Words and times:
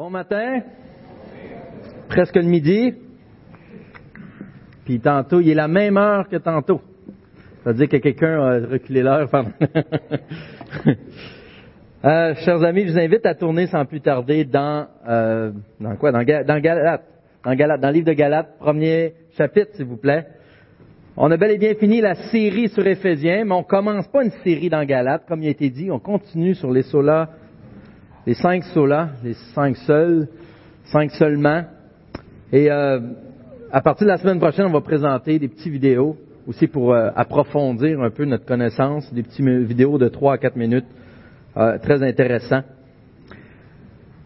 Bon 0.00 0.08
matin. 0.08 0.62
Presque 2.08 2.36
le 2.36 2.44
midi. 2.44 2.94
Puis 4.86 4.98
tantôt, 4.98 5.40
il 5.40 5.50
est 5.50 5.54
la 5.54 5.68
même 5.68 5.98
heure 5.98 6.26
que 6.26 6.36
tantôt. 6.36 6.80
Ça 7.62 7.72
veut 7.72 7.74
dire 7.74 7.88
que 7.90 7.98
quelqu'un 7.98 8.40
a 8.40 8.66
reculé 8.66 9.02
l'heure. 9.02 9.28
Euh, 12.02 12.34
chers 12.36 12.62
amis, 12.62 12.86
je 12.86 12.92
vous 12.92 12.98
invite 12.98 13.26
à 13.26 13.34
tourner 13.34 13.66
sans 13.66 13.84
plus 13.84 14.00
tarder 14.00 14.46
dans 14.46 14.86
euh, 15.06 15.52
quoi? 15.98 16.12
Dans, 16.12 16.24
dans 16.24 16.58
Galate, 16.58 17.04
dans 17.44 17.54
Galate, 17.54 17.80
dans 17.82 17.88
le 17.88 17.92
livre 17.92 18.06
de 18.06 18.14
Galate, 18.14 18.56
premier 18.58 19.12
chapitre, 19.36 19.72
s'il 19.74 19.84
vous 19.84 19.98
plaît. 19.98 20.26
On 21.18 21.30
a 21.30 21.36
bel 21.36 21.50
et 21.50 21.58
bien 21.58 21.74
fini 21.74 22.00
la 22.00 22.14
série 22.14 22.70
sur 22.70 22.86
Éphésiens, 22.86 23.44
mais 23.44 23.52
on 23.52 23.64
commence 23.64 24.08
pas 24.08 24.24
une 24.24 24.30
série 24.42 24.70
dans 24.70 24.82
Galate, 24.82 25.26
comme 25.28 25.42
il 25.42 25.48
a 25.48 25.50
été 25.50 25.68
dit. 25.68 25.90
On 25.90 25.98
continue 25.98 26.54
sur 26.54 26.72
les 26.72 26.84
solas, 26.84 27.28
les 28.26 28.34
cinq 28.34 28.64
solas, 28.64 29.10
les 29.24 29.34
cinq 29.54 29.76
seuls, 29.78 30.28
cinq 30.84 31.10
seulement. 31.12 31.64
Et 32.52 32.70
euh, 32.70 33.00
à 33.72 33.80
partir 33.80 34.06
de 34.06 34.12
la 34.12 34.18
semaine 34.18 34.38
prochaine, 34.38 34.66
on 34.66 34.72
va 34.72 34.80
présenter 34.80 35.38
des 35.38 35.48
petites 35.48 35.72
vidéos 35.72 36.16
aussi 36.46 36.66
pour 36.66 36.92
euh, 36.92 37.10
approfondir 37.14 38.00
un 38.00 38.10
peu 38.10 38.24
notre 38.24 38.44
connaissance, 38.44 39.12
des 39.12 39.22
petites 39.22 39.46
vidéos 39.46 39.98
de 39.98 40.08
3 40.08 40.34
à 40.34 40.38
4 40.38 40.56
minutes, 40.56 40.86
euh, 41.56 41.78
très 41.78 42.02
intéressant. 42.02 42.62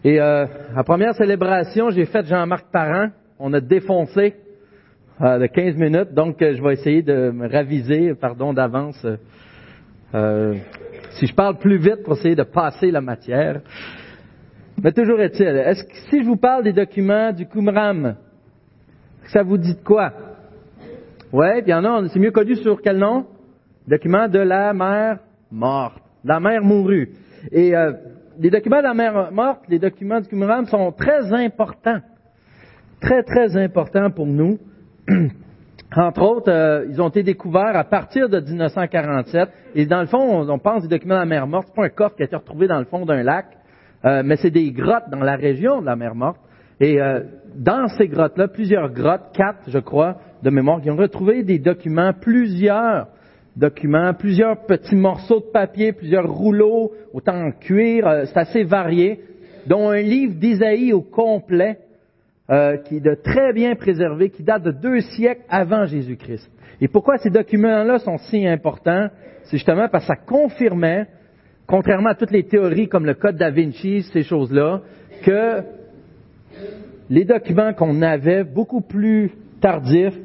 Et 0.03 0.19
euh, 0.19 0.45
la 0.75 0.83
première 0.83 1.13
célébration, 1.15 1.89
j'ai 1.91 2.05
fait 2.05 2.25
Jean-Marc 2.25 2.71
Parent. 2.71 3.09
On 3.39 3.53
a 3.53 3.59
défoncé 3.59 4.35
de 5.19 5.45
15 5.47 5.75
minutes, 5.77 6.13
donc 6.13 6.37
je 6.41 6.61
vais 6.61 6.73
essayer 6.73 7.01
de 7.01 7.31
me 7.31 7.47
raviser, 7.47 8.13
pardon 8.15 8.53
d'avance, 8.53 9.05
si 11.15 11.27
je 11.27 11.33
parle 11.33 11.57
plus 11.57 11.77
vite 11.77 12.03
pour 12.03 12.13
essayer 12.13 12.35
de 12.35 12.43
passer 12.43 12.91
la 12.91 13.01
matière. 13.01 13.61
Mais 14.81 14.91
toujours 14.91 15.21
est-il, 15.21 15.47
est-ce 15.47 15.83
que 15.83 15.95
si 16.09 16.23
je 16.23 16.27
vous 16.27 16.35
parle 16.35 16.63
des 16.63 16.73
documents 16.73 17.31
du 17.31 17.47
Qumran, 17.47 18.15
ça 19.27 19.41
vous 19.41 19.57
dit 19.57 19.75
de 19.75 19.83
quoi? 19.83 20.11
Puis 21.31 21.39
il 21.65 21.69
y 21.69 21.73
en 21.73 21.83
a, 21.83 22.07
c'est 22.09 22.19
mieux 22.19 22.31
connu 22.31 22.55
sur 22.55 22.81
quel 22.81 22.97
nom? 22.97 23.25
Document 23.87 24.27
de 24.27 24.39
la 24.39 24.73
mère 24.73 25.19
morte, 25.51 26.01
la 26.23 26.39
mère 26.39 26.61
mourue. 26.61 27.09
Et 27.51 27.75
euh, 27.75 27.93
les 28.39 28.49
documents 28.49 28.79
de 28.79 28.83
la 28.83 28.93
mère 28.93 29.31
morte, 29.31 29.61
les 29.69 29.79
documents 29.79 30.19
du 30.19 30.27
Qumran 30.27 30.65
sont 30.65 30.91
très 30.91 31.31
importants, 31.33 32.01
très 32.99 33.23
très 33.23 33.55
importants 33.57 34.09
pour 34.11 34.27
nous. 34.27 34.59
Entre 35.95 36.21
autres, 36.21 36.51
euh, 36.51 36.85
ils 36.89 37.01
ont 37.01 37.07
été 37.07 37.23
découverts 37.23 37.75
à 37.75 37.85
partir 37.85 38.27
de 38.27 38.39
1947. 38.39 39.49
Et 39.75 39.85
dans 39.85 40.01
le 40.01 40.07
fond, 40.07 40.45
on, 40.49 40.59
pense 40.59 40.83
des 40.83 40.89
documents 40.89 41.15
de 41.15 41.19
la 41.21 41.25
mer 41.25 41.47
morte. 41.47 41.67
C'est 41.69 41.75
pas 41.75 41.85
un 41.85 41.89
coffre 41.89 42.15
qui 42.15 42.23
a 42.23 42.25
été 42.25 42.35
retrouvé 42.35 42.67
dans 42.67 42.79
le 42.79 42.85
fond 42.85 43.05
d'un 43.05 43.23
lac, 43.23 43.45
euh, 44.03 44.21
mais 44.25 44.35
c'est 44.35 44.51
des 44.51 44.71
grottes 44.71 45.09
dans 45.09 45.21
la 45.21 45.37
région 45.37 45.81
de 45.81 45.85
la 45.85 45.95
mer 45.95 46.13
morte. 46.13 46.39
Et 46.81 47.01
euh, 47.01 47.21
dans 47.55 47.87
ces 47.87 48.09
grottes-là, 48.09 48.49
plusieurs 48.49 48.89
grottes, 48.91 49.31
quatre, 49.33 49.69
je 49.69 49.79
crois, 49.79 50.17
de 50.43 50.49
mémoire, 50.49 50.81
qui 50.81 50.91
ont 50.91 50.97
retrouvé 50.97 51.43
des 51.43 51.59
documents, 51.59 52.11
plusieurs 52.13 53.07
documents, 53.55 54.13
plusieurs 54.13 54.65
petits 54.65 54.97
morceaux 54.97 55.39
de 55.39 55.51
papier, 55.53 55.93
plusieurs 55.93 56.29
rouleaux, 56.29 56.91
autant 57.13 57.37
en 57.37 57.51
cuir, 57.51 58.23
c'est 58.25 58.37
assez 58.37 58.63
varié, 58.63 59.21
dont 59.65 59.89
un 59.91 60.01
livre 60.01 60.33
d'Isaïe 60.35 60.91
au 60.91 61.01
complet, 61.01 61.79
euh, 62.49 62.77
qui 62.77 62.97
est 62.97 63.01
de 63.01 63.15
très 63.15 63.53
bien 63.53 63.75
préservé, 63.75 64.29
qui 64.29 64.43
date 64.43 64.63
de 64.63 64.71
deux 64.71 65.01
siècles 65.01 65.41
avant 65.49 65.85
Jésus-Christ. 65.85 66.49
Et 66.81 66.87
pourquoi 66.87 67.17
ces 67.17 67.29
documents-là 67.29 67.99
sont 67.99 68.17
si 68.17 68.45
importants? 68.45 69.07
C'est 69.43 69.57
justement 69.57 69.87
parce 69.89 70.05
que 70.05 70.13
ça 70.13 70.15
confirmait, 70.15 71.07
contrairement 71.67 72.09
à 72.09 72.15
toutes 72.15 72.31
les 72.31 72.43
théories 72.43 72.87
comme 72.87 73.05
le 73.05 73.15
Code 73.15 73.37
da 73.37 73.49
Vinci, 73.49 74.03
ces 74.13 74.23
choses-là, 74.23 74.81
que 75.23 75.61
les 77.09 77.25
documents 77.25 77.73
qu'on 77.73 78.01
avait, 78.01 78.43
beaucoup 78.43 78.81
plus 78.81 79.31
tardifs, 79.61 80.17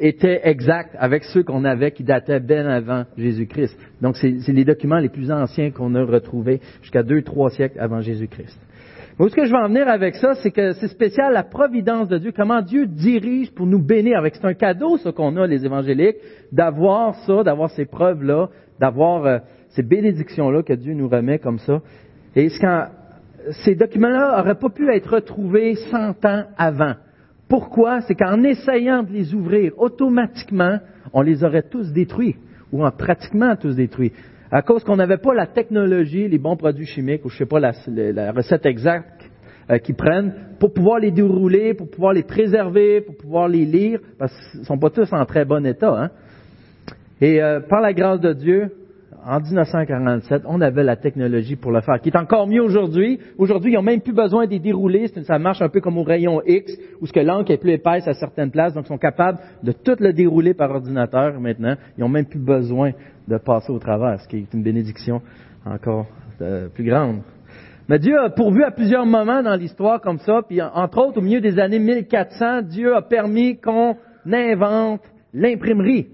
étaient 0.00 0.40
exacts 0.44 0.96
avec 0.98 1.24
ceux 1.24 1.44
qu'on 1.44 1.64
avait 1.64 1.92
qui 1.92 2.02
dataient 2.02 2.40
bien 2.40 2.66
avant 2.66 3.04
Jésus-Christ. 3.16 3.78
Donc, 4.00 4.16
c'est 4.16 4.40
c'est 4.40 4.52
les 4.52 4.64
documents 4.64 4.98
les 4.98 5.08
plus 5.08 5.30
anciens 5.30 5.70
qu'on 5.70 5.94
a 5.94 6.04
retrouvés 6.04 6.60
jusqu'à 6.82 7.02
deux, 7.02 7.22
trois 7.22 7.50
siècles 7.50 7.78
avant 7.78 8.00
Jésus-Christ. 8.00 8.58
Où 9.22 9.26
est-ce 9.26 9.36
que 9.36 9.44
je 9.44 9.52
veux 9.52 9.56
en 9.56 9.68
venir 9.68 9.86
avec 9.86 10.16
ça, 10.16 10.34
c'est 10.42 10.50
que 10.50 10.72
c'est 10.72 10.88
spécial 10.88 11.32
la 11.32 11.44
providence 11.44 12.08
de 12.08 12.18
Dieu, 12.18 12.32
comment 12.36 12.60
Dieu 12.60 12.86
dirige 12.86 13.52
pour 13.52 13.66
nous 13.66 13.80
bénir 13.80 14.18
avec. 14.18 14.34
C'est 14.34 14.44
un 14.44 14.54
cadeau, 14.54 14.96
ça, 14.96 15.12
qu'on 15.12 15.36
a, 15.36 15.46
les 15.46 15.64
évangéliques, 15.64 16.16
d'avoir 16.50 17.14
ça, 17.24 17.44
d'avoir 17.44 17.70
ces 17.70 17.84
preuves-là, 17.84 18.48
d'avoir 18.80 19.24
euh, 19.24 19.38
ces 19.68 19.84
bénédictions-là 19.84 20.64
que 20.64 20.72
Dieu 20.72 20.94
nous 20.94 21.08
remet 21.08 21.38
comme 21.38 21.60
ça. 21.60 21.82
Et 22.34 22.48
ce 22.48 22.66
ces 23.64 23.76
documents-là 23.76 24.38
n'auraient 24.38 24.58
pas 24.58 24.70
pu 24.70 24.92
être 24.92 25.14
retrouvés 25.14 25.76
cent 25.76 26.16
ans 26.24 26.42
avant. 26.58 26.94
Pourquoi? 27.48 28.00
C'est 28.00 28.16
qu'en 28.16 28.42
essayant 28.42 29.04
de 29.04 29.12
les 29.12 29.34
ouvrir 29.34 29.72
automatiquement, 29.78 30.80
on 31.12 31.22
les 31.22 31.44
aurait 31.44 31.62
tous 31.62 31.92
détruits, 31.92 32.38
ou 32.72 32.84
en 32.84 32.90
pratiquement 32.90 33.54
tous 33.54 33.76
détruits. 33.76 34.10
À 34.54 34.60
cause 34.60 34.84
qu'on 34.84 34.96
n'avait 34.96 35.16
pas 35.16 35.32
la 35.32 35.46
technologie, 35.46 36.28
les 36.28 36.38
bons 36.38 36.58
produits 36.58 36.84
chimiques, 36.84 37.24
ou 37.24 37.30
je 37.30 37.38
sais 37.38 37.46
pas 37.46 37.58
la, 37.58 37.72
la 37.88 38.32
recette 38.32 38.66
exacte 38.66 39.30
euh, 39.70 39.78
qu'ils 39.78 39.94
prennent, 39.94 40.34
pour 40.60 40.74
pouvoir 40.74 40.98
les 40.98 41.10
dérouler, 41.10 41.72
pour 41.72 41.88
pouvoir 41.88 42.12
les 42.12 42.22
préserver, 42.22 43.00
pour 43.00 43.16
pouvoir 43.16 43.48
les 43.48 43.64
lire, 43.64 44.00
parce 44.18 44.30
qu'ils 44.50 44.60
ne 44.60 44.66
sont 44.66 44.76
pas 44.76 44.90
tous 44.90 45.10
en 45.10 45.24
très 45.24 45.46
bon 45.46 45.64
état. 45.64 45.98
Hein? 45.98 46.10
Et 47.22 47.42
euh, 47.42 47.60
par 47.60 47.80
la 47.80 47.94
grâce 47.94 48.20
de 48.20 48.34
Dieu, 48.34 48.70
en 49.24 49.40
1947, 49.40 50.42
on 50.46 50.60
avait 50.60 50.82
la 50.82 50.96
technologie 50.96 51.56
pour 51.56 51.70
le 51.70 51.80
faire, 51.80 52.00
qui 52.00 52.08
est 52.08 52.16
encore 52.16 52.46
mieux 52.48 52.62
aujourd'hui. 52.62 53.20
Aujourd'hui, 53.38 53.72
ils 53.72 53.76
n'ont 53.76 53.82
même 53.82 54.00
plus 54.00 54.12
besoin 54.12 54.46
de 54.46 54.50
les 54.50 54.58
dérouler. 54.58 55.08
C'est- 55.08 55.22
Ça 55.22 55.38
marche 55.38 55.62
un 55.62 55.68
peu 55.68 55.80
comme 55.80 55.96
au 55.98 56.02
rayon 56.02 56.42
X, 56.44 56.72
où 57.00 57.06
ce 57.06 57.12
que 57.12 57.20
l'encre 57.20 57.50
est 57.52 57.58
plus 57.58 57.72
épaisse 57.72 58.08
à 58.08 58.14
certaines 58.14 58.50
places, 58.50 58.74
donc 58.74 58.84
ils 58.86 58.88
sont 58.88 58.98
capables 58.98 59.38
de 59.62 59.72
tout 59.72 59.96
le 60.00 60.12
dérouler 60.12 60.54
par 60.54 60.70
ordinateur 60.70 61.40
maintenant. 61.40 61.74
Ils 61.96 62.00
n'ont 62.00 62.08
même 62.08 62.26
plus 62.26 62.40
besoin 62.40 62.90
de 63.28 63.36
passer 63.38 63.70
au 63.72 63.78
travers, 63.78 64.20
ce 64.20 64.26
qui 64.28 64.38
est 64.38 64.54
une 64.54 64.62
bénédiction 64.62 65.22
encore 65.64 66.06
euh, 66.40 66.68
plus 66.68 66.84
grande. 66.84 67.20
Mais 67.88 67.98
Dieu 68.00 68.18
a 68.18 68.30
pourvu 68.30 68.64
à 68.64 68.72
plusieurs 68.72 69.06
moments 69.06 69.42
dans 69.42 69.54
l'histoire 69.54 70.00
comme 70.00 70.18
ça, 70.18 70.40
puis 70.46 70.60
en- 70.60 70.70
entre 70.74 70.98
autres, 70.98 71.18
au 71.18 71.20
milieu 71.22 71.40
des 71.40 71.58
années 71.60 71.78
1400, 71.78 72.62
Dieu 72.62 72.94
a 72.96 73.02
permis 73.02 73.58
qu'on 73.58 73.94
invente 74.26 75.02
l'imprimerie. 75.32 76.08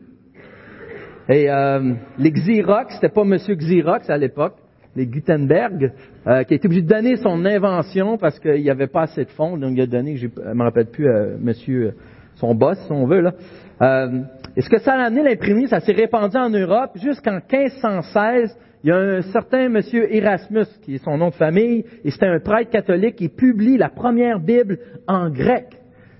Et 1.28 1.50
euh, 1.50 1.92
les 2.18 2.32
Xerox, 2.32 2.94
c'était 2.94 3.10
pas 3.10 3.24
Monsieur 3.24 3.54
Xerox 3.54 4.08
à 4.08 4.16
l'époque, 4.16 4.54
les 4.96 5.06
Gutenberg, 5.06 5.92
euh, 6.26 6.42
qui 6.44 6.54
a 6.54 6.56
été 6.56 6.66
obligé 6.66 6.82
de 6.82 6.88
donner 6.88 7.16
son 7.16 7.44
invention 7.44 8.16
parce 8.16 8.38
qu'il 8.38 8.62
n'y 8.62 8.70
avait 8.70 8.86
pas 8.86 9.02
assez 9.02 9.24
de 9.24 9.30
fonds, 9.30 9.58
donc 9.58 9.72
il 9.74 9.80
a 9.82 9.86
donné, 9.86 10.16
je 10.16 10.26
ne 10.26 10.54
me 10.54 10.64
rappelle 10.64 10.86
plus, 10.86 11.06
euh, 11.06 11.36
Monsieur, 11.38 11.88
euh, 11.88 11.92
son 12.36 12.54
boss, 12.54 12.78
si 12.86 12.92
on 12.92 13.06
veut 13.06 13.20
là. 13.20 13.34
Euh, 13.82 14.22
et 14.56 14.62
ce 14.62 14.70
que 14.70 14.78
ça 14.78 14.94
a 14.94 15.04
amené 15.04 15.22
l'imprimerie, 15.22 15.68
ça 15.68 15.80
s'est 15.80 15.92
répandu 15.92 16.36
en 16.36 16.50
Europe 16.50 16.92
jusqu'en 16.96 17.40
1516. 17.52 18.56
Il 18.84 18.90
y 18.90 18.92
a 18.92 18.96
un 18.96 19.22
certain 19.22 19.68
Monsieur 19.68 20.12
Erasmus, 20.14 20.66
qui 20.82 20.94
est 20.94 21.04
son 21.04 21.18
nom 21.18 21.28
de 21.28 21.34
famille, 21.34 21.84
et 22.04 22.10
c'était 22.10 22.26
un 22.26 22.40
prêtre 22.40 22.70
catholique 22.70 23.16
qui 23.16 23.28
publie 23.28 23.76
la 23.76 23.88
première 23.88 24.40
Bible 24.40 24.78
en 25.06 25.30
grec. 25.30 25.66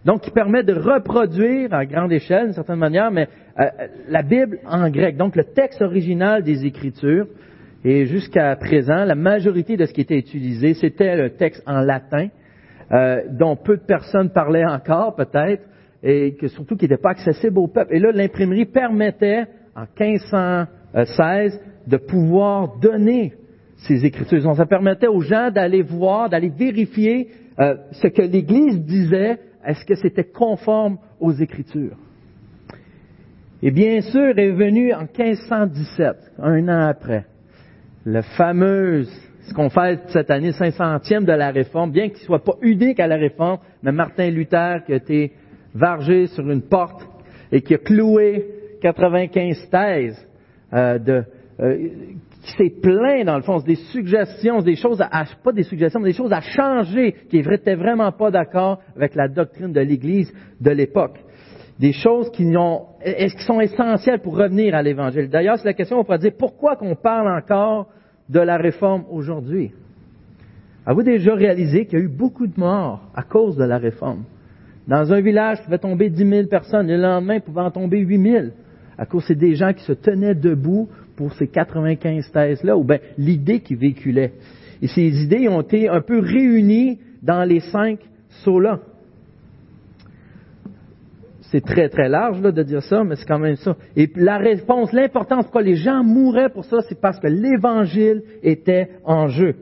Donc, 0.04 0.22
qui 0.22 0.30
permet 0.30 0.62
de 0.62 0.74
reproduire 0.74 1.74
à 1.74 1.84
grande 1.84 2.12
échelle, 2.12 2.46
d'une 2.46 2.54
certaine 2.54 2.78
manière, 2.78 3.10
mais 3.10 3.28
euh, 3.58 3.64
la 4.08 4.22
Bible 4.22 4.58
en 4.66 4.88
grec. 4.90 5.16
Donc, 5.16 5.36
le 5.36 5.44
texte 5.44 5.82
original 5.82 6.42
des 6.42 6.64
Écritures. 6.64 7.26
Et 7.84 8.06
jusqu'à 8.06 8.54
présent, 8.56 9.04
la 9.04 9.14
majorité 9.14 9.76
de 9.76 9.86
ce 9.86 9.92
qui 9.92 10.00
était 10.00 10.18
utilisé, 10.18 10.74
c'était 10.74 11.16
le 11.16 11.30
texte 11.30 11.62
en 11.66 11.80
latin, 11.80 12.28
euh, 12.92 13.22
dont 13.30 13.56
peu 13.56 13.76
de 13.76 13.82
personnes 13.82 14.30
parlaient 14.30 14.64
encore, 14.64 15.14
peut-être, 15.14 15.62
et 16.02 16.34
que 16.34 16.48
surtout 16.48 16.76
qui 16.76 16.84
n'était 16.84 17.00
pas 17.00 17.10
accessible 17.10 17.58
au 17.58 17.68
peuple. 17.68 17.94
Et 17.94 17.98
là, 17.98 18.10
l'imprimerie 18.12 18.66
permettait, 18.66 19.44
en 19.76 19.84
1516, 19.98 21.60
de 21.86 21.96
pouvoir 21.96 22.78
donner 22.78 23.34
ces 23.86 24.04
Écritures. 24.04 24.42
Donc, 24.42 24.56
ça 24.56 24.66
permettait 24.66 25.06
aux 25.06 25.20
gens 25.20 25.50
d'aller 25.50 25.82
voir, 25.82 26.28
d'aller 26.28 26.50
vérifier 26.50 27.28
euh, 27.60 27.74
ce 27.92 28.08
que 28.08 28.22
l'Église 28.22 28.84
disait, 28.84 29.38
est-ce 29.64 29.84
que 29.84 29.94
c'était 29.94 30.24
conforme 30.24 30.98
aux 31.20 31.32
Écritures? 31.32 31.96
Et 33.62 33.70
bien 33.70 34.00
sûr 34.00 34.38
est 34.38 34.52
venu 34.52 34.92
en 34.92 35.00
1517, 35.02 36.16
un 36.38 36.68
an 36.68 36.88
après, 36.88 37.24
le 38.04 38.22
fameux, 38.22 39.04
ce 39.42 39.52
qu'on 39.52 39.68
fait 39.68 40.00
cette 40.08 40.30
année, 40.30 40.52
500e 40.52 41.24
de 41.24 41.32
la 41.32 41.50
Réforme, 41.50 41.90
bien 41.90 42.08
qu'il 42.08 42.20
ne 42.20 42.26
soit 42.26 42.44
pas 42.44 42.54
unique 42.62 43.00
à 43.00 43.06
la 43.06 43.16
Réforme, 43.16 43.58
mais 43.82 43.90
Martin 43.90 44.30
Luther 44.30 44.84
qui 44.86 44.92
a 44.92 44.96
été 44.96 45.32
vargé 45.74 46.26
sur 46.28 46.48
une 46.48 46.62
porte 46.62 47.06
et 47.50 47.60
qui 47.60 47.74
a 47.74 47.78
cloué 47.78 48.46
95 48.80 49.68
thèses 49.70 50.28
euh, 50.72 50.98
de, 50.98 51.24
euh, 51.60 51.88
qui 52.48 52.56
s'est 52.56 52.80
plaint 52.80 53.26
dans 53.26 53.36
le 53.36 53.42
fond, 53.42 53.58
c'est 53.58 53.66
des 53.66 53.74
suggestions, 53.92 54.60
des 54.60 54.76
choses 54.76 55.00
à, 55.00 55.24
pas 55.42 55.52
des 55.52 55.62
suggestions, 55.62 56.00
mais 56.00 56.10
des 56.10 56.16
choses 56.16 56.32
à 56.32 56.40
changer, 56.40 57.14
qui 57.28 57.42
n'étaient 57.42 57.74
vraiment 57.74 58.10
pas 58.12 58.30
d'accord 58.30 58.80
avec 58.96 59.14
la 59.14 59.28
doctrine 59.28 59.72
de 59.72 59.80
l'Église 59.80 60.32
de 60.60 60.70
l'époque. 60.70 61.18
Des 61.78 61.92
choses 61.92 62.30
qui, 62.30 62.44
ont, 62.56 62.86
qui 63.04 63.44
sont 63.44 63.60
essentielles 63.60 64.20
pour 64.20 64.36
revenir 64.36 64.74
à 64.74 64.82
l'Évangile. 64.82 65.28
D'ailleurs, 65.28 65.58
c'est 65.58 65.68
la 65.68 65.74
question, 65.74 65.98
on 65.98 66.04
pourrait 66.04 66.18
dire, 66.18 66.32
pourquoi 66.36 66.76
qu'on 66.76 66.96
parle 66.96 67.28
encore 67.28 67.88
de 68.28 68.40
la 68.40 68.56
réforme 68.56 69.04
aujourd'hui? 69.10 69.72
Avez-vous 70.86 71.02
déjà 71.02 71.34
réalisé 71.34 71.84
qu'il 71.84 71.98
y 71.98 72.02
a 72.02 72.04
eu 72.04 72.08
beaucoup 72.08 72.46
de 72.46 72.58
morts 72.58 73.02
à 73.14 73.22
cause 73.22 73.56
de 73.56 73.64
la 73.64 73.78
réforme? 73.78 74.24
Dans 74.88 75.12
un 75.12 75.20
village, 75.20 75.58
il 75.60 75.64
pouvait 75.66 75.78
tomber 75.78 76.08
10 76.08 76.28
000 76.28 76.48
personnes. 76.48 76.88
Le 76.88 76.96
lendemain, 76.96 77.34
il 77.34 77.42
pouvait 77.42 77.60
en 77.60 77.70
tomber 77.70 77.98
8 77.98 78.30
000. 78.30 78.46
À 78.96 79.06
cause 79.06 79.22
c'est 79.28 79.36
des 79.36 79.54
gens 79.54 79.72
qui 79.72 79.84
se 79.84 79.92
tenaient 79.92 80.34
debout 80.34 80.88
pour 81.18 81.32
ces 81.32 81.48
95 81.48 82.30
thèses-là, 82.30 82.76
ou 82.76 82.84
bien 82.84 82.98
l'idée 83.18 83.58
qu'ils 83.58 83.76
véhiculaient. 83.76 84.34
Et 84.80 84.86
ces 84.86 85.24
idées 85.24 85.48
ont 85.48 85.62
été 85.62 85.88
un 85.88 86.00
peu 86.00 86.20
réunies 86.20 87.00
dans 87.24 87.42
les 87.42 87.58
cinq 87.58 87.98
sauts-là. 88.44 88.78
C'est 91.50 91.64
très, 91.64 91.88
très 91.88 92.08
large 92.08 92.40
là, 92.40 92.52
de 92.52 92.62
dire 92.62 92.84
ça, 92.84 93.02
mais 93.02 93.16
c'est 93.16 93.26
quand 93.26 93.40
même 93.40 93.56
ça. 93.56 93.76
Et 93.96 94.08
la 94.14 94.38
réponse, 94.38 94.92
l'importance 94.92 95.42
pourquoi 95.46 95.62
les 95.62 95.74
gens 95.74 96.04
mouraient 96.04 96.50
pour 96.50 96.64
ça, 96.64 96.82
c'est 96.88 97.00
parce 97.00 97.18
que 97.18 97.26
l'Évangile 97.26 98.22
était 98.44 98.90
en 99.04 99.26
jeu. 99.26 99.56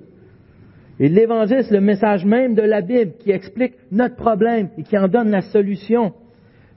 Et 1.00 1.08
l'Évangile, 1.08 1.62
c'est 1.62 1.75
le 1.75 1.81
message 1.81 2.26
même 2.26 2.55
de 2.55 2.62
la 2.62 2.82
Bible 2.82 3.12
qui 3.20 3.31
explique 3.31 3.73
notre 3.91 4.17
problème 4.17 4.69
et 4.76 4.82
qui 4.82 4.99
en 4.99 5.08
donne 5.08 5.31
la 5.31 5.41
solution. 5.41 6.12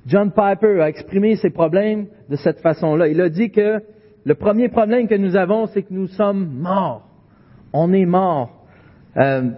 John 0.08 0.31
Piper 0.31 0.80
a 0.80 0.88
exprimé 0.88 1.36
ses 1.36 1.50
problèmes 1.50 2.06
de 2.30 2.38
cette 2.38 2.62
façon-là. 2.62 3.10
Il 3.10 3.20
a 3.20 3.28
dit 3.28 3.52
que 3.52 3.81
le 4.30 4.36
premier 4.36 4.70
problème 4.70 5.08
que 5.08 5.16
nous 5.16 5.36
avons, 5.36 5.66
c'est 5.66 5.81
que 5.81 5.92
nous 5.92 6.06
sommes 6.06 6.50
morts. 6.62 7.02
On 7.74 7.92
est 7.94 8.06
morts. 8.06 8.64
Euh, 9.18 9.50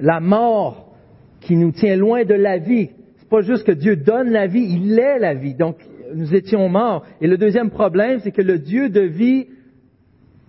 la 0.00 0.18
mort 0.18 0.94
qui 1.42 1.56
nous 1.56 1.72
tient 1.72 1.94
loin 1.94 2.24
de 2.24 2.32
la 2.32 2.56
vie, 2.56 2.88
c'est 3.18 3.28
pas 3.28 3.42
juste 3.42 3.66
que 3.66 3.72
Dieu 3.72 3.96
donne 3.96 4.30
la 4.30 4.46
vie, 4.46 4.64
il 4.64 4.98
est 4.98 5.18
la 5.18 5.34
vie. 5.34 5.54
Donc, 5.54 5.76
nous 6.14 6.34
étions 6.34 6.70
morts. 6.70 7.04
Et 7.20 7.26
le 7.26 7.36
deuxième 7.36 7.68
problème, 7.68 8.20
c'est 8.20 8.32
que 8.32 8.40
le 8.40 8.58
Dieu 8.58 8.88
de 8.88 9.02
vie 9.02 9.48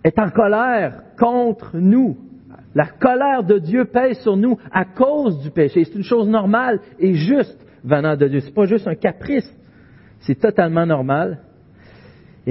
est 0.06 0.18
en 0.18 0.30
colère 0.30 1.04
contre 1.20 1.76
nous. 1.76 2.16
La 2.76 2.88
colère 2.88 3.44
de 3.44 3.58
Dieu 3.58 3.84
pèse 3.84 4.20
sur 4.20 4.38
nous 4.38 4.58
à 4.72 4.86
cause 4.86 5.42
du 5.42 5.52
péché. 5.52 5.84
C'est 5.84 5.96
une 5.96 6.04
chose 6.06 6.30
normale 6.30 6.80
et 6.98 7.14
juste 7.14 7.60
venant 7.84 8.16
de 8.16 8.26
Dieu. 8.26 8.40
C'est 8.40 8.54
pas 8.54 8.68
juste 8.68 8.88
un 8.88 8.96
caprice. 8.96 9.54
C'est 10.22 10.40
totalement 10.40 10.86
normal. 10.86 11.40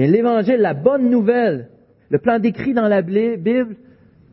L'évangile, 0.07 0.59
la 0.59 0.73
bonne 0.73 1.09
nouvelle, 1.09 1.69
le 2.09 2.19
plan 2.19 2.39
décrit 2.39 2.73
dans 2.73 2.87
la 2.87 3.01
Bible 3.01 3.75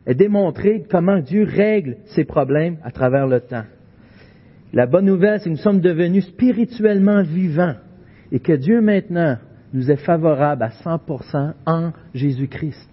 est 0.05 0.15
démontré 0.15 0.85
comment 0.89 1.19
Dieu 1.19 1.43
règle 1.43 1.97
ses 2.15 2.23
problèmes 2.23 2.77
à 2.83 2.91
travers 2.91 3.27
le 3.27 3.41
temps. 3.41 3.65
La 4.73 4.85
bonne 4.85 5.05
nouvelle, 5.05 5.39
c'est 5.39 5.45
que 5.45 5.55
nous 5.55 5.57
sommes 5.57 5.81
devenus 5.81 6.25
spirituellement 6.27 7.23
vivants 7.23 7.75
et 8.31 8.39
que 8.39 8.53
Dieu 8.53 8.81
maintenant 8.81 9.37
nous 9.73 9.91
est 9.91 9.97
favorable 9.97 10.63
à 10.63 10.69
100% 10.69 11.53
en 11.65 11.91
Jésus-Christ. 12.13 12.89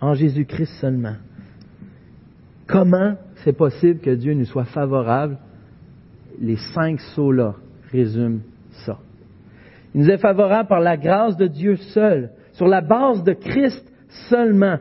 En 0.00 0.14
Jésus-Christ 0.14 0.72
seulement. 0.80 1.16
Comment 2.66 3.16
c'est 3.36 3.56
possible 3.56 4.00
que 4.00 4.10
Dieu 4.10 4.34
nous 4.34 4.46
soit 4.46 4.64
favorable? 4.64 5.38
Les 6.40 6.56
cinq 6.74 7.00
sauts-là 7.00 7.54
résument 7.92 8.40
ça. 8.86 8.98
Il 9.94 10.02
nous 10.02 10.10
est 10.10 10.18
favorable 10.18 10.68
par 10.68 10.80
la 10.80 10.96
grâce 10.96 11.36
de 11.36 11.46
Dieu 11.46 11.76
seul, 11.76 12.30
sur 12.52 12.66
la 12.66 12.80
base 12.80 13.22
de 13.22 13.32
Christ 13.32 13.84
seulement, 14.28 14.78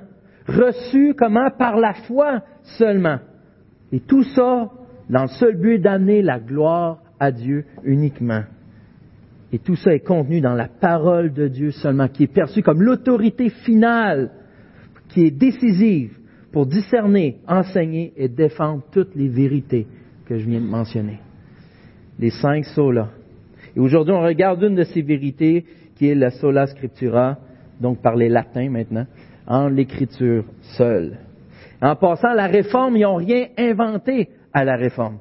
reçu 0.47 1.13
comment? 1.17 1.49
Par 1.57 1.77
la 1.77 1.93
foi 1.93 2.41
seulement. 2.77 3.19
Et 3.91 3.99
tout 3.99 4.23
ça 4.23 4.69
dans 5.09 5.23
le 5.23 5.27
seul 5.27 5.57
but 5.57 5.79
d'amener 5.79 6.21
la 6.21 6.39
gloire 6.39 6.99
à 7.19 7.31
Dieu 7.31 7.65
uniquement. 7.83 8.43
Et 9.51 9.59
tout 9.59 9.75
ça 9.75 9.93
est 9.93 9.99
contenu 9.99 10.41
dans 10.41 10.55
la 10.55 10.67
parole 10.67 11.31
de 11.31 11.47
Dieu 11.47 11.71
seulement, 11.71 12.07
qui 12.07 12.23
est 12.23 12.33
perçue 12.33 12.63
comme 12.63 12.81
l'autorité 12.81 13.49
finale, 13.49 14.31
qui 15.09 15.25
est 15.25 15.31
décisive 15.31 16.17
pour 16.51 16.65
discerner, 16.65 17.37
enseigner 17.47 18.13
et 18.17 18.27
défendre 18.27 18.83
toutes 18.91 19.15
les 19.15 19.27
vérités 19.27 19.85
que 20.25 20.37
je 20.37 20.47
viens 20.47 20.61
de 20.61 20.65
mentionner. 20.65 21.19
Les 22.17 22.31
cinq 22.31 22.65
solas. 22.65 23.09
Et 23.75 23.79
aujourd'hui, 23.79 24.13
on 24.13 24.21
regarde 24.21 24.61
une 24.63 24.75
de 24.75 24.83
ces 24.83 25.01
vérités 25.01 25.65
qui 25.95 26.09
est 26.09 26.15
la 26.15 26.31
sola 26.31 26.67
scriptura, 26.67 27.37
donc 27.79 28.01
par 28.01 28.15
les 28.15 28.29
latins 28.29 28.69
maintenant, 28.69 29.05
en 29.47 29.67
l'écriture 29.67 30.45
seule. 30.77 31.17
En 31.81 31.95
passant, 31.95 32.33
la 32.33 32.47
réforme, 32.47 32.95
ils 32.97 33.03
n'ont 33.03 33.15
rien 33.15 33.47
inventé 33.57 34.29
à 34.53 34.63
la 34.63 34.75
réforme. 34.75 35.17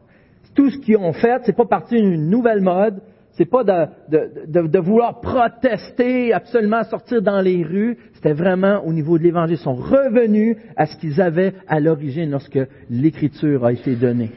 Tout 0.55 0.71
ce 0.71 0.79
qu'ils 0.79 0.97
ont 0.97 1.13
fait, 1.13 1.41
c'est 1.45 1.57
pas 1.57 1.65
parti 1.65 2.01
d'une 2.01 2.29
nouvelle 2.29 2.61
mode, 2.61 3.01
c'est 3.33 3.47
pas 3.47 3.65
de, 3.65 3.87
de, 4.11 4.67
de, 4.67 4.79
vouloir 4.79 5.21
protester, 5.21 6.35
absolument 6.35 6.85
sortir 6.85 7.23
dans 7.23 7.41
les 7.41 7.63
rues. 7.63 7.97
C'était 8.15 8.35
vraiment 8.35 8.85
au 8.85 8.93
niveau 8.93 9.17
de 9.17 9.23
l'Évangile. 9.23 9.57
Ils 9.57 9.63
sont 9.63 9.75
revenus 9.75 10.57
à 10.77 10.85
ce 10.85 10.97
qu'ils 10.99 11.21
avaient 11.21 11.55
à 11.67 11.81
l'origine 11.81 12.31
lorsque 12.31 12.59
l'Écriture 12.91 13.65
a 13.65 13.73
été 13.73 13.97
donnée, 13.97 14.31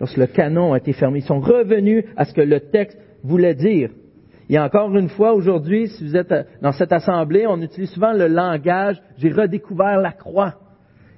lorsque 0.00 0.16
le 0.16 0.26
canon 0.26 0.72
a 0.72 0.78
été 0.78 0.94
fermé. 0.94 1.18
Ils 1.18 1.26
sont 1.26 1.40
revenus 1.40 2.04
à 2.16 2.24
ce 2.24 2.32
que 2.32 2.40
le 2.40 2.60
texte 2.60 2.98
voulait 3.22 3.54
dire. 3.54 3.90
Et 4.48 4.58
encore 4.58 4.94
une 4.96 5.08
fois, 5.08 5.32
aujourd'hui, 5.32 5.88
si 5.88 6.04
vous 6.04 6.16
êtes 6.16 6.34
dans 6.60 6.72
cette 6.72 6.92
assemblée, 6.92 7.46
on 7.46 7.60
utilise 7.62 7.90
souvent 7.90 8.12
le 8.12 8.26
langage 8.26 9.00
«j'ai 9.16 9.30
redécouvert 9.30 10.00
la 10.00 10.12
croix». 10.12 10.54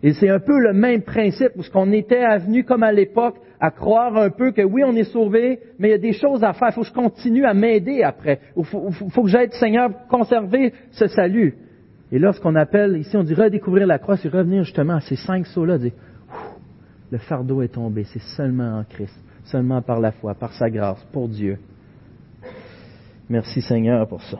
Et 0.05 0.13
c'est 0.13 0.29
un 0.29 0.39
peu 0.39 0.59
le 0.61 0.75
même 0.75 1.03
principe, 1.03 1.53
parce 1.57 1.71
qu'on 1.71 1.91
était 1.91 2.23
avenu 2.23 2.63
comme 2.63 2.83
à 2.83 2.93
l'époque 2.93 3.37
à 3.59 3.71
croire 3.71 4.15
un 4.19 4.29
peu 4.29 4.53
que 4.53 4.61
oui, 4.61 4.83
on 4.85 4.95
est 4.95 5.05
sauvé, 5.05 5.61
mais 5.79 5.89
il 5.89 5.91
y 5.93 5.95
a 5.95 5.99
des 5.99 6.13
choses 6.13 6.45
à 6.45 6.53
faire. 6.53 6.69
Il 6.69 6.75
faut 6.75 6.83
que 6.83 6.89
je 6.89 6.93
continue 6.93 7.47
à 7.47 7.55
m'aider 7.55 8.03
après. 8.03 8.41
Il 8.55 8.65
faut, 8.65 9.23
que 9.23 9.29
j'aide 9.29 9.53
Seigneur 9.55 9.91
conserver 10.11 10.75
ce 10.91 11.07
salut. 11.07 11.55
Et 12.13 12.19
là, 12.19 12.35
ce 12.35 12.41
qu'on 12.41 12.55
appelle, 12.55 12.99
ici, 12.99 13.17
on 13.17 13.23
dit 13.23 13.33
redécouvrir 13.33 13.87
la 13.87 13.99
croix, 13.99 14.19
c'est 14.19 14.29
revenir 14.29 14.65
justement 14.65 14.97
à 14.97 15.01
ces 15.01 15.17
cinq 15.17 15.47
sauts-là, 15.47 15.79
le 17.11 17.19
fardeau 17.19 17.63
est 17.63 17.69
tombé, 17.69 18.05
c'est 18.05 18.23
seulement 18.37 18.81
en 18.81 18.85
Christ, 18.85 19.19
seulement 19.45 19.81
par 19.81 20.01
la 20.01 20.13
foi, 20.13 20.35
par 20.35 20.53
sa 20.53 20.69
grâce, 20.69 21.03
pour 21.13 21.29
Dieu. 21.29 21.59
Merci 23.29 23.63
Seigneur 23.63 24.07
pour 24.07 24.23
ça. 24.23 24.39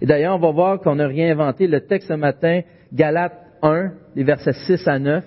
Et 0.00 0.06
d'ailleurs, 0.06 0.36
on 0.36 0.40
va 0.40 0.50
voir 0.50 0.80
qu'on 0.80 0.96
n'a 0.96 1.06
rien 1.06 1.32
inventé. 1.32 1.66
Le 1.66 1.80
texte 1.80 2.08
ce 2.08 2.14
matin, 2.14 2.60
Galates 2.92 3.40
1, 3.62 3.92
les 4.14 4.24
versets 4.24 4.52
6 4.52 4.86
à 4.86 4.98
9, 4.98 5.24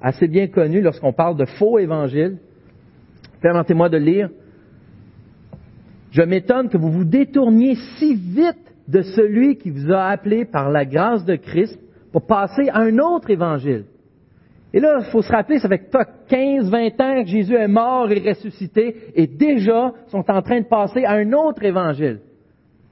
assez 0.00 0.28
bien 0.28 0.48
connu 0.48 0.80
lorsqu'on 0.80 1.12
parle 1.12 1.36
de 1.36 1.44
faux 1.44 1.78
évangiles. 1.78 2.38
Permettez-moi 3.40 3.88
de 3.88 3.96
lire. 3.96 4.30
Je 6.10 6.22
m'étonne 6.22 6.68
que 6.68 6.78
vous 6.78 6.90
vous 6.90 7.04
détourniez 7.04 7.76
si 7.98 8.14
vite 8.14 8.74
de 8.88 9.02
celui 9.02 9.56
qui 9.58 9.70
vous 9.70 9.92
a 9.92 10.06
appelé 10.06 10.44
par 10.44 10.70
la 10.70 10.84
grâce 10.84 11.24
de 11.24 11.36
Christ 11.36 11.78
pour 12.10 12.26
passer 12.26 12.68
à 12.70 12.80
un 12.80 12.98
autre 12.98 13.30
évangile. 13.30 13.84
Et 14.72 14.80
là, 14.80 14.98
il 15.00 15.10
faut 15.10 15.22
se 15.22 15.32
rappeler, 15.32 15.58
ça 15.58 15.68
fait 15.68 15.90
15, 16.28 16.70
20 16.70 17.00
ans 17.00 17.22
que 17.22 17.28
Jésus 17.28 17.54
est 17.54 17.68
mort 17.68 18.10
et 18.10 18.28
ressuscité, 18.28 18.94
et 19.14 19.26
déjà 19.26 19.92
sont 20.08 20.24
en 20.30 20.42
train 20.42 20.60
de 20.60 20.66
passer 20.66 21.04
à 21.04 21.12
un 21.12 21.32
autre 21.32 21.64
évangile. 21.64 22.20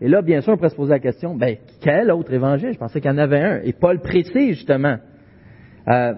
Et 0.00 0.08
là, 0.08 0.22
bien 0.22 0.40
sûr, 0.40 0.52
on 0.52 0.56
pourrait 0.56 0.70
se 0.70 0.76
poser 0.76 0.92
la 0.92 0.98
question, 0.98 1.34
ben, 1.34 1.56
quel 1.80 2.10
autre 2.10 2.32
évangile? 2.32 2.72
Je 2.72 2.78
pensais 2.78 3.00
qu'il 3.00 3.10
y 3.10 3.14
en 3.14 3.18
avait 3.18 3.40
un. 3.40 3.60
Et 3.62 3.72
Paul 3.72 4.00
précise, 4.00 4.56
justement. 4.56 4.96
Euh, 5.88 6.12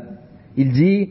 il 0.57 0.73
dit, 0.73 1.11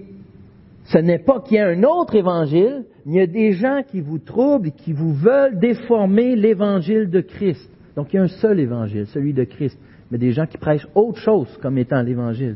ce 0.85 0.97
n'est 0.97 1.19
pas 1.19 1.41
qu'il 1.41 1.57
y 1.57 1.59
a 1.59 1.67
un 1.67 1.83
autre 1.83 2.15
évangile, 2.15 2.85
mais 3.05 3.13
il 3.13 3.17
y 3.17 3.21
a 3.21 3.27
des 3.27 3.53
gens 3.53 3.81
qui 3.87 4.01
vous 4.01 4.19
troublent 4.19 4.71
qui 4.71 4.91
vous 4.91 5.13
veulent 5.13 5.59
déformer 5.59 6.35
l'évangile 6.35 7.09
de 7.09 7.21
Christ. 7.21 7.69
Donc, 7.95 8.13
il 8.13 8.17
y 8.17 8.19
a 8.19 8.23
un 8.23 8.27
seul 8.27 8.59
évangile, 8.59 9.07
celui 9.07 9.33
de 9.33 9.43
Christ. 9.43 9.77
Mais 10.11 10.17
des 10.17 10.31
gens 10.31 10.45
qui 10.45 10.57
prêchent 10.57 10.87
autre 10.95 11.19
chose 11.19 11.57
comme 11.61 11.77
étant 11.77 12.01
l'évangile. 12.01 12.55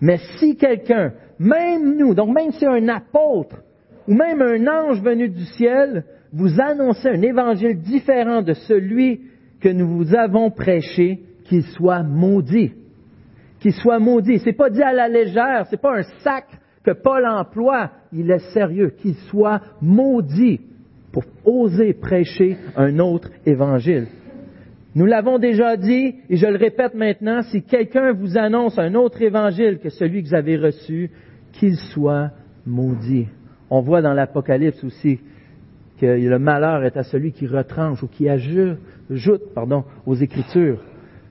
Mais 0.00 0.18
si 0.38 0.56
quelqu'un, 0.56 1.12
même 1.38 1.96
nous, 1.96 2.14
donc 2.14 2.34
même 2.34 2.52
si 2.52 2.66
un 2.66 2.88
apôtre, 2.88 3.56
ou 4.06 4.14
même 4.14 4.42
un 4.42 4.66
ange 4.66 5.02
venu 5.02 5.28
du 5.28 5.44
ciel, 5.44 6.04
vous 6.32 6.60
annoncer 6.60 7.08
un 7.08 7.22
évangile 7.22 7.80
différent 7.80 8.42
de 8.42 8.52
celui 8.52 9.22
que 9.60 9.68
nous 9.68 9.88
vous 9.88 10.14
avons 10.14 10.50
prêché, 10.50 11.20
qu'il 11.44 11.62
soit 11.62 12.02
maudit. 12.02 12.72
Qu'il 13.60 13.72
soit 13.72 13.98
maudit. 13.98 14.38
C'est 14.40 14.52
pas 14.52 14.70
dit 14.70 14.82
à 14.82 14.92
la 14.92 15.08
légère, 15.08 15.66
c'est 15.70 15.80
pas 15.80 15.98
un 15.98 16.02
sac 16.20 16.46
que 16.84 16.92
Paul 16.92 17.26
emploie. 17.26 17.90
Il 18.12 18.30
est 18.30 18.52
sérieux. 18.52 18.90
Qu'il 18.98 19.14
soit 19.30 19.60
maudit 19.80 20.60
pour 21.12 21.24
oser 21.44 21.94
prêcher 21.94 22.58
un 22.76 22.98
autre 22.98 23.30
évangile. 23.46 24.06
Nous 24.96 25.04
l'avons 25.04 25.38
déjà 25.38 25.76
dit, 25.76 26.14
et 26.30 26.36
je 26.36 26.46
le 26.46 26.56
répète 26.56 26.94
maintenant, 26.94 27.42
si 27.42 27.62
quelqu'un 27.62 28.14
vous 28.14 28.38
annonce 28.38 28.78
un 28.78 28.94
autre 28.94 29.20
évangile 29.20 29.78
que 29.78 29.90
celui 29.90 30.22
que 30.22 30.28
vous 30.28 30.34
avez 30.34 30.56
reçu, 30.56 31.10
qu'il 31.52 31.76
soit 31.76 32.30
maudit. 32.64 33.28
On 33.68 33.82
voit 33.82 34.00
dans 34.00 34.14
l'Apocalypse 34.14 34.82
aussi 34.82 35.20
que 36.00 36.06
le 36.06 36.38
malheur 36.38 36.82
est 36.82 36.96
à 36.96 37.02
celui 37.02 37.32
qui 37.32 37.46
retranche 37.46 38.02
ou 38.02 38.08
qui 38.08 38.26
ajoute 38.26 38.78
aux 40.06 40.14
Écritures. 40.14 40.82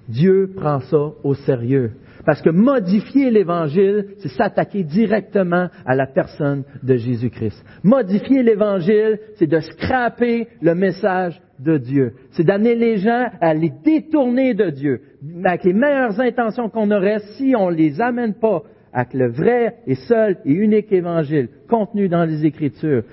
Dieu 0.07 0.51
prend 0.55 0.79
ça 0.81 1.13
au 1.24 1.34
sérieux. 1.34 1.93
Parce 2.24 2.43
que 2.43 2.51
modifier 2.51 3.31
l'Évangile, 3.31 4.10
c'est 4.19 4.29
s'attaquer 4.29 4.84
directement 4.84 5.69
à 5.88 5.95
la 5.95 6.05
personne 6.05 6.65
de 6.84 6.98
Jésus-Christ. 6.98 7.65
Modifier 7.84 8.43
l'Évangile, 8.43 9.19
c'est 9.38 9.48
de 9.48 9.60
scraper 9.60 10.50
le 10.62 10.75
message 10.75 11.41
de 11.59 11.77
Dieu. 11.77 12.13
C'est 12.31 12.43
d'amener 12.43 12.75
les 12.75 12.97
gens 12.97 13.29
à 13.41 13.53
les 13.53 13.71
détourner 13.83 14.53
de 14.53 14.69
Dieu. 14.69 15.01
Avec 15.43 15.63
les 15.63 15.74
meilleures 15.74 16.19
intentions 16.19 16.69
qu'on 16.69 16.91
aurait, 16.91 17.19
si 17.38 17.55
on 17.57 17.71
ne 17.71 17.75
les 17.75 18.01
amène 18.01 18.33
pas 18.33 18.63
avec 18.93 19.13
le 19.13 19.29
vrai 19.29 19.77
et 19.88 19.95
seul 19.95 20.38
et 20.45 20.53
unique 20.53 20.91
évangile 20.91 21.50
contenu 21.69 22.07
dans 22.07 22.24
les 22.24 22.45
Écritures, 22.45 23.03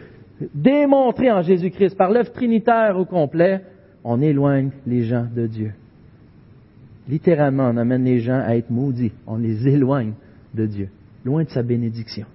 démontré 0.55 1.31
en 1.31 1.43
Jésus-Christ 1.43 1.97
par 1.97 2.11
l'œuvre 2.11 2.33
trinitaire 2.33 2.97
au 2.97 3.05
complet, 3.05 3.63
on 4.05 4.21
éloigne 4.21 4.71
les 4.87 5.05
gens 5.05 5.27
de 5.35 5.47
Dieu. 5.47 5.73
Littéralement, 7.09 7.69
on 7.69 7.77
amène 7.77 8.05
les 8.05 8.21
gens 8.21 8.41
à 8.41 8.57
être 8.57 8.71
maudits, 8.71 9.13
on 9.27 9.37
les 9.37 9.69
éloigne 9.69 10.15
de 10.55 10.67
Dieu, 10.67 10.89
loin 11.25 11.45
de 11.45 11.49
sa 11.49 11.63
bénédiction. 11.63 12.27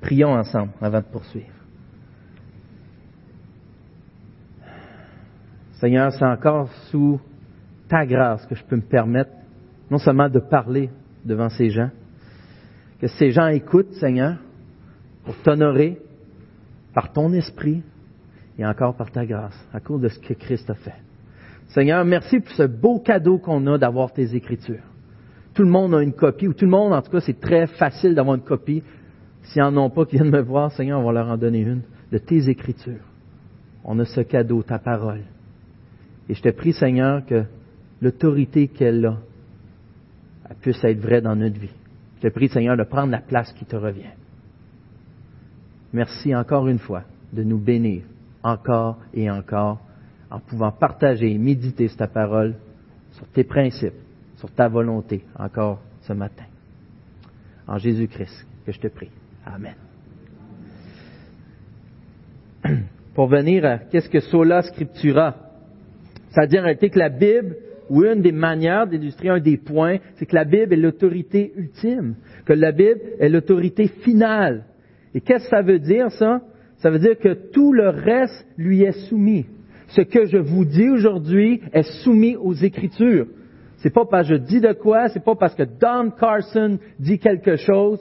Prions 0.00 0.32
ensemble 0.32 0.70
avant 0.80 1.00
de 1.00 1.04
poursuivre. 1.04 1.57
Seigneur, 5.80 6.12
c'est 6.12 6.24
encore 6.24 6.68
sous 6.90 7.20
ta 7.88 8.04
grâce 8.04 8.44
que 8.46 8.56
je 8.56 8.64
peux 8.64 8.76
me 8.76 8.82
permettre 8.82 9.30
non 9.90 9.98
seulement 9.98 10.28
de 10.28 10.40
parler 10.40 10.90
devant 11.24 11.48
ces 11.48 11.70
gens, 11.70 11.90
que 13.00 13.06
ces 13.06 13.30
gens 13.30 13.46
écoutent, 13.46 13.92
Seigneur, 13.94 14.36
pour 15.24 15.36
t'honorer 15.36 15.98
par 16.94 17.12
ton 17.12 17.32
esprit 17.32 17.82
et 18.58 18.66
encore 18.66 18.96
par 18.96 19.12
ta 19.12 19.24
grâce, 19.24 19.56
à 19.72 19.78
cause 19.78 20.00
de 20.00 20.08
ce 20.08 20.18
que 20.18 20.34
Christ 20.34 20.68
a 20.68 20.74
fait. 20.74 20.96
Seigneur, 21.68 22.04
merci 22.04 22.40
pour 22.40 22.52
ce 22.54 22.64
beau 22.64 22.98
cadeau 22.98 23.38
qu'on 23.38 23.64
a 23.68 23.78
d'avoir 23.78 24.12
tes 24.12 24.34
Écritures. 24.34 24.82
Tout 25.54 25.62
le 25.62 25.70
monde 25.70 25.94
a 25.94 26.02
une 26.02 26.12
copie, 26.12 26.48
ou 26.48 26.54
tout 26.54 26.64
le 26.64 26.70
monde, 26.70 26.92
en 26.92 27.02
tout 27.02 27.10
cas, 27.10 27.20
c'est 27.20 27.40
très 27.40 27.66
facile 27.66 28.14
d'avoir 28.14 28.36
une 28.36 28.42
copie. 28.42 28.82
S'ils 29.42 29.62
n'en 29.62 29.76
ont 29.76 29.90
pas, 29.90 30.06
qui 30.06 30.16
viennent 30.16 30.30
me 30.30 30.40
voir, 30.40 30.72
Seigneur, 30.72 31.00
on 31.00 31.04
va 31.04 31.12
leur 31.12 31.28
en 31.28 31.36
donner 31.36 31.60
une 31.60 31.82
de 32.10 32.18
tes 32.18 32.48
Écritures. 32.48 33.04
On 33.84 33.98
a 34.00 34.04
ce 34.04 34.22
cadeau, 34.22 34.62
ta 34.62 34.78
parole. 34.78 35.22
Et 36.28 36.34
je 36.34 36.42
te 36.42 36.50
prie, 36.50 36.72
Seigneur, 36.72 37.24
que 37.24 37.44
l'autorité 38.00 38.68
qu'elle 38.68 39.06
a, 39.06 39.18
puisse 40.60 40.82
être 40.84 41.00
vraie 41.00 41.20
dans 41.20 41.36
notre 41.36 41.58
vie. 41.58 41.74
Je 42.16 42.28
te 42.28 42.32
prie, 42.32 42.48
Seigneur, 42.48 42.76
de 42.76 42.84
prendre 42.84 43.12
la 43.12 43.20
place 43.20 43.52
qui 43.52 43.64
te 43.64 43.76
revient. 43.76 44.10
Merci 45.92 46.34
encore 46.34 46.68
une 46.68 46.78
fois 46.78 47.04
de 47.32 47.42
nous 47.42 47.58
bénir 47.58 48.02
encore 48.42 48.98
et 49.14 49.30
encore 49.30 49.80
en 50.30 50.40
pouvant 50.40 50.72
partager 50.72 51.32
et 51.32 51.38
méditer 51.38 51.88
ta 51.88 52.06
parole 52.06 52.54
sur 53.12 53.26
tes 53.28 53.44
principes, 53.44 53.94
sur 54.36 54.50
ta 54.50 54.68
volonté 54.68 55.24
encore 55.38 55.80
ce 56.02 56.12
matin. 56.12 56.44
En 57.66 57.78
Jésus-Christ 57.78 58.46
que 58.66 58.72
je 58.72 58.80
te 58.80 58.88
prie. 58.88 59.10
Amen. 59.46 59.74
Pour 63.14 63.28
venir 63.28 63.64
à 63.64 63.78
qu'est-ce 63.78 64.08
que 64.08 64.20
sola 64.20 64.62
scriptura, 64.62 65.34
c'est-à-dire 66.38 66.62
que 66.78 66.98
la 66.98 67.08
Bible, 67.08 67.56
ou 67.90 68.04
une 68.04 68.22
des 68.22 68.30
manières 68.30 68.86
d'illustrer 68.86 69.28
un 69.28 69.40
des 69.40 69.56
points, 69.56 69.96
c'est 70.16 70.26
que 70.26 70.36
la 70.36 70.44
Bible 70.44 70.72
est 70.72 70.76
l'autorité 70.76 71.52
ultime, 71.56 72.14
que 72.44 72.52
la 72.52 72.70
Bible 72.70 73.00
est 73.18 73.28
l'autorité 73.28 73.88
finale. 73.88 74.64
Et 75.14 75.20
qu'est-ce 75.20 75.44
que 75.44 75.50
ça 75.50 75.62
veut 75.62 75.80
dire, 75.80 76.12
ça? 76.12 76.42
Ça 76.76 76.90
veut 76.90 77.00
dire 77.00 77.18
que 77.18 77.50
tout 77.50 77.72
le 77.72 77.88
reste 77.88 78.46
lui 78.56 78.82
est 78.82 79.08
soumis. 79.08 79.46
Ce 79.88 80.02
que 80.02 80.26
je 80.26 80.36
vous 80.36 80.64
dis 80.64 80.88
aujourd'hui 80.88 81.60
est 81.72 81.90
soumis 82.04 82.36
aux 82.36 82.54
Écritures. 82.54 83.26
C'est 83.78 83.92
pas 83.92 84.04
parce 84.04 84.28
que 84.28 84.34
je 84.34 84.38
dis 84.38 84.60
de 84.60 84.72
quoi, 84.74 85.08
c'est 85.08 85.24
pas 85.24 85.34
parce 85.34 85.56
que 85.56 85.64
Don 85.64 86.10
Carson 86.10 86.78
dit 87.00 87.18
quelque 87.18 87.56
chose 87.56 87.98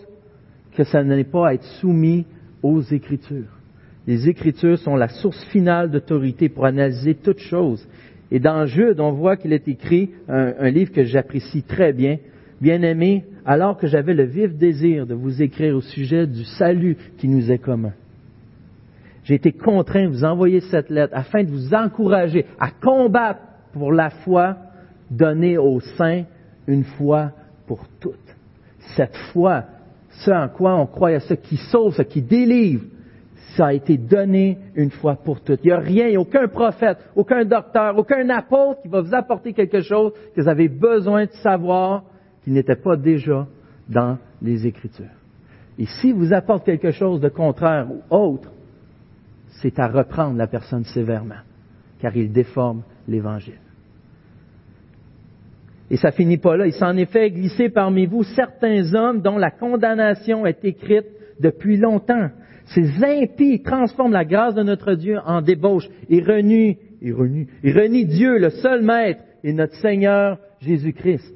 que 0.76 0.84
ça 0.84 1.04
n'est 1.04 1.24
pas 1.24 1.48
à 1.48 1.54
être 1.56 1.66
soumis 1.80 2.28
aux 2.62 2.82
Écritures. 2.82 3.58
Les 4.06 4.30
Écritures 4.30 4.78
sont 4.78 4.96
la 4.96 5.08
source 5.08 5.44
finale 5.46 5.90
d'autorité 5.90 6.50
pour 6.50 6.66
analyser 6.66 7.16
toutes 7.16 7.40
choses. 7.40 7.88
Et 8.32 8.40
dans 8.40 8.66
Jude, 8.66 9.00
on 9.00 9.12
voit 9.12 9.38
qu'il 9.38 9.54
est 9.54 9.68
écrit 9.68 10.12
un, 10.28 10.70
livre 10.70 10.92
que 10.92 11.04
j'apprécie 11.04 11.64
très 11.64 11.94
bien. 11.94 12.18
Bien-aimé, 12.60 13.24
alors 13.46 13.78
que 13.78 13.86
j'avais 13.86 14.16
le 14.16 14.24
vif 14.24 14.56
désir 14.56 15.06
de 15.06 15.14
vous 15.14 15.42
écrire 15.42 15.76
au 15.76 15.82
sujet 15.82 16.26
du 16.26 16.44
salut 16.44 16.98
qui 17.18 17.28
nous 17.28 17.52
est 17.52 17.60
commun 17.60 17.94
j'ai 19.28 19.36
été 19.36 19.52
contraint 19.52 20.06
de 20.06 20.12
vous 20.12 20.24
envoyer 20.24 20.62
cette 20.62 20.90
lettre 20.90 21.14
afin 21.14 21.44
de 21.44 21.50
vous 21.50 21.74
encourager 21.74 22.46
à 22.58 22.72
combattre 22.72 23.42
pour 23.74 23.92
la 23.92 24.10
foi 24.10 24.56
donnée 25.12 25.58
aux 25.58 25.82
saints 25.82 26.24
une 26.66 26.86
fois 26.86 27.32
pour 27.68 27.86
toutes. 28.00 28.16
Cette 28.96 29.18
foi, 29.34 29.66
ce 30.12 30.32
en 30.32 30.48
quoi 30.48 30.76
on 30.78 30.86
croit, 30.86 31.10
à 31.10 31.20
ce 31.20 31.34
qui 31.34 31.58
sauve, 31.58 31.94
ce 31.94 32.04
qui 32.04 32.22
délivre, 32.22 32.86
ça 33.58 33.68
a 33.68 33.74
été 33.74 33.98
donné 33.98 34.60
une 34.76 34.92
fois 34.92 35.16
pour 35.16 35.42
toutes. 35.42 35.62
Il 35.64 35.68
n'y 35.68 35.74
a 35.74 35.80
rien, 35.80 36.20
aucun 36.20 36.48
prophète, 36.48 37.00
aucun 37.16 37.44
docteur, 37.44 37.98
aucun 37.98 38.30
apôtre 38.30 38.82
qui 38.82 38.88
va 38.88 39.02
vous 39.02 39.16
apporter 39.16 39.52
quelque 39.52 39.82
chose 39.82 40.14
que 40.36 40.42
vous 40.42 40.48
avez 40.48 40.70
besoin 40.70 41.26
de 41.26 41.32
savoir 41.32 42.04
qui 42.44 42.52
n'était 42.52 42.76
pas 42.76 42.96
déjà 42.96 43.48
dans 43.90 44.20
les 44.44 44.68
Écritures. 44.68 45.06
Et 45.80 45.86
si 45.86 46.12
vous 46.12 46.34
apporte 46.34 46.66
quelque 46.66 46.92
chose 46.92 47.20
de 47.20 47.30
contraire 47.30 47.88
ou 47.92 48.16
autre, 48.16 48.52
c'est 49.62 49.80
à 49.80 49.88
reprendre 49.88 50.38
la 50.38 50.48
personne 50.48 50.84
sévèrement, 50.84 51.42
car 52.00 52.16
il 52.16 52.32
déforme 52.32 52.84
l'Évangile. 53.08 53.60
Et 55.90 55.98
ça 55.98 56.12
finit 56.12 56.38
pas 56.38 56.58
là. 56.58 56.68
Il 56.68 56.74
s'en 56.74 56.96
est 56.96 57.06
fait 57.06 57.32
glisser 57.32 57.70
parmi 57.70 58.06
vous 58.06 58.24
certains 58.24 58.94
hommes 58.94 59.22
dont 59.22 59.38
la 59.38 59.50
condamnation 59.50 60.46
est 60.46 60.64
écrite 60.64 61.08
depuis 61.40 61.78
longtemps. 61.78 62.30
Ces 62.68 63.04
impies 63.04 63.62
transforment 63.62 64.14
la 64.14 64.26
grâce 64.26 64.56
de 64.56 64.64
notre 64.64 64.94
Dieu 64.94 65.18
en 65.26 65.42
débauche 65.42 65.88
et 66.10 66.22
renient, 66.22 66.78
et 67.02 67.12
renient, 67.12 67.48
et 67.64 67.72
renient 67.72 68.06
Dieu, 68.06 68.38
le 68.38 68.50
seul 68.50 68.84
Maître, 68.84 69.22
et 69.44 69.54
notre 69.54 69.76
Seigneur 69.76 70.38
Jésus-Christ. 70.60 71.34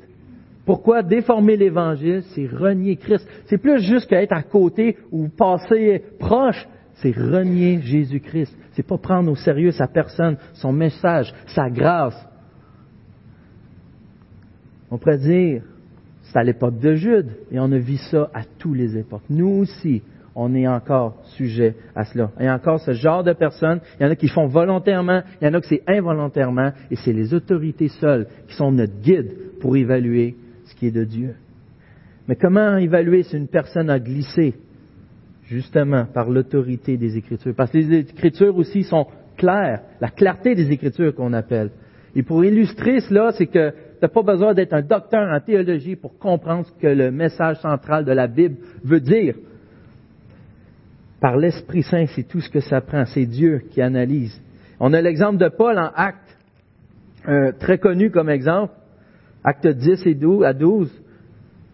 Pourquoi 0.66 1.04
déformer 1.04 1.58
l'Évangile? 1.58 2.24
C'est 2.36 2.48
renier 2.48 2.98
Christ. 2.98 3.28
C'est 3.46 3.58
plus 3.58 3.82
juste 3.82 4.08
qu'être 4.08 4.34
à 4.34 4.44
côté 4.44 4.98
ou 5.12 5.30
passer 5.30 6.04
proche, 6.20 6.68
c'est 6.96 7.16
renier 7.16 7.80
Jésus-Christ. 7.82 8.56
C'est 8.74 8.86
pas 8.86 8.98
prendre 8.98 9.32
au 9.32 9.36
sérieux 9.36 9.72
sa 9.72 9.88
personne, 9.88 10.38
son 10.54 10.72
message, 10.72 11.34
sa 11.48 11.70
grâce. 11.70 12.18
On 14.90 14.98
pourrait 14.98 15.18
dire, 15.18 15.64
c'est 16.24 16.38
à 16.38 16.44
l'époque 16.44 16.80
de 16.80 16.94
Jude, 16.96 17.30
et 17.52 17.60
on 17.60 17.72
a 17.72 17.78
vu 17.78 17.98
ça 17.98 18.30
à 18.34 18.42
toutes 18.60 18.78
les 18.78 18.98
époques. 18.98 19.24
Nous 19.30 19.62
aussi, 19.62 20.02
on 20.36 20.54
est 20.56 20.68
encore 20.68 21.18
sujet 21.36 21.76
à 21.96 22.06
cela. 22.06 22.32
Il 22.40 22.46
y 22.46 22.48
a 22.48 22.56
encore 22.56 22.80
ce 22.80 22.92
genre 22.94 23.24
de 23.24 23.34
personnes, 23.34 23.82
il 24.00 24.04
y 24.04 24.06
en 24.06 24.12
a 24.12 24.16
qui 24.16 24.28
font 24.28 24.48
volontairement, 24.48 25.22
il 25.42 25.46
y 25.46 25.50
en 25.50 25.54
a 25.54 25.62
qui 25.62 25.68
c'est 25.70 25.84
involontairement, 25.88 26.72
et 26.90 26.96
c'est 26.96 27.14
les 27.14 27.34
autorités 27.34 27.90
seules 27.90 28.28
qui 28.48 28.56
sont 28.56 28.72
notre 28.72 29.00
guide 29.02 29.32
pour 29.60 29.76
évaluer 29.76 30.36
ce 30.66 30.76
qui 30.76 30.88
est 30.88 30.92
de 30.92 31.04
Dieu. 31.04 31.36
Mais 32.28 32.36
comment 32.36 32.78
évaluer 32.78 33.24
si 33.24 33.36
une 33.36 33.48
personne 33.48 33.90
a 33.90 34.00
glissé 34.00 34.54
justement 35.44 36.06
par 36.06 36.30
l'autorité 36.30 36.96
des 36.96 37.18
Écritures? 37.18 37.54
Parce 37.56 37.72
que 37.72 37.80
les 37.80 38.00
Écritures 38.00 38.56
aussi 38.56 38.84
sont 38.84 39.08
claires, 39.38 39.82
la 40.00 40.10
clarté 40.10 40.56
des 40.56 40.72
Écritures 40.72 41.14
qu'on 41.14 41.34
appelle. 41.34 41.72
Et 42.16 42.24
pour 42.24 42.44
illustrer 42.44 43.00
cela, 43.02 43.32
c'est 43.32 43.48
que 43.48 43.72
tu 43.72 43.76
n'as 44.02 44.08
pas 44.08 44.24
besoin 44.24 44.54
d'être 44.54 44.74
un 44.74 44.82
docteur 44.82 45.30
en 45.30 45.40
théologie 45.40 45.96
pour 45.96 46.18
comprendre 46.18 46.66
ce 46.66 46.72
que 46.82 46.88
le 46.88 47.12
message 47.12 47.58
central 47.58 48.06
de 48.06 48.12
la 48.12 48.28
Bible 48.28 48.56
veut 48.84 49.00
dire. 49.00 49.36
Par 51.22 51.38
l'Esprit 51.38 51.84
Saint, 51.84 52.08
c'est 52.08 52.28
tout 52.28 52.42
ce 52.42 52.50
que 52.50 52.60
ça 52.60 52.82
prend. 52.82 53.06
C'est 53.06 53.28
Dieu 53.28 53.62
qui 53.70 53.82
analyse. 53.82 54.42
On 54.80 54.92
a 54.92 55.02
l'exemple 55.02 55.38
de 55.38 55.48
Paul 55.50 55.78
en 55.78 55.92
Acte, 55.96 56.38
très 57.60 57.78
connu 57.78 58.10
comme 58.10 58.30
exemple, 58.30 58.74
Acte 59.44 59.68
10 59.68 60.08
et 60.08 60.16
12 60.16 60.44
à 60.44 60.54
12. 60.54 60.92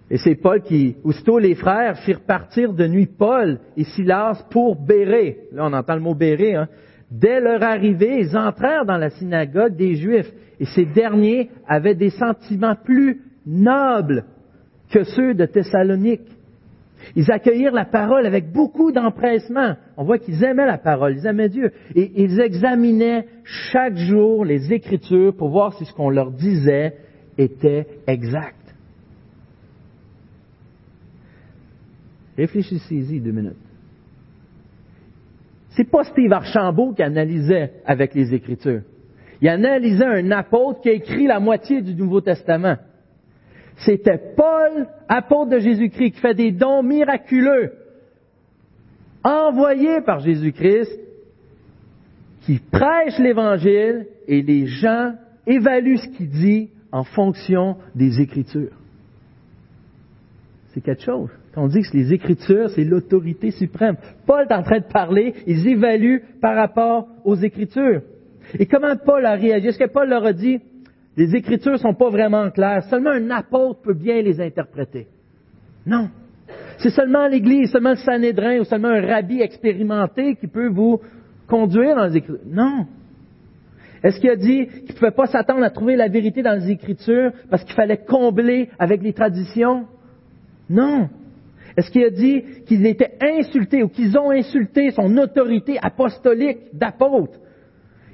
Et 0.10 0.18
c'est 0.18 0.36
Paul 0.36 0.62
qui, 0.62 0.98
aussitôt 1.04 1.40
les 1.40 1.56
frères 1.56 1.98
firent 2.00 2.22
partir 2.22 2.74
de 2.74 2.88
nuit 2.88 3.08
Paul 3.08 3.60
et 3.76 3.84
Silas 3.84 4.46
pour 4.52 4.76
Béré. 4.76 5.38
Là, 5.54 5.66
on 5.66 5.74
entend 5.74 5.96
le 5.96 6.02
mot 6.02 6.16
Béré. 6.16 6.56
Hein. 6.56 6.68
Dès 7.10 7.40
leur 7.40 7.64
arrivée, 7.64 8.20
ils 8.20 8.38
entrèrent 8.38 8.86
dans 8.86 8.98
la 8.98 9.10
synagogue 9.10 9.76
des 9.76 9.96
Juifs. 9.96 10.32
Et 10.60 10.66
ces 10.66 10.86
derniers 10.86 11.50
avaient 11.68 11.96
des 11.96 12.10
sentiments 12.10 12.76
plus 12.76 13.22
nobles 13.46 14.26
que 14.92 15.04
ceux 15.04 15.34
de 15.34 15.46
Thessalonique. 15.46 16.37
Ils 17.16 17.32
accueillirent 17.32 17.74
la 17.74 17.86
parole 17.86 18.26
avec 18.26 18.52
beaucoup 18.52 18.92
d'empressement. 18.92 19.76
On 19.98 20.04
voit 20.04 20.18
qu'ils 20.18 20.44
aimaient 20.44 20.66
la 20.66 20.78
parole, 20.78 21.16
ils 21.18 21.26
aimaient 21.26 21.50
Dieu. 21.50 21.72
Et 21.96 22.24
ils 22.24 22.40
examinaient 22.40 23.28
chaque 23.44 23.96
jour 23.96 24.46
les 24.46 24.74
Écritures 24.74 25.36
pour 25.36 25.50
voir 25.50 25.74
si 25.74 25.86
ce 25.86 25.94
qu'on 25.94 26.10
leur 26.10 26.32
disait 26.32 26.96
était 27.38 27.88
exact. 28.08 28.56
Réfléchissez-y 32.38 33.20
deux 33.20 33.32
minutes. 33.32 33.54
C'est 35.70 35.90
pas 35.90 36.04
Steve 36.04 36.34
Archambault 36.34 36.94
qui 36.94 37.04
analysait 37.04 37.74
avec 37.86 38.14
les 38.14 38.34
Écritures. 38.34 38.82
Il 39.42 39.48
analysait 39.48 40.06
un 40.06 40.32
apôtre 40.32 40.82
qui 40.82 40.90
a 40.90 40.94
écrit 40.94 41.28
la 41.28 41.40
moitié 41.40 41.82
du 41.82 41.94
Nouveau 41.94 42.22
Testament. 42.22 42.78
C'était 43.78 44.20
Paul, 44.36 44.88
apôtre 45.08 45.52
de 45.52 45.60
Jésus-Christ, 45.60 46.12
qui 46.12 46.20
fait 46.20 46.34
des 46.34 46.52
dons 46.52 46.82
miraculeux, 46.82 47.74
envoyé 49.24 50.02
par 50.02 50.20
Jésus-Christ, 50.20 51.00
qui 52.42 52.60
prêche 52.60 53.20
l'Évangile 53.20 54.08
et 54.28 54.42
les 54.42 54.66
gens 54.66 55.14
évaluent 55.46 55.98
ce 55.98 56.08
qu'il 56.10 56.30
dit 56.30 56.70
en 56.92 57.04
fonction 57.04 57.78
des 57.94 58.20
Écritures. 58.22 58.74
c'est 60.74 60.82
quelque 60.82 61.04
chose. 61.04 61.30
Quand 61.54 61.64
on 61.64 61.68
dit 61.68 61.82
que 61.82 61.98
les 61.98 62.14
Écritures, 62.14 62.70
c'est 62.70 62.84
l'autorité 62.84 63.52
suprême. 63.52 63.98
Paul 64.26 64.46
est 64.48 64.54
en 64.54 64.62
train 64.64 64.80
de 64.80 64.86
parler, 64.86 65.34
ils 65.48 65.68
évaluent 65.68 66.22
par 66.40 66.56
rapport 66.56 67.08
aux 67.26 67.36
Écritures. 67.36 68.02
Et 68.60 68.66
comment 68.66 68.96
Paul 68.96 69.26
a 69.26 69.34
réagi? 69.34 69.68
Est-ce 69.68 69.80
que 69.80 69.90
Paul 69.90 70.10
leur 70.10 70.26
a 70.26 70.34
dit, 70.34 70.60
les 71.18 71.36
Écritures 71.36 71.74
ne 71.74 71.78
sont 71.78 71.96
pas 71.96 72.10
vraiment 72.10 72.50
claires, 72.52 72.84
seulement 72.84 73.10
un 73.10 73.32
apôtre 73.32 73.82
peut 73.82 73.96
bien 73.96 74.22
les 74.22 74.40
interpréter? 74.40 75.08
Non. 75.86 76.10
C'est 76.78 76.92
seulement 76.92 77.28
l'Église, 77.28 77.72
seulement 77.72 77.92
le 77.92 77.98
Sanhédrin 77.98 78.60
ou 78.60 78.64
seulement 78.64 78.90
un 78.90 79.02
rabbi 79.02 79.42
expérimenté 79.42 80.36
qui 80.36 80.48
peut 80.48 80.68
vous 80.68 81.02
conduire 81.48 81.96
dans 81.96 82.06
les 82.06 82.18
Écritures. 82.18 82.46
Non. 82.46 82.86
Est-ce 84.04 84.20
qu'il 84.20 84.30
a 84.30 84.36
dit 84.36 84.68
qu'il 84.68 84.90
ne 84.90 84.94
pouvait 84.94 85.12
pas 85.12 85.26
s'attendre 85.26 85.64
à 85.64 85.72
trouver 85.72 85.96
la 85.96 86.08
vérité 86.08 86.44
dans 86.44 86.54
les 86.54 86.70
Écritures 86.70 87.32
parce 87.50 87.64
qu'il 87.64 87.74
fallait 87.74 87.98
combler 87.98 88.70
avec 88.78 89.02
les 89.02 89.14
traditions? 89.14 89.86
Non. 90.70 91.10
Est-ce 91.76 91.90
qu'il 91.90 92.04
a 92.04 92.12
dit 92.12 92.44
qu'ils 92.68 92.86
étaient 92.86 93.18
insultés 93.22 93.82
ou 93.82 93.90
qu'ils 93.90 94.16
ont 94.20 94.30
insulté 94.30 94.92
son 94.92 95.18
autorité 95.18 95.80
apostolique 95.82 96.60
d'apôtre 96.74 97.40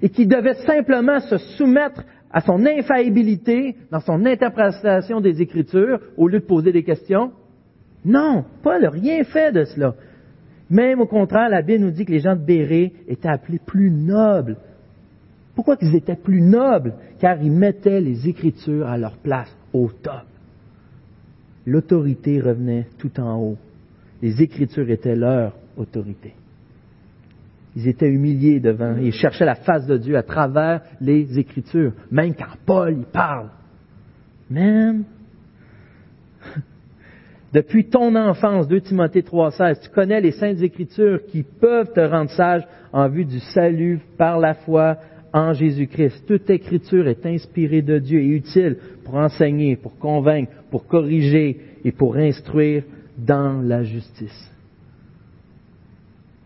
et 0.02 0.10
qu'il 0.10 0.28
devait 0.30 0.56
simplement 0.66 1.20
se 1.20 1.38
soumettre 1.38 2.04
à 2.34 2.42
son 2.42 2.66
infaillibilité 2.66 3.76
dans 3.92 4.00
son 4.00 4.26
interprétation 4.26 5.22
des 5.22 5.42
Écritures 5.42 6.00
au 6.18 6.28
lieu 6.28 6.40
de 6.40 6.46
poser 6.46 6.72
des 6.72 6.84
questions? 6.84 7.32
Non, 8.04 8.44
Paul 8.64 8.82
n'a 8.82 8.90
rien 8.90 9.24
fait 9.24 9.52
de 9.52 9.64
cela. 9.64 9.94
Même 10.70 11.00
au 11.00 11.06
contraire, 11.06 11.50
la 11.50 11.62
Bible 11.62 11.86
nous 11.86 11.92
dit 11.92 12.06
que 12.06 12.12
les 12.12 12.20
gens 12.20 12.36
de 12.36 12.44
Béré 12.44 12.94
étaient 13.08 13.30
appelés 13.30 13.60
plus 13.64 13.92
nobles. 13.92 14.58
Pourquoi 15.56 15.78
qu'ils 15.78 15.96
étaient 15.96 16.16
plus 16.16 16.42
nobles? 16.42 16.96
Car 17.20 17.42
ils 17.42 17.52
mettaient 17.52 18.02
les 18.02 18.28
Écritures 18.28 18.88
à 18.88 18.98
leur 18.98 19.18
place 19.18 19.56
au 19.72 19.90
top. 20.02 20.24
L'autorité 21.68 22.42
revenait 22.42 22.88
tout 22.98 23.20
en 23.20 23.40
haut. 23.40 23.58
Les 24.22 24.42
Écritures 24.42 24.90
étaient 24.90 25.16
leur 25.16 25.54
autorité. 25.78 26.34
Ils 27.76 27.88
étaient 27.88 28.10
humiliés 28.10 28.60
devant, 28.60 28.96
ils 28.98 29.14
cherchaient 29.14 29.46
la 29.46 29.56
face 29.56 29.88
de 29.88 29.98
Dieu 29.98 30.16
à 30.16 30.24
travers 30.24 30.82
les 31.02 31.40
Écritures, 31.40 31.94
même 32.12 32.36
quand 32.36 32.56
Paul 32.66 33.00
y 33.00 33.06
parle. 33.06 33.50
Même 34.50 35.06
depuis 37.54 37.86
ton 37.90 38.16
enfance, 38.16 38.68
2 38.68 38.82
Timothée 38.82 39.22
3,16, 39.22 39.82
tu 39.82 39.90
connais 39.90 40.22
les 40.22 40.32
saintes 40.32 40.62
écritures 40.62 41.26
qui 41.26 41.44
peuvent 41.44 41.92
te 41.94 42.02
rendre 42.02 42.30
sage 42.30 42.64
en 42.92 43.10
vue 43.10 43.26
du 43.26 43.40
salut 43.40 44.00
par 44.18 44.38
la 44.38 44.54
foi 44.54 44.98
en 45.34 45.54
Jésus-Christ. 45.54 46.26
Toute 46.28 46.50
écriture 46.52 47.08
est 47.08 47.26
inspirée 47.26 47.82
de 47.82 47.98
Dieu 47.98 48.20
et 48.20 48.28
utile 48.28 48.78
pour 49.04 49.16
enseigner, 49.16 49.76
pour 49.76 49.98
convaincre, 49.98 50.52
pour 50.70 50.86
corriger 50.86 51.60
et 51.84 51.92
pour 51.92 52.16
instruire 52.18 52.84
dans 53.18 53.62
la 53.62 53.82
justice. 53.82 54.53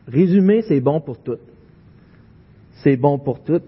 Résumé, 0.07 0.61
c'est 0.61 0.79
bon 0.79 1.01
pour 1.01 1.21
tout. 1.21 1.37
C'est 2.83 2.95
bon 2.95 3.19
pour 3.19 3.43
tout. 3.43 3.61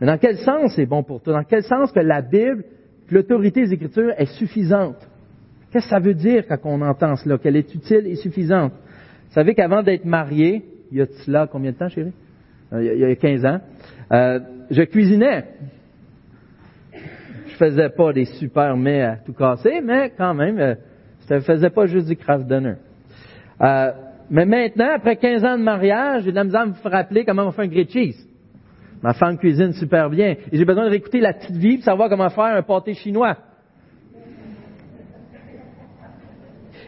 Mais 0.00 0.06
dans 0.06 0.18
quel 0.18 0.38
sens 0.38 0.72
c'est 0.74 0.86
bon 0.86 1.02
pour 1.02 1.22
tout? 1.22 1.30
Dans 1.30 1.44
quel 1.44 1.62
sens 1.62 1.92
que 1.92 2.00
la 2.00 2.22
Bible, 2.22 2.64
l'autorité 3.10 3.64
des 3.64 3.74
Écritures 3.74 4.12
est 4.16 4.26
suffisante? 4.38 4.96
Qu'est-ce 5.70 5.84
que 5.84 5.90
ça 5.90 6.00
veut 6.00 6.14
dire 6.14 6.44
quand 6.48 6.58
on 6.64 6.80
entend 6.82 7.16
cela, 7.16 7.38
qu'elle 7.38 7.56
est 7.56 7.74
utile 7.74 8.06
et 8.06 8.16
suffisante? 8.16 8.72
Vous 8.72 9.34
savez 9.34 9.54
qu'avant 9.54 9.82
d'être 9.82 10.04
marié, 10.04 10.64
il 10.90 10.98
y 10.98 11.02
a 11.02 11.06
cela 11.24 11.46
combien 11.46 11.72
de 11.72 11.76
temps, 11.76 11.88
chérie? 11.88 12.12
Euh, 12.72 12.82
il 12.82 13.00
y 13.00 13.04
a 13.04 13.14
15 13.14 13.44
ans, 13.44 13.60
euh, 14.12 14.40
je 14.70 14.82
cuisinais. 14.82 15.44
Je 17.46 17.54
faisais 17.56 17.88
pas 17.90 18.12
des 18.12 18.24
super 18.24 18.76
mets 18.76 19.02
à 19.02 19.16
tout 19.16 19.32
casser, 19.32 19.80
mais 19.82 20.12
quand 20.16 20.34
même, 20.34 20.58
euh, 20.58 20.74
je 21.28 21.34
ne 21.34 21.40
faisais 21.40 21.70
pas 21.70 21.86
juste 21.86 22.08
du 22.08 22.16
craft 22.16 22.46
dinner. 22.46 22.76
Mais 24.30 24.44
maintenant, 24.44 24.90
après 24.94 25.16
15 25.16 25.44
ans 25.44 25.58
de 25.58 25.62
mariage, 25.62 26.24
j'ai 26.24 26.30
de 26.30 26.36
la 26.36 26.44
misère 26.44 26.60
à 26.62 26.66
me 26.66 26.74
rappeler 26.84 27.24
comment 27.24 27.46
on 27.46 27.52
fait 27.52 27.62
un 27.62 27.68
grilled 27.68 27.90
cheese. 27.90 28.26
Ma 29.02 29.14
femme 29.14 29.38
cuisine 29.38 29.72
super 29.72 30.10
bien. 30.10 30.36
Et 30.50 30.58
j'ai 30.58 30.64
besoin 30.64 30.84
de 30.84 30.90
réécouter 30.90 31.20
la 31.20 31.32
petite 31.32 31.56
vie 31.56 31.76
pour 31.76 31.84
savoir 31.84 32.08
comment 32.08 32.28
faire 32.28 32.44
un 32.44 32.62
pâté 32.62 32.94
chinois. 32.94 33.36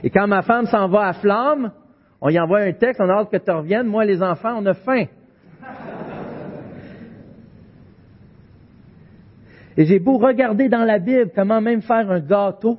Et 0.02 0.10
quand 0.10 0.26
ma 0.26 0.42
femme 0.42 0.66
s'en 0.66 0.88
va 0.88 1.08
à 1.08 1.12
flamme, 1.14 1.72
on 2.20 2.28
y 2.28 2.38
envoie 2.38 2.60
un 2.60 2.72
texte, 2.72 3.00
on 3.00 3.08
a 3.08 3.14
hâte 3.14 3.30
que 3.30 3.36
tu 3.36 3.50
reviennes. 3.50 3.86
Moi, 3.86 4.04
les 4.04 4.22
enfants, 4.22 4.58
on 4.58 4.66
a 4.66 4.74
faim. 4.74 5.06
Et 9.76 9.84
j'ai 9.86 9.98
beau 9.98 10.18
regarder 10.18 10.68
dans 10.68 10.84
la 10.84 10.98
Bible 10.98 11.30
comment 11.34 11.60
même 11.60 11.80
faire 11.80 12.10
un 12.10 12.20
gâteau, 12.20 12.78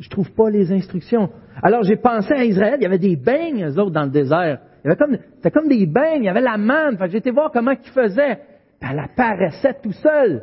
je 0.00 0.08
trouve 0.08 0.30
pas 0.32 0.50
les 0.50 0.72
instructions. 0.72 1.30
Alors 1.62 1.82
j'ai 1.82 1.96
pensé 1.96 2.32
à 2.32 2.44
Israël, 2.44 2.76
il 2.78 2.82
y 2.82 2.86
avait 2.86 2.98
des 2.98 3.16
beignes, 3.16 3.64
eux 3.64 3.78
autres, 3.78 3.92
dans 3.92 4.04
le 4.04 4.10
désert. 4.10 4.60
Il 4.84 4.88
y 4.88 4.90
avait 4.90 4.96
comme, 4.96 5.18
c'était 5.36 5.50
comme 5.50 5.68
des 5.68 5.86
beignes, 5.86 6.22
il 6.22 6.24
y 6.24 6.28
avait 6.28 6.40
la 6.40 6.58
manne. 6.58 6.98
Fait 6.98 7.14
été 7.14 7.30
voir 7.30 7.50
comment 7.52 7.72
ils 7.72 7.90
faisaient. 7.90 8.38
Elle 8.80 8.98
apparaissait 8.98 9.76
tout 9.82 9.92
seul. 9.92 10.42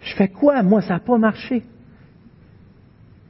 Je 0.00 0.16
fais 0.16 0.28
quoi? 0.28 0.62
Moi, 0.62 0.80
ça 0.80 0.94
n'a 0.94 1.00
pas 1.00 1.18
marché. 1.18 1.62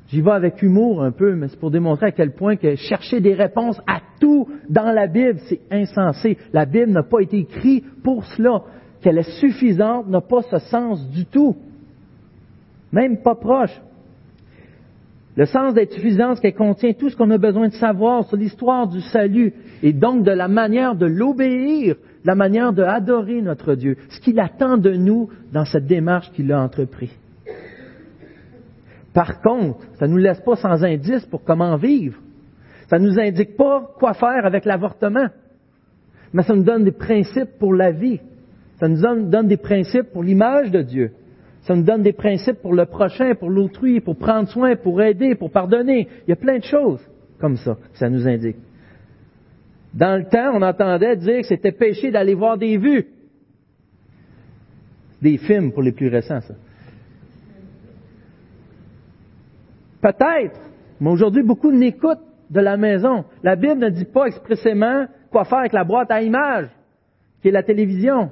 J'y 0.08 0.20
vais 0.20 0.30
avec 0.30 0.62
humour 0.62 1.02
un 1.02 1.10
peu, 1.10 1.34
mais 1.34 1.48
c'est 1.48 1.58
pour 1.58 1.70
démontrer 1.70 2.06
à 2.06 2.12
quel 2.12 2.32
point 2.32 2.56
que 2.56 2.76
chercher 2.76 3.20
des 3.20 3.34
réponses 3.34 3.80
à 3.86 4.00
tout 4.20 4.46
dans 4.68 4.92
la 4.92 5.06
Bible, 5.06 5.40
c'est 5.48 5.60
insensé. 5.70 6.36
La 6.52 6.66
Bible 6.66 6.92
n'a 6.92 7.02
pas 7.02 7.20
été 7.20 7.38
écrite 7.38 7.84
pour 8.02 8.24
cela. 8.24 8.62
Qu'elle 9.00 9.18
est 9.18 9.40
suffisante 9.40 10.08
n'a 10.08 10.20
pas 10.20 10.42
ce 10.42 10.58
sens 10.58 11.08
du 11.10 11.26
tout. 11.26 11.56
Même 12.92 13.22
pas 13.22 13.34
proche. 13.34 13.80
Le 15.36 15.46
sens 15.46 15.72
d'être 15.72 15.92
suffisant, 15.92 16.34
c'est 16.34 16.42
qu'elle 16.42 16.54
contient 16.54 16.92
tout 16.92 17.08
ce 17.08 17.16
qu'on 17.16 17.30
a 17.30 17.38
besoin 17.38 17.68
de 17.68 17.74
savoir 17.74 18.26
sur 18.26 18.36
l'histoire 18.36 18.86
du 18.86 19.00
salut 19.00 19.54
et 19.82 19.92
donc 19.92 20.24
de 20.24 20.30
la 20.30 20.46
manière 20.46 20.94
de 20.94 21.06
l'obéir, 21.06 21.96
la 22.24 22.34
manière 22.34 22.72
de 22.72 22.82
adorer 22.82 23.40
notre 23.40 23.74
Dieu, 23.74 23.96
ce 24.10 24.20
qu'il 24.20 24.38
attend 24.38 24.76
de 24.76 24.92
nous 24.92 25.30
dans 25.52 25.64
cette 25.64 25.86
démarche 25.86 26.30
qu'il 26.32 26.52
a 26.52 26.60
entreprise. 26.60 27.16
Par 29.14 29.40
contre, 29.40 29.80
ça 29.98 30.06
ne 30.06 30.12
nous 30.12 30.18
laisse 30.18 30.40
pas 30.40 30.56
sans 30.56 30.84
indice 30.84 31.24
pour 31.26 31.44
comment 31.44 31.76
vivre. 31.76 32.18
Ça 32.88 32.98
ne 32.98 33.08
nous 33.08 33.18
indique 33.18 33.56
pas 33.56 33.90
quoi 33.98 34.14
faire 34.14 34.44
avec 34.44 34.64
l'avortement. 34.64 35.28
Mais 36.32 36.42
ça 36.42 36.54
nous 36.54 36.64
donne 36.64 36.84
des 36.84 36.92
principes 36.92 37.58
pour 37.58 37.74
la 37.74 37.90
vie. 37.90 38.20
Ça 38.78 38.88
nous 38.88 39.00
donne 39.00 39.48
des 39.48 39.56
principes 39.56 40.12
pour 40.12 40.22
l'image 40.22 40.70
de 40.70 40.82
Dieu. 40.82 41.12
Ça 41.62 41.74
nous 41.76 41.84
donne 41.84 42.02
des 42.02 42.12
principes 42.12 42.60
pour 42.60 42.74
le 42.74 42.86
prochain, 42.86 43.34
pour 43.34 43.48
l'autrui, 43.48 44.00
pour 44.00 44.16
prendre 44.16 44.48
soin, 44.48 44.74
pour 44.76 45.00
aider, 45.00 45.34
pour 45.36 45.50
pardonner. 45.50 46.08
Il 46.26 46.30
y 46.30 46.32
a 46.32 46.36
plein 46.36 46.58
de 46.58 46.64
choses 46.64 47.00
comme 47.42 47.56
ça 47.56 47.76
ça 47.94 48.08
nous 48.08 48.26
indique. 48.26 48.56
Dans 49.92 50.16
le 50.16 50.24
temps, 50.24 50.52
on 50.54 50.62
entendait 50.62 51.16
dire 51.16 51.40
que 51.40 51.46
c'était 51.46 51.72
péché 51.72 52.10
d'aller 52.10 52.34
voir 52.34 52.56
des 52.56 52.78
vues. 52.78 53.06
Des 55.20 55.36
films 55.36 55.72
pour 55.72 55.82
les 55.82 55.92
plus 55.92 56.08
récents, 56.08 56.40
ça. 56.40 56.54
Peut-être, 60.00 60.58
mais 61.00 61.10
aujourd'hui, 61.10 61.42
beaucoup 61.42 61.70
n'écoutent 61.70 62.24
de 62.50 62.60
la 62.60 62.76
maison. 62.76 63.24
La 63.42 63.54
Bible 63.54 63.78
ne 63.78 63.90
dit 63.90 64.04
pas 64.04 64.26
expressément 64.26 65.06
quoi 65.30 65.44
faire 65.44 65.58
avec 65.58 65.72
la 65.72 65.84
boîte 65.84 66.10
à 66.10 66.22
images, 66.22 66.70
qui 67.40 67.48
est 67.48 67.52
la 67.52 67.62
télévision. 67.62 68.30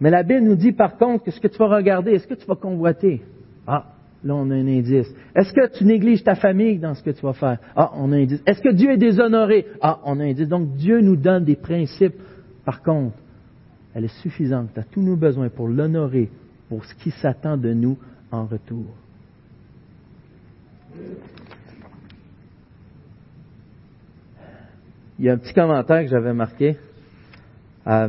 Mais 0.00 0.10
la 0.10 0.22
Bible 0.22 0.44
nous 0.44 0.56
dit 0.56 0.72
par 0.72 0.96
contre 0.96 1.24
que 1.24 1.30
ce 1.30 1.40
que 1.40 1.48
tu 1.48 1.58
vas 1.58 1.68
regarder, 1.68 2.12
est-ce 2.12 2.26
que 2.26 2.34
tu 2.34 2.46
vas 2.46 2.54
convoiter? 2.54 3.22
Ah, 3.66 3.86
là 4.22 4.34
on 4.34 4.50
a 4.50 4.54
un 4.54 4.66
indice. 4.66 5.12
Est-ce 5.34 5.52
que 5.52 5.76
tu 5.76 5.84
négliges 5.84 6.22
ta 6.22 6.34
famille 6.34 6.78
dans 6.78 6.94
ce 6.94 7.02
que 7.02 7.10
tu 7.10 7.22
vas 7.22 7.32
faire? 7.32 7.58
Ah, 7.74 7.90
on 7.94 8.12
a 8.12 8.16
un 8.16 8.22
indice. 8.22 8.42
Est-ce 8.46 8.62
que 8.62 8.72
Dieu 8.72 8.92
est 8.92 8.96
déshonoré? 8.96 9.66
Ah, 9.80 9.98
on 10.04 10.20
a 10.20 10.24
un 10.24 10.30
indice. 10.30 10.48
Donc 10.48 10.74
Dieu 10.74 11.00
nous 11.00 11.16
donne 11.16 11.44
des 11.44 11.56
principes. 11.56 12.16
Par 12.64 12.82
contre, 12.82 13.16
elle 13.94 14.04
est 14.04 14.20
suffisante. 14.22 14.76
As 14.78 14.84
tous 14.84 15.02
nos 15.02 15.16
besoins 15.16 15.48
pour 15.48 15.68
l'honorer, 15.68 16.30
pour 16.68 16.84
ce 16.84 16.94
qui 16.94 17.10
s'attend 17.10 17.56
de 17.56 17.72
nous 17.72 17.98
en 18.30 18.46
retour. 18.46 18.84
Il 25.18 25.24
y 25.24 25.28
a 25.28 25.32
un 25.32 25.38
petit 25.38 25.52
commentaire 25.52 26.02
que 26.02 26.08
j'avais 26.08 26.32
marqué. 26.32 26.76
Euh, 27.88 28.08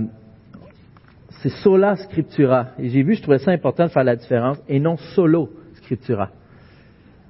c'est 1.42 1.50
sola 1.50 1.96
scriptura. 1.96 2.68
Et 2.80 2.90
j'ai 2.90 3.04
vu, 3.04 3.16
je 3.16 3.22
trouvais 3.22 3.40
ça 3.40 3.52
important 3.52 3.86
de 3.86 3.90
faire 3.90 4.04
la 4.04 4.16
différence, 4.16 4.58
et 4.68 4.80
non 4.80 4.98
solo 5.16 5.50
scriptura. 5.76 6.30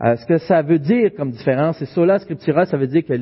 Euh, 0.01 0.15
ce 0.15 0.25
que 0.25 0.37
ça 0.37 0.61
veut 0.61 0.79
dire 0.79 1.11
comme 1.15 1.31
différence, 1.31 1.77
c'est 1.77 1.85
sola 1.85 2.19
scriptura, 2.19 2.65
ça 2.65 2.77
veut 2.77 2.87
dire 2.87 3.05
que, 3.05 3.13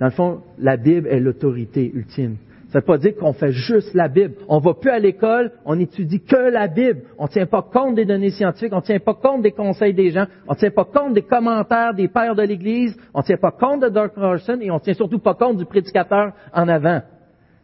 dans 0.00 0.06
le 0.06 0.10
fond, 0.10 0.40
la 0.58 0.76
Bible 0.76 1.06
est 1.08 1.20
l'autorité 1.20 1.90
ultime. 1.94 2.36
Ça 2.72 2.78
ne 2.78 2.82
veut 2.82 2.86
pas 2.86 2.96
dire 2.96 3.14
qu'on 3.16 3.34
fait 3.34 3.52
juste 3.52 3.92
la 3.92 4.08
Bible. 4.08 4.34
On 4.48 4.58
ne 4.58 4.64
va 4.64 4.72
plus 4.72 4.90
à 4.90 4.98
l'école, 4.98 5.52
on 5.66 5.78
étudie 5.78 6.22
que 6.22 6.50
la 6.50 6.68
Bible. 6.68 7.02
On 7.18 7.24
ne 7.24 7.28
tient 7.28 7.44
pas 7.44 7.60
compte 7.60 7.96
des 7.96 8.06
données 8.06 8.30
scientifiques, 8.30 8.72
on 8.72 8.76
ne 8.76 8.80
tient 8.80 8.98
pas 8.98 9.12
compte 9.12 9.42
des 9.42 9.52
conseils 9.52 9.92
des 9.92 10.10
gens, 10.10 10.24
on 10.48 10.54
ne 10.54 10.58
tient 10.58 10.70
pas 10.70 10.86
compte 10.86 11.12
des 11.12 11.22
commentaires 11.22 11.92
des 11.92 12.08
pères 12.08 12.34
de 12.34 12.42
l'Église, 12.42 12.96
on 13.12 13.18
ne 13.18 13.24
tient 13.24 13.36
pas 13.36 13.50
compte 13.50 13.82
de 13.82 13.90
Dr. 13.90 14.14
Carson 14.14 14.58
et 14.62 14.70
on 14.70 14.76
ne 14.76 14.80
tient 14.80 14.94
surtout 14.94 15.18
pas 15.18 15.34
compte 15.34 15.58
du 15.58 15.66
prédicateur 15.66 16.32
en 16.54 16.66
avant. 16.66 17.02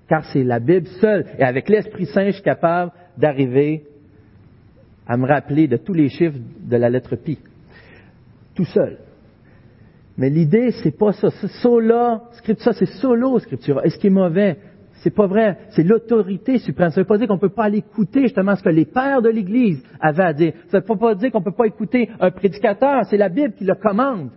Car 0.08 0.24
c'est 0.32 0.42
la 0.42 0.58
Bible 0.58 0.86
seule. 1.00 1.26
Et 1.38 1.42
avec 1.42 1.68
l'Esprit 1.68 2.06
Saint, 2.06 2.26
je 2.26 2.32
suis 2.32 2.42
capable 2.42 2.92
d'arriver 3.16 3.84
à 5.06 5.16
me 5.16 5.26
rappeler 5.26 5.68
de 5.68 5.76
tous 5.76 5.94
les 5.94 6.08
chiffres 6.08 6.38
de 6.60 6.76
la 6.76 6.90
lettre 6.90 7.16
Pi. 7.16 7.38
tout 8.54 8.64
seul. 8.64 8.98
Mais 10.16 10.30
l'idée, 10.30 10.72
c'est 10.82 10.96
pas 10.98 11.12
ça. 11.12 11.30
C'est 11.30 11.48
sola, 11.62 12.22
ça, 12.58 12.72
c'est 12.72 12.86
solo 12.86 13.38
scriptura. 13.38 13.84
Et 13.84 13.90
ce 13.90 13.98
qui 13.98 14.08
est 14.08 14.10
mauvais, 14.10 14.56
c'est 14.94 15.14
pas 15.14 15.28
vrai. 15.28 15.58
C'est 15.70 15.84
l'autorité 15.84 16.58
suprême. 16.58 16.90
Ça 16.90 17.00
veut 17.00 17.06
pas 17.06 17.18
dire 17.18 17.28
qu'on 17.28 17.38
peut 17.38 17.48
pas 17.48 17.64
aller 17.64 17.78
écouter 17.78 18.22
justement 18.22 18.56
ce 18.56 18.62
que 18.62 18.68
les 18.68 18.84
pères 18.84 19.22
de 19.22 19.28
l'Église 19.28 19.80
avaient 20.00 20.24
à 20.24 20.32
dire. 20.32 20.54
Ça 20.70 20.80
veut 20.80 20.84
pas 20.84 21.14
dire 21.14 21.30
qu'on 21.30 21.42
peut 21.42 21.52
pas 21.52 21.66
écouter 21.66 22.10
un 22.18 22.32
prédicateur. 22.32 23.04
C'est 23.08 23.16
la 23.16 23.28
Bible 23.28 23.54
qui 23.54 23.64
le 23.64 23.76
commande. 23.76 24.30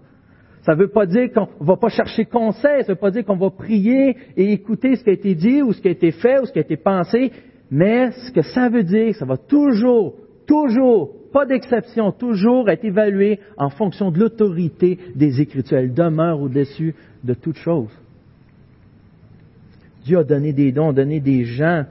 Ça 0.63 0.75
ne 0.75 0.79
veut 0.79 0.89
pas 0.89 1.05
dire 1.05 1.31
qu'on 1.33 1.47
va 1.59 1.75
pas 1.75 1.89
chercher 1.89 2.25
conseil, 2.25 2.83
ça 2.83 2.91
ne 2.91 2.93
veut 2.93 2.99
pas 2.99 3.11
dire 3.11 3.25
qu'on 3.25 3.37
va 3.37 3.49
prier 3.49 4.15
et 4.37 4.51
écouter 4.51 4.95
ce 4.95 5.03
qui 5.03 5.09
a 5.09 5.13
été 5.13 5.33
dit 5.33 5.61
ou 5.61 5.73
ce 5.73 5.81
qui 5.81 5.87
a 5.87 5.91
été 5.91 6.11
fait 6.11 6.39
ou 6.39 6.45
ce 6.45 6.51
qui 6.51 6.59
a 6.59 6.61
été 6.61 6.77
pensé, 6.77 7.31
mais 7.71 8.11
ce 8.11 8.31
que 8.31 8.41
ça 8.41 8.69
veut 8.69 8.83
dire, 8.83 9.15
ça 9.15 9.25
va 9.25 9.37
toujours, 9.37 10.13
toujours, 10.45 11.09
pas 11.33 11.45
d'exception, 11.45 12.11
toujours 12.11 12.69
être 12.69 12.85
évalué 12.85 13.39
en 13.57 13.69
fonction 13.69 14.11
de 14.11 14.19
l'autorité 14.19 14.99
des 15.15 15.41
Écritures. 15.41 15.77
Elle 15.77 15.93
demeure 15.93 16.39
au-dessus 16.39 16.93
de 17.23 17.33
toute 17.33 17.57
chose. 17.57 17.89
Dieu 20.03 20.19
a 20.19 20.23
donné 20.23 20.53
des 20.53 20.71
dons, 20.71 20.93
donné 20.93 21.19
des 21.19 21.45
gens. 21.45 21.85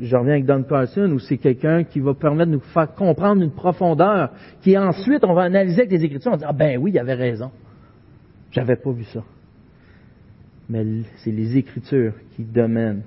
Je 0.00 0.14
reviens 0.16 0.34
avec 0.34 0.44
Don 0.44 0.64
Carson, 0.64 1.10
où 1.12 1.18
c'est 1.18 1.38
quelqu'un 1.38 1.84
qui 1.84 2.00
va 2.00 2.12
permettre 2.12 2.50
de 2.50 2.56
nous 2.56 2.60
faire 2.60 2.92
comprendre 2.94 3.42
une 3.42 3.52
profondeur, 3.52 4.30
qui 4.60 4.76
ensuite 4.76 5.24
on 5.24 5.32
va 5.32 5.42
analyser 5.42 5.82
avec 5.82 5.92
les 5.92 6.04
Écritures, 6.04 6.32
on 6.32 6.34
va 6.34 6.38
dire, 6.38 6.48
ah 6.50 6.52
ben 6.52 6.78
oui, 6.78 6.90
il 6.92 6.98
avait 6.98 7.14
raison. 7.14 7.50
J'avais 8.50 8.76
pas 8.76 8.90
vu 8.90 9.04
ça. 9.04 9.22
Mais 10.68 10.84
c'est 11.16 11.30
les 11.30 11.56
Écritures 11.56 12.14
qui 12.36 12.44
dominent, 12.44 13.02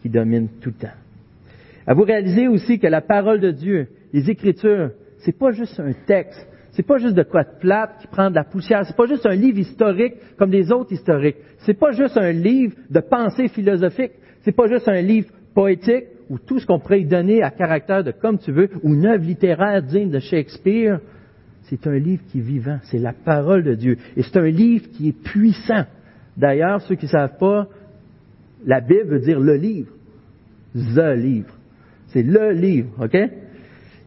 qui 0.00 0.08
dominent 0.08 0.48
tout 0.60 0.70
le 0.70 0.86
temps. 0.86 0.94
À 1.86 1.94
vous 1.94 2.04
réaliser 2.04 2.48
aussi 2.48 2.78
que 2.78 2.86
la 2.86 3.00
parole 3.00 3.40
de 3.40 3.50
Dieu, 3.50 3.88
les 4.12 4.30
Écritures, 4.30 4.90
c'est 5.18 5.36
pas 5.36 5.50
juste 5.50 5.78
un 5.80 5.92
texte, 6.06 6.46
c'est 6.72 6.86
pas 6.86 6.98
juste 6.98 7.14
de 7.14 7.22
quoi 7.22 7.44
de 7.44 7.58
plate 7.60 7.98
qui 8.00 8.06
prend 8.06 8.30
de 8.30 8.34
la 8.34 8.44
poussière, 8.44 8.84
c'est 8.86 8.96
pas 8.96 9.06
juste 9.06 9.26
un 9.26 9.34
livre 9.34 9.58
historique 9.58 10.14
comme 10.38 10.50
des 10.50 10.72
autres 10.72 10.92
historiques, 10.92 11.36
c'est 11.58 11.78
pas 11.78 11.92
juste 11.92 12.16
un 12.16 12.32
livre 12.32 12.74
de 12.88 13.00
pensée 13.00 13.48
philosophique, 13.48 14.12
c'est 14.42 14.52
pas 14.52 14.68
juste 14.68 14.88
un 14.88 15.00
livre 15.00 15.28
poétique 15.54 16.06
ou 16.30 16.38
tout 16.38 16.58
ce 16.58 16.66
qu'on 16.66 16.78
pourrait 16.78 17.02
y 17.02 17.04
donner 17.04 17.42
à 17.42 17.50
caractère 17.50 18.02
de 18.02 18.10
comme 18.10 18.38
tu 18.38 18.52
veux, 18.52 18.70
ou 18.82 18.94
une 18.94 19.06
œuvre 19.06 19.24
littéraire 19.24 19.82
digne 19.82 20.10
de 20.10 20.18
Shakespeare. 20.18 21.00
C'est 21.72 21.86
un 21.86 21.98
livre 21.98 22.22
qui 22.30 22.40
est 22.40 22.42
vivant, 22.42 22.78
c'est 22.82 22.98
la 22.98 23.14
parole 23.14 23.62
de 23.62 23.74
Dieu. 23.74 23.96
Et 24.14 24.22
c'est 24.22 24.36
un 24.36 24.50
livre 24.50 24.90
qui 24.92 25.08
est 25.08 25.12
puissant. 25.22 25.84
D'ailleurs, 26.36 26.82
ceux 26.82 26.96
qui 26.96 27.06
ne 27.06 27.10
savent 27.10 27.38
pas, 27.38 27.66
la 28.66 28.82
Bible 28.82 29.06
veut 29.06 29.20
dire 29.20 29.40
le 29.40 29.54
livre. 29.54 29.90
The 30.74 31.16
livre. 31.16 31.54
C'est 32.08 32.22
le 32.22 32.52
livre, 32.52 32.90
OK? 33.02 33.16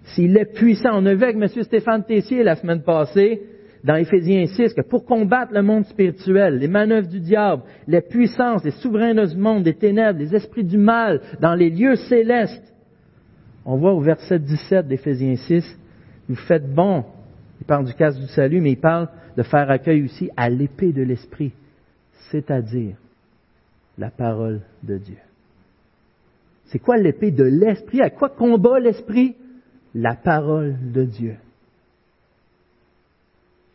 S'il 0.03 0.37
est 0.37 0.53
puissant, 0.53 0.91
on 0.93 1.07
a 1.07 1.15
vu 1.15 1.23
avec 1.23 1.37
M. 1.37 1.63
Stéphane 1.63 2.03
Tessier 2.03 2.43
la 2.43 2.55
semaine 2.55 2.83
passée, 2.83 3.41
dans 3.83 3.95
Éphésiens 3.95 4.45
6, 4.45 4.75
que 4.75 4.81
pour 4.81 5.03
combattre 5.03 5.51
le 5.51 5.63
monde 5.63 5.85
spirituel, 5.85 6.59
les 6.59 6.67
manœuvres 6.67 7.07
du 7.07 7.19
diable, 7.19 7.63
les 7.87 8.01
puissances, 8.01 8.63
les 8.63 8.71
souverains 8.71 9.15
de 9.15 9.25
ce 9.25 9.35
monde, 9.35 9.63
des 9.63 9.73
ténèbres, 9.73 10.19
les 10.19 10.35
esprits 10.35 10.63
du 10.63 10.77
mal, 10.77 11.19
dans 11.41 11.55
les 11.55 11.71
lieux 11.71 11.95
célestes, 11.95 12.75
on 13.65 13.77
voit 13.77 13.93
au 13.93 14.01
verset 14.01 14.37
17 14.37 14.87
d'Éphésiens 14.87 15.35
6, 15.35 15.79
vous 16.29 16.35
faites 16.35 16.71
bon 16.71 17.05
il 17.59 17.65
parle 17.65 17.85
du 17.85 17.93
casse 17.93 18.19
du 18.19 18.27
salut, 18.27 18.61
mais 18.61 18.73
il 18.73 18.79
parle 18.79 19.09
de 19.37 19.43
faire 19.43 19.69
accueil 19.69 20.03
aussi 20.03 20.29
à 20.35 20.49
l'épée 20.49 20.91
de 20.91 21.03
l'esprit, 21.03 21.53
c'est-à-dire 22.31 22.95
la 23.97 24.09
parole 24.09 24.61
de 24.83 24.97
Dieu. 24.97 25.17
C'est 26.65 26.79
quoi 26.79 26.97
l'épée 26.97 27.31
de 27.31 27.43
l'esprit? 27.43 28.01
À 28.01 28.09
quoi 28.09 28.29
combat 28.29 28.79
l'esprit? 28.79 29.35
La 29.93 30.15
parole 30.15 30.75
de 30.91 31.05
Dieu. 31.05 31.35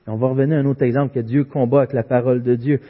On 0.07 0.17
va 0.17 0.29
revenir 0.29 0.59
à 0.59 0.61
un 0.61 0.67
autre 0.67 0.83
exemple 0.83 1.15
que 1.15 1.21
Dieu 1.21 1.45
combat 1.45 1.79
avec 1.79 1.93
la 1.93 2.03
parole 2.03 2.43
de 2.43 2.57
Dieu. 2.57 2.81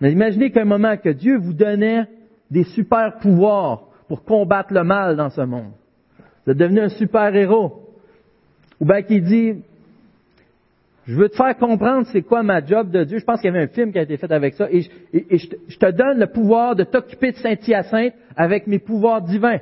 Mais 0.00 0.12
imaginez 0.12 0.50
qu'un 0.52 0.64
moment 0.64 0.96
que 0.96 1.08
Dieu 1.08 1.36
vous 1.38 1.52
donnait 1.52 2.06
des 2.50 2.64
super 2.64 3.18
pouvoirs 3.18 3.88
pour 4.06 4.24
combattre 4.24 4.72
le 4.72 4.84
mal 4.84 5.16
dans 5.16 5.28
ce 5.28 5.40
monde. 5.40 5.72
Vous 6.44 6.52
êtes 6.52 6.58
devenu 6.58 6.80
un 6.80 6.88
super 6.88 7.34
héros. 7.34 7.82
Ou 8.80 8.86
bien 8.86 9.02
qu'il 9.02 9.24
dit, 9.24 9.56
je 11.08 11.14
veux 11.14 11.30
te 11.30 11.36
faire 11.36 11.56
comprendre 11.56 12.06
c'est 12.12 12.20
quoi 12.20 12.42
ma 12.42 12.62
job 12.62 12.90
de 12.90 13.02
Dieu. 13.02 13.18
Je 13.18 13.24
pense 13.24 13.40
qu'il 13.40 13.50
y 13.50 13.56
avait 13.56 13.64
un 13.64 13.68
film 13.68 13.92
qui 13.92 13.98
a 13.98 14.02
été 14.02 14.18
fait 14.18 14.30
avec 14.30 14.52
ça. 14.52 14.68
Et, 14.70 14.82
je, 14.82 15.78
te, 15.78 15.90
donne 15.90 16.18
le 16.18 16.26
pouvoir 16.26 16.76
de 16.76 16.84
t'occuper 16.84 17.32
de 17.32 17.36
Saint-Hyacinthe 17.38 18.12
avec 18.36 18.66
mes 18.66 18.78
pouvoirs 18.78 19.22
divins. 19.22 19.56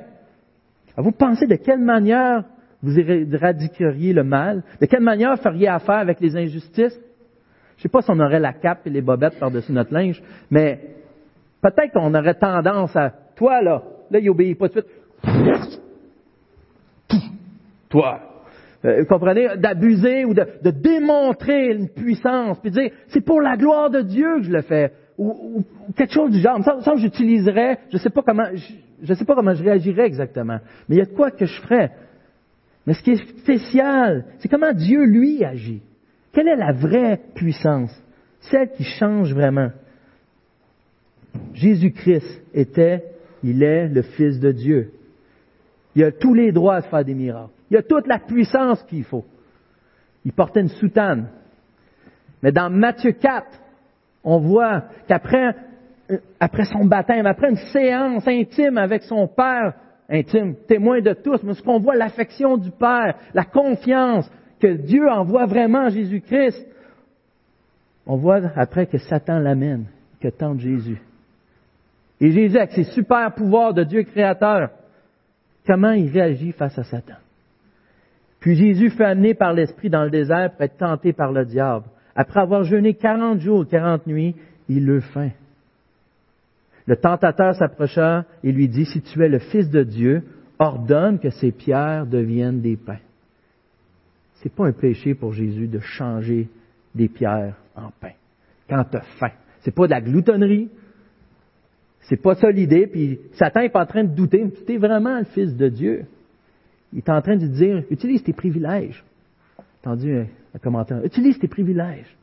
Vous 0.97 1.13
pensez 1.13 1.47
de 1.47 1.55
quelle 1.55 1.79
manière 1.79 2.43
vous 2.83 2.99
éradiqueriez 2.99 4.13
le 4.13 4.25
mal? 4.25 4.65
De 4.81 4.87
quelle 4.87 5.03
manière 5.03 5.39
feriez 5.39 5.69
affaire 5.69 5.99
avec 5.99 6.19
les 6.21 6.37
injustices? 6.37 6.99
Je 7.77 7.81
ne 7.81 7.83
sais 7.83 7.89
pas 7.91 8.03
si 8.03 8.11
on 8.11 8.19
aurait 8.19 8.41
la 8.41 8.53
cape 8.53 8.85
et 8.85 8.91
les 8.91 9.03
bobettes 9.03 9.39
par-dessus 9.39 9.71
notre 9.71 9.95
linge, 9.95 10.21
mais 10.51 10.81
peut-être 11.63 11.93
qu'on 11.93 12.13
aurait 12.13 12.35
tendance 12.35 12.97
à, 12.97 13.13
toi 13.37 13.63
là, 13.63 13.85
là 14.11 14.19
il 14.19 14.29
obéit 14.31 14.59
pas 14.59 14.67
de 14.67 14.73
suite. 14.73 14.87
Toi, 17.89 18.21
euh, 18.87 19.05
comprenez, 19.05 19.49
d'abuser 19.57 20.25
ou 20.25 20.33
de, 20.33 20.47
démontrer 20.71 21.73
une 21.73 21.89
puissance, 21.89 22.59
puis 22.61 22.71
de 22.71 22.81
dire, 22.81 22.91
c'est 23.09 23.21
pour 23.21 23.41
la 23.41 23.57
gloire 23.57 23.91
de 23.91 24.03
Dieu 24.03 24.37
que 24.37 24.43
je 24.43 24.53
le 24.53 24.63
fais, 24.63 24.93
ou, 25.19 25.65
quelque 25.97 26.13
chose 26.13 26.31
du 26.31 26.39
genre. 26.41 26.63
Ça, 26.63 26.93
que 26.93 26.99
j'utiliserais, 26.99 27.81
je 27.93 27.99
sais 27.99 28.11
pas 28.11 28.23
comment, 28.23 28.49
je, 29.03 29.15
sais 29.15 29.25
pas 29.25 29.35
comment 29.35 29.55
je 29.55 29.65
réagirais 29.65 30.07
exactement, 30.07 30.59
mais 30.89 30.97
il 30.97 30.99
y 30.99 31.03
a 31.03 31.07
de 31.07 31.15
quoi 31.15 31.31
que 31.31 31.47
je 31.47 31.61
ferais. 31.63 31.91
Mais 32.87 32.95
ce 32.95 33.03
qui 33.03 33.13
est 33.13 33.39
spécial, 33.41 34.27
c'est 34.39 34.49
comment 34.49 34.73
Dieu, 34.73 35.05
lui, 35.05 35.45
agit. 35.45 35.83
Quelle 36.33 36.47
est 36.47 36.57
la 36.57 36.73
vraie 36.73 37.21
puissance? 37.35 37.91
Celle 38.41 38.71
qui 38.71 38.85
change 38.85 39.35
vraiment. 39.35 39.71
Jésus-Christ 41.55 42.45
était, 42.55 43.03
il 43.43 43.63
est 43.65 43.89
le 43.89 44.03
Fils 44.03 44.39
de 44.39 44.53
Dieu. 44.53 44.93
Il 45.97 46.05
a 46.05 46.13
tous 46.13 46.35
les 46.35 46.53
droits 46.53 46.81
de 46.81 46.87
faire 46.87 47.05
des 47.05 47.15
miracles. 47.15 47.56
Il 47.71 47.77
a 47.77 47.83
toute 47.83 48.07
la 48.07 48.19
puissance 48.19 48.83
qu'il 48.85 49.05
faut. 49.05 49.25
Il 50.25 50.33
portait 50.33 50.61
une 50.61 50.69
soutane. 50.69 51.29
Mais 52.43 52.53
dans 52.53 52.71
Matthieu 52.71 53.13
4, 53.13 53.47
on 54.25 54.39
voit 54.39 54.85
qu'après 55.09 55.55
euh, 56.11 56.65
son 56.73 56.85
baptême, 56.85 57.27
après 57.27 57.51
une 57.51 57.57
séance 57.57 58.27
intime 58.27 58.79
avec 58.79 59.03
son 59.03 59.27
Père, 59.27 59.75
intime, 60.09 60.55
témoin 60.69 61.01
de 61.01 61.13
tous, 61.13 61.43
mais 61.43 61.55
ce 61.55 61.63
qu'on 61.63 61.81
voit, 61.81 61.97
l'affection 61.97 62.57
du 62.57 62.71
Père, 62.71 63.17
la 63.35 63.45
confiance 63.45 64.31
que 64.61 64.69
Dieu 64.69 65.09
envoie 65.09 65.47
vraiment 65.47 65.89
Jésus-Christ, 65.89 66.67
on 68.07 68.17
voit 68.17 68.41
après 68.55 68.87
que 68.87 68.99
Satan 68.99 69.39
l'amène, 69.39 69.87
que 70.21 70.29
tente 70.29 70.61
Jésus. 70.61 71.01
Et 72.21 72.31
Jésus, 72.31 72.57
avec 72.57 72.73
ses 72.73 72.85
super 72.85 73.35
pouvoirs 73.35 73.75
de 73.75 73.85
Dieu 73.85 74.05
créateur, 74.05 74.71
comment 75.67 75.91
il 75.91 76.09
réagit 76.09 76.53
face 76.53 76.79
à 76.79 76.85
Satan? 76.85 77.17
Puis 78.47 78.55
Jésus 78.55 78.91
fut 78.91 79.03
amené 79.03 79.35
par 79.35 79.55
l'Esprit 79.55 79.91
dans 79.91 80.05
le 80.05 80.11
désert 80.11 80.53
pour 80.53 80.63
être 80.63 80.77
tenté 80.77 81.13
par 81.13 81.33
le 81.33 81.45
diable. 81.45 81.87
Après 82.15 82.39
avoir 82.39 82.63
jeûné 82.63 82.95
quarante 82.95 83.41
jours, 83.41 83.65
et 83.65 83.67
quarante 83.67 84.07
nuits, 84.07 84.37
il 84.69 84.89
eut 84.89 85.01
faim. 85.01 85.31
Le 86.87 86.95
tentateur 86.95 87.57
s'approcha 87.57 88.25
et 88.45 88.53
lui 88.53 88.69
dit, 88.69 88.85
si 88.85 89.03
tu 89.03 89.21
es 89.25 89.29
le 89.29 89.41
Fils 89.41 89.69
de 89.69 89.83
Dieu, 89.83 90.23
ordonne 90.61 91.19
que 91.19 91.31
ces 91.31 91.51
pierres 91.51 92.07
deviennent 92.07 92.61
des 92.61 92.77
pains. 92.77 93.01
C'est 94.35 94.55
pas 94.55 94.69
un 94.69 94.73
péché 94.73 95.17
pour 95.17 95.33
Jésus 95.33 95.67
de 95.67 95.81
changer 95.81 96.49
des 96.95 97.09
pierres 97.09 97.57
en 97.75 97.91
pain. 98.01 98.13
Quand 98.71 98.85
tu 98.85 98.97
as 98.97 99.05
faim. 99.19 99.33
C'est 99.63 99.75
pas 99.75 99.87
de 99.87 99.91
la 99.91 100.01
gloutonnerie. 100.01 100.69
C'est 102.03 102.23
pas 102.23 102.37
ça 102.37 102.53
l'idée. 102.53 102.87
Puis 102.87 103.19
Satan 103.33 103.63
est 103.63 103.71
pas 103.71 103.83
en 103.83 103.87
train 103.87 104.05
de 104.05 104.15
douter. 104.15 104.49
Tu 104.65 104.73
es 104.73 104.79
vraiment 104.79 105.19
le 105.19 105.25
Fils 105.25 105.57
de 105.57 105.69
Dieu. 105.69 106.07
Il 106.97 107.01
est 107.01 107.11
en 107.11 107.21
train 107.21 107.37
de 107.37 107.47
dire, 107.47 107.85
utilise 107.91 108.23
tes 108.23 108.33
privilèges. 108.33 109.05
Entendu 109.83 110.17
un, 110.17 110.59
commentaire. 110.59 111.05
Utilise 111.05 111.39
tes 111.39 111.47
privilèges. 111.47 112.17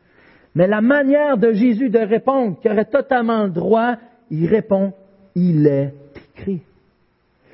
Mais 0.55 0.65
la 0.65 0.81
manière 0.81 1.38
de 1.38 1.53
Jésus 1.53 1.91
de 1.91 1.99
répondre, 1.99 2.59
qui 2.59 2.67
aurait 2.67 2.86
totalement 2.86 3.43
le 3.43 3.51
droit, 3.51 3.97
il 4.31 4.47
répond, 4.47 4.93
il 5.36 5.67
est 5.67 5.93
écrit. 6.36 6.63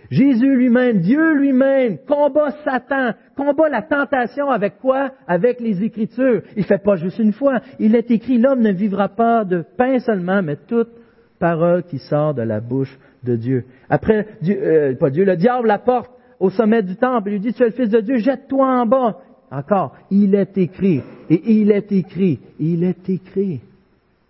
Jésus 0.09 0.55
lui-même, 0.55 0.99
Dieu 0.99 1.35
lui-même, 1.35 1.97
combat 2.07 2.51
Satan, 2.63 3.11
combat 3.35 3.67
la 3.67 3.81
tentation 3.81 4.49
avec 4.49 4.79
quoi? 4.79 5.11
Avec 5.27 5.59
les 5.59 5.83
Écritures. 5.83 6.41
Il 6.55 6.63
fait 6.63 6.81
pas 6.81 6.95
juste 6.95 7.19
une 7.19 7.33
fois. 7.33 7.59
Il 7.79 7.95
est 7.95 8.09
écrit, 8.11 8.37
l'homme 8.37 8.61
ne 8.61 8.71
vivra 8.71 9.09
pas 9.09 9.43
de 9.43 9.65
pain 9.75 9.99
seulement, 9.99 10.41
mais 10.41 10.55
toute 10.55 10.89
parole 11.37 11.83
qui 11.83 11.99
sort 11.99 12.33
de 12.33 12.43
la 12.43 12.61
bouche 12.61 12.97
de 13.25 13.35
Dieu. 13.35 13.65
Après, 13.89 14.25
Dieu, 14.41 14.57
euh, 14.63 14.95
pas 14.95 15.09
Dieu, 15.09 15.25
le 15.25 15.35
diable 15.35 15.67
la 15.67 15.79
porte 15.79 16.11
au 16.39 16.49
sommet 16.49 16.83
du 16.83 16.95
temple. 16.95 17.29
Il 17.29 17.33
lui 17.33 17.39
dit, 17.39 17.53
tu 17.53 17.63
es 17.63 17.67
le 17.67 17.71
Fils 17.71 17.89
de 17.89 17.99
Dieu, 17.99 18.17
jette-toi 18.17 18.65
en 18.65 18.85
bas. 18.85 19.19
Encore, 19.51 19.95
il 20.11 20.35
est 20.35 20.57
écrit, 20.57 21.01
et 21.29 21.41
il 21.51 21.71
est 21.71 21.91
écrit, 21.91 22.39
il 22.59 22.83
est 22.83 23.09
écrit. 23.09 23.61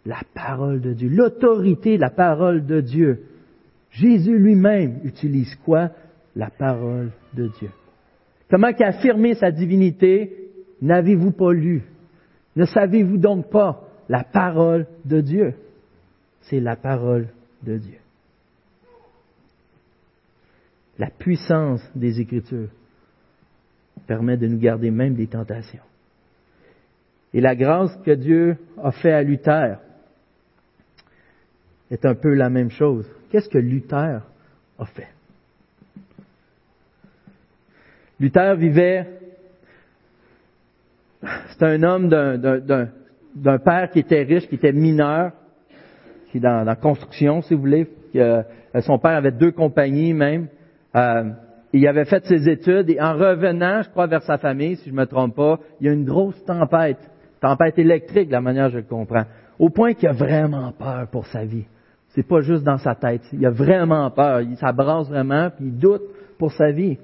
La 0.06 0.22
parole 0.34 0.80
de 0.80 0.94
Dieu, 0.94 1.10
l'autorité 1.10 1.98
la 1.98 2.10
parole 2.10 2.66
de 2.66 2.80
Dieu. 2.80 3.24
Jésus 3.92 4.38
lui-même 4.38 5.00
utilise 5.04 5.56
quoi? 5.66 5.90
La 6.36 6.50
parole 6.50 7.12
de 7.34 7.50
Dieu. 7.60 7.70
Comment 8.50 8.68
affirmé 8.68 9.34
sa 9.34 9.52
divinité? 9.52 10.52
N'avez-vous 10.82 11.32
pas 11.32 11.52
lu? 11.52 11.84
Ne 12.56 12.66
savez-vous 12.66 13.18
donc 13.18 13.50
pas 13.50 13.84
la 14.08 14.24
parole 14.24 14.88
de 15.06 15.22
Dieu? 15.22 15.54
C'est 16.42 16.60
la 16.60 16.76
parole 16.76 17.28
de 17.64 17.78
Dieu. 17.78 17.98
La 21.00 21.10
puissance 21.10 21.82
des 21.96 22.20
Écritures 22.20 22.68
permet 24.06 24.36
de 24.36 24.48
nous 24.48 24.60
garder 24.60 24.92
même 24.92 25.16
des 25.16 25.28
tentations. 25.28 25.84
Et 27.34 27.40
la 27.40 27.56
grâce 27.56 27.96
que 28.04 28.12
Dieu 28.12 28.58
a 28.84 28.92
fait 28.92 29.14
à 29.14 29.24
Luther 29.24 29.78
est 31.90 32.06
un 32.06 32.16
peu 32.16 32.34
la 32.34 32.50
même 32.50 32.70
chose. 32.70 33.10
Qu'est-ce 33.32 33.48
que 33.48 33.58
Luther 33.58 34.22
a 34.78 34.86
fait? 34.86 35.08
Luther 38.20 38.56
vivait, 38.56 39.08
c'est 41.22 41.64
un 41.64 41.82
homme 41.84 42.10
d'un 42.10 43.60
père 43.60 43.90
qui 43.92 44.00
était 44.00 44.24
riche, 44.24 44.48
qui 44.50 44.56
était 44.56 44.74
mineur, 44.74 45.32
qui 46.30 46.38
est 46.38 46.42
dans 46.42 46.66
la 46.66 46.76
construction, 46.76 47.42
si 47.42 47.54
vous 47.54 47.62
voulez. 47.62 47.88
Euh, 48.16 48.44
son 48.82 49.00
père 49.00 49.16
avait 49.16 49.32
deux 49.32 49.52
compagnies 49.52 50.14
même. 50.14 50.48
Euh, 51.00 51.32
il 51.72 51.88
avait 51.88 52.06
fait 52.06 52.26
ses 52.26 52.50
études 52.50 52.90
et 52.90 53.00
en 53.00 53.14
revenant, 53.14 53.84
je 53.84 53.90
crois, 53.90 54.08
vers 54.08 54.24
sa 54.24 54.38
famille, 54.38 54.76
si 54.78 54.90
je 54.90 54.94
ne 54.94 55.00
me 55.00 55.06
trompe 55.06 55.36
pas, 55.36 55.60
il 55.80 55.88
y 55.88 55.90
a 55.90 55.94
une 55.94 56.06
grosse 56.06 56.44
tempête, 56.46 56.98
tempête 57.40 57.78
électrique, 57.78 58.28
de 58.28 58.34
la 58.34 58.42
manière 58.42 58.66
dont 58.66 58.74
je 58.74 58.78
le 58.78 58.84
comprends, 58.84 59.26
au 59.60 59.70
point 59.70 59.94
qu'il 59.94 60.10
a 60.10 60.14
vraiment 60.14 60.72
peur 60.72 61.08
pour 61.12 61.28
sa 61.28 61.46
vie. 61.46 61.66
C'est 62.10 62.28
pas 62.28 62.42
juste 62.42 62.64
dans 62.64 62.78
sa 62.78 62.96
tête. 62.96 63.22
Il 63.34 63.46
a 63.46 63.52
vraiment 63.52 64.10
peur. 64.10 64.42
Il 64.42 64.58
s'abrasse 64.58 65.10
vraiment, 65.10 65.52
puis 65.52 65.68
il 65.68 65.78
doute 65.78 66.02
pour 66.40 66.52
sa 66.52 66.72
vie. 66.72 66.98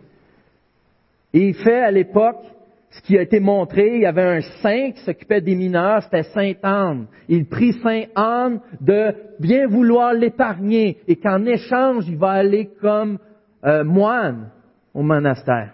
Et 1.31 1.49
il 1.49 1.53
fait 1.53 1.81
à 1.81 1.91
l'époque 1.91 2.41
ce 2.89 3.01
qui 3.01 3.17
a 3.17 3.21
été 3.21 3.39
montré. 3.39 3.95
Il 3.95 4.01
y 4.01 4.05
avait 4.05 4.37
un 4.37 4.41
saint 4.63 4.91
qui 4.91 5.01
s'occupait 5.03 5.41
des 5.41 5.55
mineurs, 5.55 6.01
c'était 6.03 6.23
Saint 6.23 6.53
Anne. 6.63 7.05
Il 7.27 7.45
prie 7.45 7.73
Saint 7.83 8.05
Anne 8.15 8.61
de 8.81 9.13
bien 9.39 9.67
vouloir 9.67 10.13
l'épargner 10.13 10.97
et 11.07 11.17
qu'en 11.17 11.45
échange, 11.45 12.05
il 12.07 12.17
va 12.17 12.31
aller 12.31 12.69
comme 12.81 13.19
euh, 13.65 13.83
moine 13.83 14.49
au 14.93 15.01
monastère. 15.01 15.71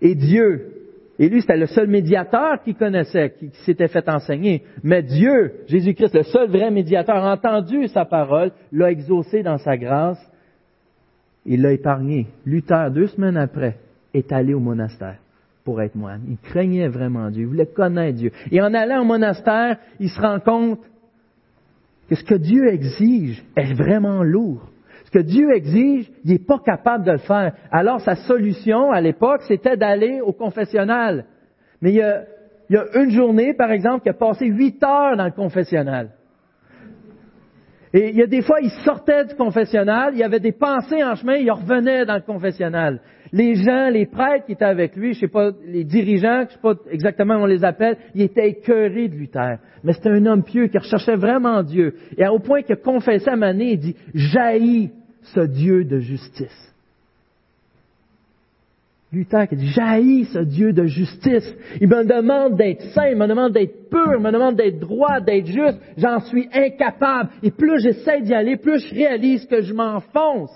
Et 0.00 0.14
Dieu, 0.14 0.72
et 1.18 1.28
lui 1.28 1.40
c'était 1.40 1.56
le 1.56 1.66
seul 1.66 1.88
médiateur 1.88 2.62
qu'il 2.62 2.74
connaissait, 2.74 3.34
qui, 3.38 3.50
s'était 3.64 3.88
fait 3.88 4.08
enseigner, 4.08 4.62
mais 4.82 5.02
Dieu, 5.02 5.52
Jésus-Christ, 5.68 6.14
le 6.14 6.22
seul 6.24 6.50
vrai 6.50 6.70
médiateur, 6.70 7.16
a 7.16 7.32
entendu 7.32 7.88
sa 7.88 8.04
parole, 8.04 8.52
l'a 8.72 8.90
exaucé 8.90 9.42
dans 9.42 9.58
sa 9.58 9.76
grâce, 9.76 10.18
il 11.44 11.62
l'a 11.62 11.72
épargné. 11.72 12.26
Luther, 12.44 12.90
deux 12.90 13.08
semaines 13.08 13.36
après, 13.36 13.78
est 14.14 14.32
allé 14.32 14.54
au 14.54 14.60
monastère 14.60 15.18
pour 15.64 15.80
être 15.80 15.94
moine. 15.94 16.22
Il 16.28 16.38
craignait 16.38 16.88
vraiment 16.88 17.30
Dieu, 17.30 17.42
il 17.42 17.48
voulait 17.48 17.66
connaître 17.66 18.18
Dieu. 18.18 18.32
Et 18.50 18.60
en 18.60 18.74
allant 18.74 19.02
au 19.02 19.04
monastère, 19.04 19.78
il 20.00 20.08
se 20.08 20.20
rend 20.20 20.40
compte 20.40 20.80
que 22.08 22.16
ce 22.16 22.24
que 22.24 22.34
Dieu 22.34 22.68
exige 22.68 23.44
est 23.56 23.72
vraiment 23.74 24.22
lourd 24.22 24.71
que 25.12 25.18
Dieu 25.18 25.54
exige, 25.54 26.10
il 26.24 26.32
n'est 26.32 26.38
pas 26.38 26.58
capable 26.58 27.04
de 27.04 27.12
le 27.12 27.18
faire. 27.18 27.52
Alors 27.70 28.00
sa 28.00 28.16
solution 28.16 28.90
à 28.90 29.00
l'époque, 29.00 29.42
c'était 29.46 29.76
d'aller 29.76 30.20
au 30.20 30.32
confessionnal. 30.32 31.26
Mais 31.80 31.90
il 31.90 31.96
y, 31.96 32.02
a, 32.02 32.22
il 32.70 32.76
y 32.76 32.78
a 32.78 32.86
une 33.02 33.10
journée, 33.10 33.54
par 33.54 33.70
exemple, 33.70 34.02
qui 34.02 34.08
a 34.08 34.14
passé 34.14 34.46
huit 34.46 34.82
heures 34.82 35.16
dans 35.16 35.26
le 35.26 35.32
confessionnal. 35.32 36.10
Et 37.94 38.08
il 38.08 38.16
y 38.16 38.22
a 38.22 38.26
des 38.26 38.40
fois, 38.40 38.60
il 38.62 38.70
sortait 38.84 39.26
du 39.26 39.34
confessionnal, 39.34 40.14
il 40.14 40.20
y 40.20 40.22
avait 40.22 40.40
des 40.40 40.52
pensées 40.52 41.04
en 41.04 41.14
chemin, 41.14 41.34
il 41.34 41.50
revenait 41.50 42.06
dans 42.06 42.14
le 42.14 42.22
confessionnal. 42.22 43.00
Les 43.32 43.54
gens, 43.54 43.90
les 43.90 44.06
prêtres 44.06 44.46
qui 44.46 44.52
étaient 44.52 44.64
avec 44.64 44.96
lui, 44.96 45.12
je 45.12 45.20
sais 45.20 45.28
pas, 45.28 45.50
les 45.66 45.84
dirigeants, 45.84 46.44
je 46.48 46.54
sais 46.54 46.60
pas 46.62 46.74
exactement 46.90 47.34
comment 47.34 47.44
on 47.44 47.46
les 47.46 47.64
appelle, 47.64 47.98
ils 48.14 48.22
étaient 48.22 48.48
écœurés 48.48 49.08
de 49.08 49.14
Luther. 49.14 49.58
Mais 49.84 49.92
c'était 49.92 50.08
un 50.08 50.24
homme 50.24 50.42
pieux 50.42 50.68
qui 50.68 50.78
recherchait 50.78 51.16
vraiment 51.16 51.62
Dieu. 51.62 51.94
Et 52.16 52.26
au 52.26 52.38
point 52.38 52.62
qu'il 52.62 52.76
confessait 52.76 53.30
à 53.30 53.36
Mané, 53.36 53.72
il 53.72 53.78
dit, 53.78 53.96
jaillit 54.14 54.90
ce 55.22 55.40
Dieu 55.40 55.84
de 55.84 55.98
justice. 55.98 56.72
Luther 59.12 59.46
qui 59.46 59.56
dit, 59.56 59.68
j'haïs 59.68 60.24
ce 60.32 60.38
Dieu 60.38 60.72
de 60.72 60.86
justice. 60.86 61.54
Il 61.80 61.88
me 61.88 62.04
demande 62.04 62.56
d'être 62.56 62.82
saint, 62.94 63.08
il 63.08 63.16
me 63.16 63.26
demande 63.26 63.52
d'être 63.52 63.90
pur, 63.90 64.14
il 64.14 64.22
me 64.22 64.32
demande 64.32 64.56
d'être 64.56 64.78
droit, 64.78 65.20
d'être 65.20 65.46
juste. 65.46 65.78
J'en 65.98 66.20
suis 66.20 66.48
incapable. 66.52 67.30
Et 67.42 67.50
plus 67.50 67.78
j'essaie 67.80 68.22
d'y 68.22 68.32
aller, 68.32 68.56
plus 68.56 68.78
je 68.78 68.94
réalise 68.94 69.44
que 69.44 69.60
je 69.60 69.74
m'enfonce. 69.74 70.50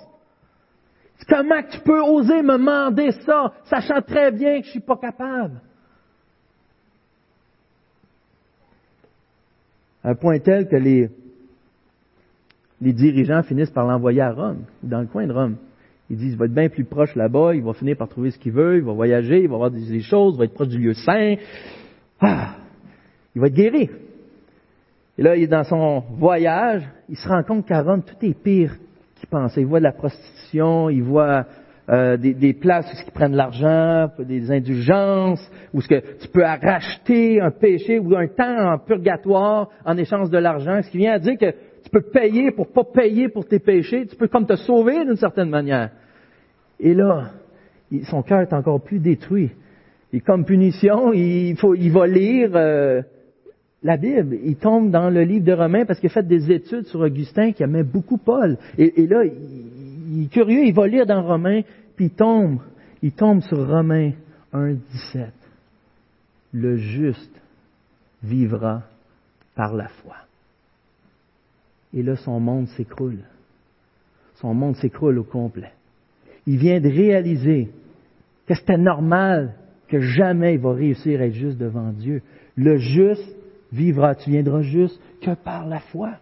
Comment 1.29 1.63
tu 1.71 1.81
peux 1.81 2.01
oser 2.01 2.43
me 2.43 2.57
demander 2.57 3.11
ça, 3.27 3.53
sachant 3.65 4.01
très 4.01 4.31
bien 4.31 4.61
que 4.61 4.67
je 4.67 4.71
suis 4.71 4.81
pas 4.81 4.97
capable? 4.97 5.61
Un 10.05 10.15
point 10.15 10.39
tel 10.39 10.69
que 10.69 10.77
les, 10.77 11.11
les 12.81 12.93
dirigeants 12.93 13.43
finissent 13.43 13.71
par 13.71 13.87
l'envoyer 13.87 14.21
à 14.21 14.33
Rome, 14.33 14.65
dans 14.83 15.01
le 15.01 15.07
coin 15.07 15.27
de 15.27 15.33
Rome. 15.33 15.57
Ils 16.09 16.17
disent, 16.17 16.33
il 16.33 16.39
va 16.39 16.45
être 16.45 16.55
bien 16.55 16.69
plus 16.69 16.85
proche 16.85 17.15
là-bas, 17.17 17.55
il 17.55 17.63
va 17.63 17.73
finir 17.73 17.97
par 17.97 18.09
trouver 18.09 18.31
ce 18.31 18.39
qu'il 18.39 18.53
veut, 18.53 18.77
il 18.77 18.85
va 18.85 18.93
voyager, 18.93 19.43
il 19.43 19.49
va 19.49 19.57
voir 19.57 19.71
des, 19.71 20.01
choses, 20.01 20.35
il 20.35 20.39
va 20.39 20.45
être 20.45 20.55
proche 20.55 20.69
du 20.69 20.79
lieu 20.79 20.95
saint. 20.95 21.35
Ah, 22.21 22.57
il 23.35 23.41
va 23.41 23.49
être 23.49 23.55
guéri. 23.55 23.91
Et 25.19 25.23
là, 25.23 25.37
il 25.37 25.45
est 25.45 25.49
dans 25.49 25.65
son 25.65 26.05
voyage, 26.19 26.89
il 27.09 27.17
se 27.17 27.29
rend 27.29 27.43
compte 27.43 27.67
qu'à 27.67 27.83
Rome, 27.83 28.03
tout 28.03 28.25
est 28.25 28.35
pire 28.35 28.77
qu'il 29.17 29.29
pensait. 29.29 29.63
Il 29.63 29.67
voit 29.67 29.79
de 29.79 29.85
la 29.85 29.93
prostitution, 29.93 30.91
il 30.91 31.03
voit 31.03 31.47
euh, 31.89 32.17
des, 32.17 32.35
des, 32.35 32.53
places 32.53 32.87
où 32.93 32.97
ils 33.05 33.13
prennent 33.13 33.33
de 33.33 33.37
l'argent, 33.37 34.09
des 34.19 34.51
indulgences, 34.53 35.51
où 35.73 35.81
ce 35.81 35.89
que 35.89 36.19
tu 36.21 36.29
peux 36.29 36.43
racheter 36.43 37.41
un 37.41 37.51
péché 37.51 37.99
ou 37.99 38.15
un 38.15 38.29
temps 38.29 38.73
en 38.73 38.79
purgatoire 38.79 39.71
en 39.85 39.97
échange 39.97 40.31
de 40.31 40.39
l'argent, 40.39 40.83
ce 40.83 40.91
qui 40.91 40.99
vient 40.99 41.15
à 41.15 41.19
dire 41.19 41.39
que 41.39 41.53
tu 41.87 41.91
peux 41.91 42.03
payer 42.03 42.51
pour 42.51 42.73
pas 42.73 42.83
payer 42.83 43.29
pour 43.29 43.47
tes 43.47 43.61
péchés. 43.61 44.07
Tu 44.09 44.17
peux 44.17 44.27
comme 44.27 44.45
te 44.45 44.57
sauver 44.57 45.05
d'une 45.05 45.15
certaine 45.15 45.49
manière. 45.49 45.93
Et 46.81 46.95
là, 46.95 47.31
son 48.11 48.23
cœur 48.23 48.41
est 48.41 48.53
encore 48.53 48.83
plus 48.83 48.99
détruit. 48.99 49.53
Et 50.13 50.19
comme 50.19 50.45
punition, 50.45 51.13
il, 51.13 51.57
faut, 51.57 51.77
il 51.77 51.93
va 51.93 52.09
lire 52.09 52.51
euh, 52.57 53.03
la 53.85 53.97
Bible. 53.97 54.37
Il 54.43 54.57
tombe 54.57 54.91
dans 54.91 55.11
le 55.11 55.23
livre 55.23 55.45
de 55.45 55.53
Romains 55.53 55.85
parce 55.85 56.01
qu'il 56.01 56.11
a 56.11 56.13
fait 56.13 56.27
des 56.27 56.51
études 56.51 56.87
sur 56.87 56.99
Augustin 56.99 57.53
qui 57.53 57.63
aimait 57.63 57.85
beaucoup 57.85 58.19
Paul. 58.19 58.59
Et, 58.77 59.07
là, 59.07 59.23
il, 59.23 60.25
est 60.25 60.33
curieux, 60.33 60.65
il 60.65 60.75
va 60.75 60.89
lire 60.89 61.07
dans 61.07 61.23
Romains, 61.23 61.61
puis 61.95 62.07
il 62.07 62.11
tombe, 62.11 62.59
il 63.01 63.13
tombe 63.13 63.43
sur 63.43 63.65
Romains 63.65 64.11
1, 64.53 64.73
17. 64.73 65.29
Le 66.53 66.79
juste 66.79 67.41
vivra 68.25 68.83
par 69.55 69.73
la 69.73 69.87
foi. 69.87 70.17
Et 71.95 72.03
là, 72.03 72.17
son 72.17 72.41
monde 72.41 72.69
s'écroule. 72.69 73.21
Son 74.35 74.55
monde 74.55 74.77
s'écroule 74.77 75.19
au 75.19 75.25
complet. 75.25 75.73
Il 76.47 76.59
vient 76.59 76.81
de 76.81 76.89
réaliser 76.89 77.71
que 78.47 78.55
c'était 78.55 78.77
normal 78.77 79.55
que 79.89 80.01
jamais 80.01 80.55
il 80.55 80.61
va 80.61 80.73
réussir 80.73 81.21
à 81.21 81.27
être 81.27 81.35
juste 81.35 81.59
devant 81.59 81.91
Dieu. 81.91 82.23
Le 82.57 82.77
juste 82.77 83.37
vivra, 83.73 84.15
tu 84.15 84.31
viendras 84.31 84.63
juste 84.63 85.01
que 85.21 85.35
par 85.35 85.67
la 85.67 85.81
foi. 85.81 86.13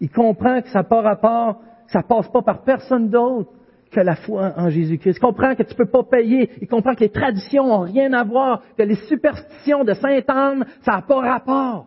Il 0.00 0.10
comprend 0.10 0.60
que 0.62 0.68
ça 0.68 0.82
part 0.82 1.06
à 1.06 1.16
part, 1.16 1.58
ça 1.88 2.02
passe 2.02 2.28
pas 2.28 2.42
par 2.42 2.62
personne 2.62 3.08
d'autre 3.08 3.50
que 3.90 4.00
la 4.00 4.16
foi 4.16 4.54
en 4.56 4.70
Jésus-Christ. 4.70 5.16
Il 5.16 5.20
comprend 5.20 5.54
que 5.54 5.64
tu 5.64 5.74
peux 5.74 5.86
pas 5.86 6.04
payer. 6.04 6.48
Il 6.60 6.68
comprend 6.68 6.94
que 6.94 7.00
les 7.00 7.10
traditions 7.10 7.64
ont 7.64 7.80
rien 7.80 8.12
à 8.12 8.22
voir, 8.22 8.62
que 8.78 8.82
les 8.82 8.94
superstitions 8.94 9.84
de 9.84 9.94
Saint-Anne, 9.94 10.64
ça 10.82 10.92
n'a 10.92 11.02
pas 11.02 11.20
rapport. 11.20 11.86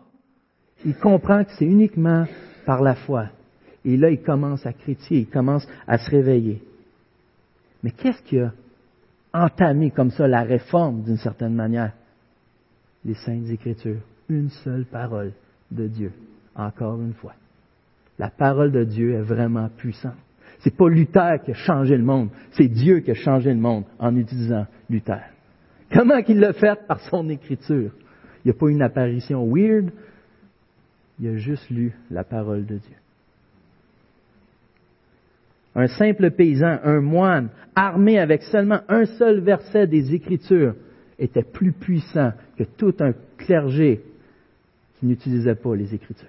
Il 0.84 0.94
comprend 0.96 1.44
que 1.44 1.50
c'est 1.58 1.64
uniquement 1.64 2.26
par 2.64 2.82
la 2.82 2.94
foi. 2.94 3.26
Et 3.84 3.96
là, 3.96 4.10
il 4.10 4.22
commence 4.22 4.64
à 4.66 4.72
critiquer, 4.72 5.20
il 5.20 5.28
commence 5.28 5.66
à 5.86 5.98
se 5.98 6.10
réveiller. 6.10 6.62
Mais 7.82 7.90
qu'est-ce 7.90 8.22
qui 8.22 8.38
a 8.38 8.52
entamé 9.32 9.90
comme 9.90 10.10
ça 10.10 10.26
la 10.26 10.42
réforme 10.42 11.02
d'une 11.02 11.18
certaine 11.18 11.54
manière? 11.54 11.92
Les 13.04 13.14
saintes 13.14 13.50
écritures. 13.50 14.00
Une 14.28 14.48
seule 14.48 14.86
parole 14.86 15.32
de 15.70 15.86
Dieu, 15.86 16.12
encore 16.54 17.00
une 17.00 17.12
fois. 17.12 17.34
La 18.18 18.30
parole 18.30 18.72
de 18.72 18.84
Dieu 18.84 19.14
est 19.14 19.22
vraiment 19.22 19.68
puissante. 19.76 20.14
C'est 20.60 20.74
pas 20.74 20.88
Luther 20.88 21.42
qui 21.44 21.50
a 21.50 21.54
changé 21.54 21.96
le 21.96 22.04
monde, 22.04 22.30
c'est 22.52 22.68
Dieu 22.68 23.00
qui 23.00 23.10
a 23.10 23.14
changé 23.14 23.52
le 23.52 23.60
monde 23.60 23.84
en 23.98 24.16
utilisant 24.16 24.66
Luther. 24.88 25.24
Comment 25.92 26.22
qu'il 26.22 26.40
l'a 26.40 26.54
fait 26.54 26.86
Par 26.86 27.00
son 27.00 27.28
écriture? 27.28 27.90
Il 28.44 28.48
n'y 28.48 28.50
a 28.50 28.54
pas 28.54 28.70
une 28.70 28.82
apparition 28.82 29.46
weird, 29.46 29.90
il 31.20 31.28
a 31.28 31.36
juste 31.36 31.68
lu 31.70 31.92
la 32.10 32.24
parole 32.24 32.66
de 32.66 32.78
Dieu. 32.78 32.96
Un 35.76 35.88
simple 35.88 36.30
paysan, 36.30 36.78
un 36.84 37.00
moine, 37.00 37.50
armé 37.74 38.18
avec 38.18 38.42
seulement 38.44 38.80
un 38.88 39.06
seul 39.06 39.40
verset 39.40 39.86
des 39.86 40.14
Écritures, 40.14 40.74
était 41.18 41.42
plus 41.42 41.72
puissant 41.72 42.32
que 42.56 42.64
tout 42.64 42.94
un 43.00 43.12
clergé 43.36 44.02
qui 44.98 45.06
n'utilisait 45.06 45.54
pas 45.54 45.74
les 45.74 45.94
Écritures. 45.94 46.28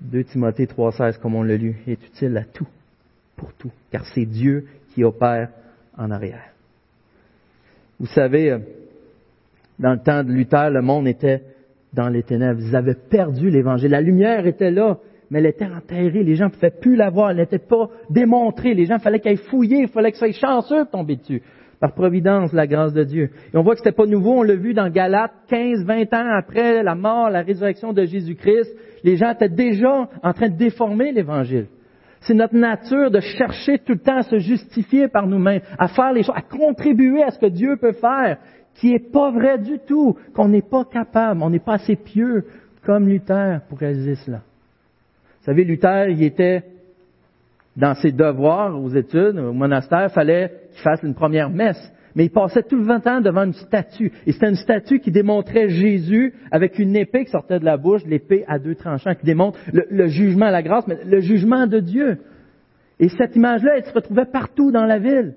2 0.00 0.24
Timothée 0.24 0.66
3,16, 0.66 1.18
comme 1.18 1.34
on 1.34 1.42
l'a 1.42 1.56
lu, 1.56 1.76
est 1.86 2.04
utile 2.04 2.36
à 2.36 2.44
tout, 2.44 2.68
pour 3.36 3.52
tout, 3.54 3.72
car 3.90 4.04
c'est 4.06 4.26
Dieu 4.26 4.66
qui 4.90 5.02
opère 5.02 5.50
en 5.96 6.10
arrière. 6.10 6.50
Vous 7.98 8.06
savez, 8.06 8.58
Dans 9.78 9.92
le 9.92 9.98
temps 9.98 10.22
de 10.22 10.30
Luther, 10.30 10.70
le 10.70 10.82
monde 10.82 11.08
était 11.08 11.42
dans 11.92 12.08
les 12.08 12.22
ténèbres. 12.22 12.60
Ils 12.60 12.76
avaient 12.76 12.96
perdu 13.10 13.50
l'Évangile. 13.50 13.90
La 13.90 14.00
lumière 14.00 14.46
était 14.46 14.70
là, 14.70 14.98
mais 15.30 15.40
elle 15.40 15.46
était 15.46 15.66
enterrée. 15.66 16.22
Les 16.22 16.36
gens 16.36 16.46
ne 16.46 16.50
pouvaient 16.50 16.70
plus 16.70 16.96
la 16.96 17.10
voir. 17.10 17.30
Elle 17.30 17.38
n'était 17.38 17.58
pas 17.58 17.88
démontrée. 18.10 18.74
Les 18.74 18.86
gens, 18.86 18.96
il 18.96 19.02
fallait 19.02 19.20
qu'elle 19.20 19.36
fouiller. 19.36 19.82
Il 19.82 19.88
fallait 19.88 20.12
que 20.12 20.18
ça 20.18 20.30
chanceux 20.32 20.84
de 20.84 20.90
tomber 20.90 21.16
dessus. 21.16 21.42
Par 21.80 21.92
providence, 21.92 22.52
la 22.52 22.66
grâce 22.66 22.92
de 22.92 23.04
Dieu. 23.04 23.30
Et 23.52 23.56
on 23.56 23.62
voit 23.62 23.74
que 23.74 23.80
c'était 23.80 23.92
pas 23.92 24.06
nouveau. 24.06 24.38
On 24.38 24.42
l'a 24.42 24.54
vu 24.54 24.74
dans 24.74 24.88
Galates, 24.88 25.32
15, 25.48 25.84
20 25.84 26.14
ans 26.14 26.36
après 26.38 26.82
la 26.82 26.94
mort, 26.94 27.30
la 27.30 27.42
résurrection 27.42 27.92
de 27.92 28.04
Jésus-Christ. 28.04 28.74
Les 29.02 29.16
gens 29.16 29.32
étaient 29.32 29.48
déjà 29.48 30.08
en 30.22 30.32
train 30.32 30.48
de 30.48 30.56
déformer 30.56 31.12
l'Évangile. 31.12 31.66
C'est 32.20 32.34
notre 32.34 32.56
nature 32.56 33.10
de 33.10 33.20
chercher 33.20 33.78
tout 33.78 33.92
le 33.92 33.98
temps 33.98 34.16
à 34.16 34.22
se 34.22 34.38
justifier 34.38 35.08
par 35.08 35.26
nous-mêmes, 35.26 35.60
à 35.78 35.88
faire 35.88 36.12
les 36.12 36.22
choses, 36.22 36.34
à 36.34 36.40
contribuer 36.40 37.22
à 37.22 37.30
ce 37.30 37.38
que 37.38 37.46
Dieu 37.46 37.76
peut 37.76 37.92
faire, 37.92 38.38
qui 38.74 38.92
n'est 38.92 38.98
pas 38.98 39.30
vrai 39.30 39.58
du 39.58 39.78
tout, 39.86 40.16
qu'on 40.34 40.48
n'est 40.48 40.62
pas 40.62 40.84
capable, 40.84 41.42
on 41.42 41.50
n'est 41.50 41.58
pas 41.58 41.74
assez 41.74 41.96
pieux 41.96 42.44
comme 42.84 43.08
Luther 43.08 43.60
pour 43.68 43.78
réaliser 43.78 44.16
cela. 44.16 44.38
Vous 45.40 45.46
savez, 45.46 45.64
Luther, 45.64 46.08
il 46.08 46.22
était 46.22 46.64
dans 47.76 47.94
ses 47.94 48.12
devoirs 48.12 48.80
aux 48.80 48.90
études, 48.90 49.38
au 49.38 49.52
monastère, 49.52 50.10
fallait 50.12 50.52
qu'il 50.72 50.82
fasse 50.82 51.02
une 51.02 51.14
première 51.14 51.50
messe. 51.50 51.92
Mais 52.14 52.26
il 52.26 52.30
passait 52.30 52.62
tout 52.62 52.76
le 52.76 53.00
temps 53.00 53.20
devant 53.20 53.42
une 53.42 53.54
statue. 53.54 54.12
Et 54.24 54.32
c'était 54.32 54.48
une 54.48 54.54
statue 54.54 55.00
qui 55.00 55.10
démontrait 55.10 55.68
Jésus 55.68 56.32
avec 56.52 56.78
une 56.78 56.94
épée 56.94 57.24
qui 57.24 57.32
sortait 57.32 57.58
de 57.58 57.64
la 57.64 57.76
bouche, 57.76 58.02
l'épée 58.06 58.44
à 58.46 58.60
deux 58.60 58.76
tranchants, 58.76 59.16
qui 59.16 59.26
démontre 59.26 59.58
le, 59.72 59.84
le 59.90 60.06
jugement, 60.06 60.48
la 60.48 60.62
grâce, 60.62 60.86
mais 60.86 60.98
le 61.04 61.20
jugement 61.20 61.66
de 61.66 61.80
Dieu. 61.80 62.18
Et 63.00 63.08
cette 63.08 63.34
image-là, 63.34 63.78
elle 63.78 63.84
se 63.84 63.92
retrouvait 63.92 64.26
partout 64.26 64.70
dans 64.70 64.84
la 64.84 65.00
ville. 65.00 65.34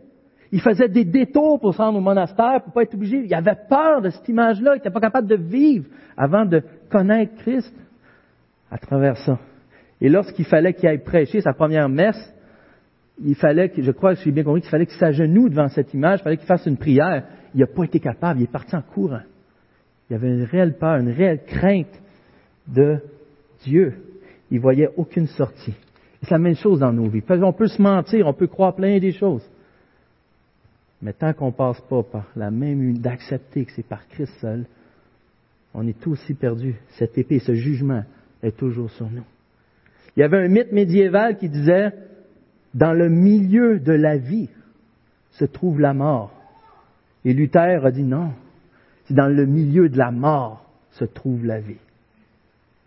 Il 0.52 0.62
faisait 0.62 0.88
des 0.88 1.04
détours 1.04 1.60
pour 1.60 1.74
se 1.74 1.82
rendre 1.82 1.98
au 1.98 2.02
monastère, 2.02 2.62
pour 2.64 2.74
pas 2.74 2.84
être 2.84 2.94
obligé. 2.94 3.24
Il 3.26 3.34
avait 3.34 3.58
peur 3.70 4.02
de 4.02 4.10
cette 4.10 4.28
image-là. 4.30 4.74
Il 4.74 4.78
n'était 4.78 4.90
pas 4.90 5.02
capable 5.02 5.28
de 5.28 5.36
vivre 5.36 5.86
avant 6.16 6.46
de 6.46 6.64
connaître 6.90 7.36
Christ 7.38 7.74
à 8.72 8.78
travers 8.78 9.18
ça. 9.18 9.40
Et 10.00 10.10
lorsqu'il 10.10 10.46
fallait 10.46 10.74
qu'il 10.74 10.88
aille 10.88 11.04
prêcher 11.04 11.42
sa 11.42 11.54
première 11.54 11.90
messe, 11.90 12.34
il 13.24 13.36
fallait, 13.36 13.70
que, 13.70 13.82
je 13.82 13.92
crois 13.92 14.14
je 14.14 14.20
suis 14.20 14.32
bien 14.32 14.44
compris, 14.44 14.62
qu'il 14.62 14.70
fallait 14.70 14.86
qu'il 14.86 15.00
s'agenouille 15.00 15.50
devant 15.50 15.70
cette 15.70 15.94
image, 15.94 16.20
il 16.20 16.24
fallait 16.24 16.38
qu'il 16.38 16.46
fasse 16.46 16.66
une 16.66 16.78
prière. 16.78 17.24
Il 17.54 17.62
n'a 17.62 17.68
pas 17.68 17.84
été 17.84 18.00
capable, 18.00 18.40
il 18.40 18.44
est 18.44 18.52
parti 18.52 18.76
en 18.76 18.82
courant. 18.82 19.22
Il 20.10 20.16
avait 20.16 20.28
une 20.28 20.44
réelle 20.44 20.78
peur, 20.78 20.98
une 20.98 21.10
réelle 21.10 21.44
crainte 21.46 22.02
de 22.68 23.00
Dieu. 23.64 23.96
Il 24.52 24.60
voyait 24.60 24.90
aucune 24.96 25.28
sortie. 25.28 25.74
C'est 26.22 26.32
la 26.32 26.40
même 26.40 26.56
chose 26.56 26.80
dans 26.80 26.94
nos 26.94 27.10
vies. 27.10 27.24
On 27.30 27.54
peut 27.54 27.68
se 27.68 27.82
mentir, 27.82 28.28
on 28.28 28.34
peut 28.34 28.48
croire 28.48 28.76
plein 28.76 29.00
des 29.00 29.12
choses. 29.12 29.48
Mais 31.02 31.14
tant 31.14 31.34
qu'on 31.34 31.48
ne 31.48 31.52
passe 31.52 31.80
pas 31.82 32.04
par 32.04 32.26
la 32.36 32.50
même 32.50 32.98
d'accepter 32.98 33.66
que 33.66 33.72
c'est 33.74 33.86
par 33.86 34.08
Christ 34.08 34.34
seul, 34.42 34.66
on 35.74 35.88
est 35.88 36.08
aussi 36.08 36.34
perdu. 36.34 36.76
Cette 36.98 37.18
épée, 37.18 37.40
ce 37.40 37.54
jugement 37.54 38.04
est 38.42 38.58
toujours 38.58 38.90
sur 38.92 39.10
nous. 39.10 39.26
Il 40.16 40.22
y 40.22 40.24
avait 40.24 40.44
un 40.44 40.48
mythe 40.48 40.72
médiéval 40.72 41.38
qui 41.38 41.50
disait 41.50 41.94
dans 42.74 42.94
le 42.94 43.10
milieu 43.10 43.80
de 43.80 43.94
la 43.94 44.18
vie 44.18 44.50
se 45.32 45.46
trouve 45.46 45.80
la 45.80 45.94
mort. 45.94 46.34
Et 47.26 47.34
Luther 47.34 47.86
a 47.86 47.92
dit 47.92 48.04
non, 48.04 48.32
c'est 49.06 49.14
dans 49.14 49.28
le 49.28 49.46
milieu 49.46 49.90
de 49.90 49.98
la 49.98 50.12
mort 50.12 50.68
se 50.92 51.06
trouve 51.06 51.46
la 51.46 51.60
vie. 51.60 51.78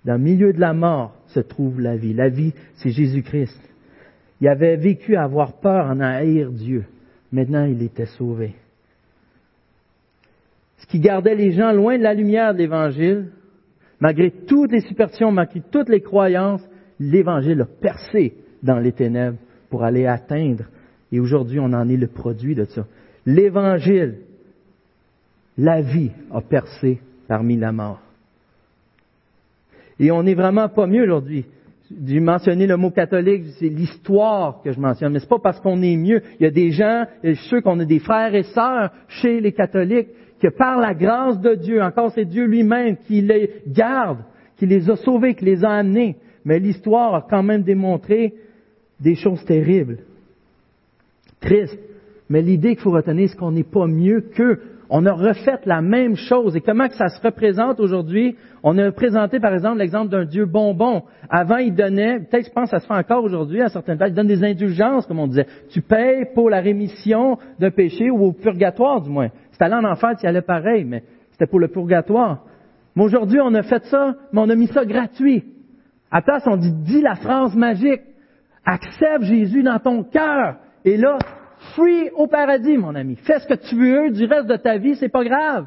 Dans 0.05 0.15
le 0.15 0.19
milieu 0.19 0.53
de 0.53 0.61
la 0.61 0.73
mort 0.73 1.15
se 1.29 1.41
trouve 1.41 1.81
la 1.81 1.97
vie. 1.97 2.15
La 2.15 2.29
vie, 2.29 2.55
c'est 2.77 2.91
Jésus-Christ. 2.91 3.61
Il 4.41 4.49
avait 4.49 4.77
vécu 4.77 5.17
à 5.17 5.25
avoir 5.25 5.53
peur, 5.61 5.87
en 5.87 6.01
haïr 6.01 6.51
Dieu. 6.51 6.85
Maintenant, 7.33 7.65
il 7.65 7.83
était 7.83 8.07
sauvé. 8.07 8.55
Ce 10.79 10.87
qui 10.87 11.01
gardait 11.01 11.35
les 11.35 11.53
gens 11.53 11.73
loin 11.73 11.99
de 11.99 12.03
la 12.03 12.15
lumière 12.15 12.53
de 12.53 12.59
l'Évangile, 12.59 13.31
malgré 14.01 14.31
toutes 14.31 14.73
les 14.73 14.81
superstitions, 14.81 15.31
malgré 15.31 15.61
toutes 15.71 15.89
les 15.89 16.01
croyances, 16.01 16.63
l'Évangile 16.99 17.63
a 17.63 17.67
percé 17.67 18.35
dans 18.63 18.79
les 18.79 18.93
ténèbres 18.93 19.39
pour 19.69 19.85
aller 19.85 20.07
atteindre. 20.07 20.65
Et 21.13 21.21
aujourd'hui, 21.21 21.61
on 21.61 21.73
en 21.73 21.89
est 21.89 21.97
le 21.97 22.09
produit 22.09 22.55
de 22.55 22.65
ça. 22.65 22.87
L'Évangile, 23.27 24.19
la 25.59 25.83
vie 25.83 26.11
a 26.33 26.41
percé 26.41 27.01
parmi 27.29 27.57
la 27.57 27.73
mort. 27.73 28.01
Et 29.99 30.11
on 30.11 30.23
n'est 30.23 30.35
vraiment 30.35 30.69
pas 30.69 30.87
mieux 30.87 31.03
aujourd'hui. 31.03 31.45
J'ai 32.07 32.21
mentionné 32.21 32.67
le 32.67 32.77
mot 32.77 32.91
catholique, 32.91 33.45
c'est 33.59 33.69
l'histoire 33.69 34.63
que 34.63 34.71
je 34.71 34.79
mentionne, 34.79 35.13
mais 35.13 35.19
c'est 35.19 35.29
pas 35.29 35.41
parce 35.41 35.59
qu'on 35.59 35.83
est 35.83 35.97
mieux. 35.97 36.23
Il 36.39 36.45
y 36.45 36.47
a 36.47 36.51
des 36.51 36.71
gens, 36.71 37.05
je 37.25 37.33
suis 37.33 37.49
sûr 37.49 37.63
qu'on 37.63 37.81
a 37.81 37.85
des 37.85 37.99
frères 37.99 38.35
et 38.35 38.45
sœurs 38.45 38.93
chez 39.09 39.41
les 39.41 39.53
catholiques, 39.53 40.09
que 40.41 40.49
par 40.49 40.79
la 40.79 40.95
grâce 40.95 41.41
de 41.41 41.55
Dieu, 41.55 41.83
encore 41.83 42.13
c'est 42.15 42.25
Dieu 42.25 42.47
lui-même 42.47 42.97
qui 43.07 43.21
les 43.21 43.63
garde, 43.67 44.19
qui 44.57 44.67
les 44.67 44.89
a 44.89 44.97
sauvés, 44.97 45.35
qui 45.35 45.45
les 45.45 45.65
a 45.65 45.71
amenés. 45.71 46.17
Mais 46.45 46.61
l'histoire 46.61 47.15
a 47.15 47.27
quand 47.29 47.43
même 47.43 47.63
démontré 47.63 48.35
des 49.01 49.17
choses 49.17 49.45
terribles, 49.45 49.99
tristes. 51.41 51.79
Mais 52.29 52.41
l'idée 52.41 52.77
qu'il 52.77 52.85
faut 52.85 52.93
retenir, 52.93 53.29
c'est 53.29 53.37
qu'on 53.37 53.51
n'est 53.51 53.65
pas 53.65 53.87
mieux 53.87 54.21
qu'eux. 54.21 54.61
On 54.93 55.07
a 55.07 55.13
refait 55.13 55.61
la 55.67 55.81
même 55.81 56.17
chose. 56.17 56.57
Et 56.57 56.61
comment 56.61 56.89
que 56.89 56.97
ça 56.97 57.09
se 57.09 57.23
représente 57.23 57.79
aujourd'hui? 57.79 58.37
On 58.65 58.77
a 58.77 58.91
présenté, 58.91 59.39
par 59.39 59.55
exemple, 59.55 59.79
l'exemple 59.79 60.11
d'un 60.11 60.25
Dieu 60.25 60.47
bonbon. 60.47 61.05
Avant, 61.31 61.59
il 61.59 61.75
donnait, 61.75 62.19
peut-être 62.19 62.47
je 62.47 62.53
pense 62.53 62.65
que 62.65 62.77
ça 62.77 62.81
se 62.81 62.87
fait 62.89 62.95
encore 62.95 63.23
aujourd'hui 63.23 63.63
à 63.63 63.69
certaines 63.69 63.97
places, 63.97 64.11
il 64.11 64.17
donne 64.17 64.27
des 64.27 64.43
indulgences, 64.43 65.07
comme 65.07 65.21
on 65.21 65.29
disait. 65.29 65.47
Tu 65.71 65.81
payes 65.81 66.27
pour 66.35 66.51
la 66.51 66.61
rémission 66.61 67.39
d'un 67.61 67.71
péché 67.71 68.11
ou 68.11 68.25
au 68.25 68.33
purgatoire, 68.33 69.01
du 69.01 69.11
moins. 69.11 69.29
Si 69.53 69.63
allé 69.63 69.75
en 69.75 69.85
enfer, 69.85 70.17
tu 70.19 70.25
y 70.25 70.29
allais 70.29 70.43
pareil, 70.43 70.85
mais 70.85 71.05
c'était 71.31 71.47
pour 71.47 71.61
le 71.61 71.69
purgatoire. 71.69 72.41
Mais 72.97 73.05
aujourd'hui, 73.05 73.39
on 73.41 73.55
a 73.55 73.63
fait 73.63 73.85
ça, 73.85 74.17
mais 74.33 74.41
on 74.41 74.49
a 74.49 74.57
mis 74.57 74.67
ça 74.67 74.85
gratuit. 74.85 75.45
À 76.11 76.21
place, 76.21 76.43
on 76.47 76.57
dit, 76.57 76.73
dis 76.73 77.01
la 77.01 77.15
phrase 77.15 77.55
magique. 77.55 78.03
Accepte 78.65 79.23
Jésus 79.23 79.63
dans 79.63 79.79
ton 79.79 80.03
cœur. 80.03 80.57
Et 80.85 80.97
là, 80.97 81.17
free 81.75 82.11
au 82.17 82.27
paradis, 82.27 82.77
mon 82.77 82.95
ami. 82.95 83.17
Fais 83.17 83.39
ce 83.41 83.47
que 83.47 83.55
tu 83.55 83.77
veux 83.77 84.11
du 84.11 84.25
reste 84.25 84.47
de 84.47 84.57
ta 84.57 84.79
vie, 84.79 84.97
c'est 84.97 85.09
pas 85.09 85.25
grave. 85.25 85.67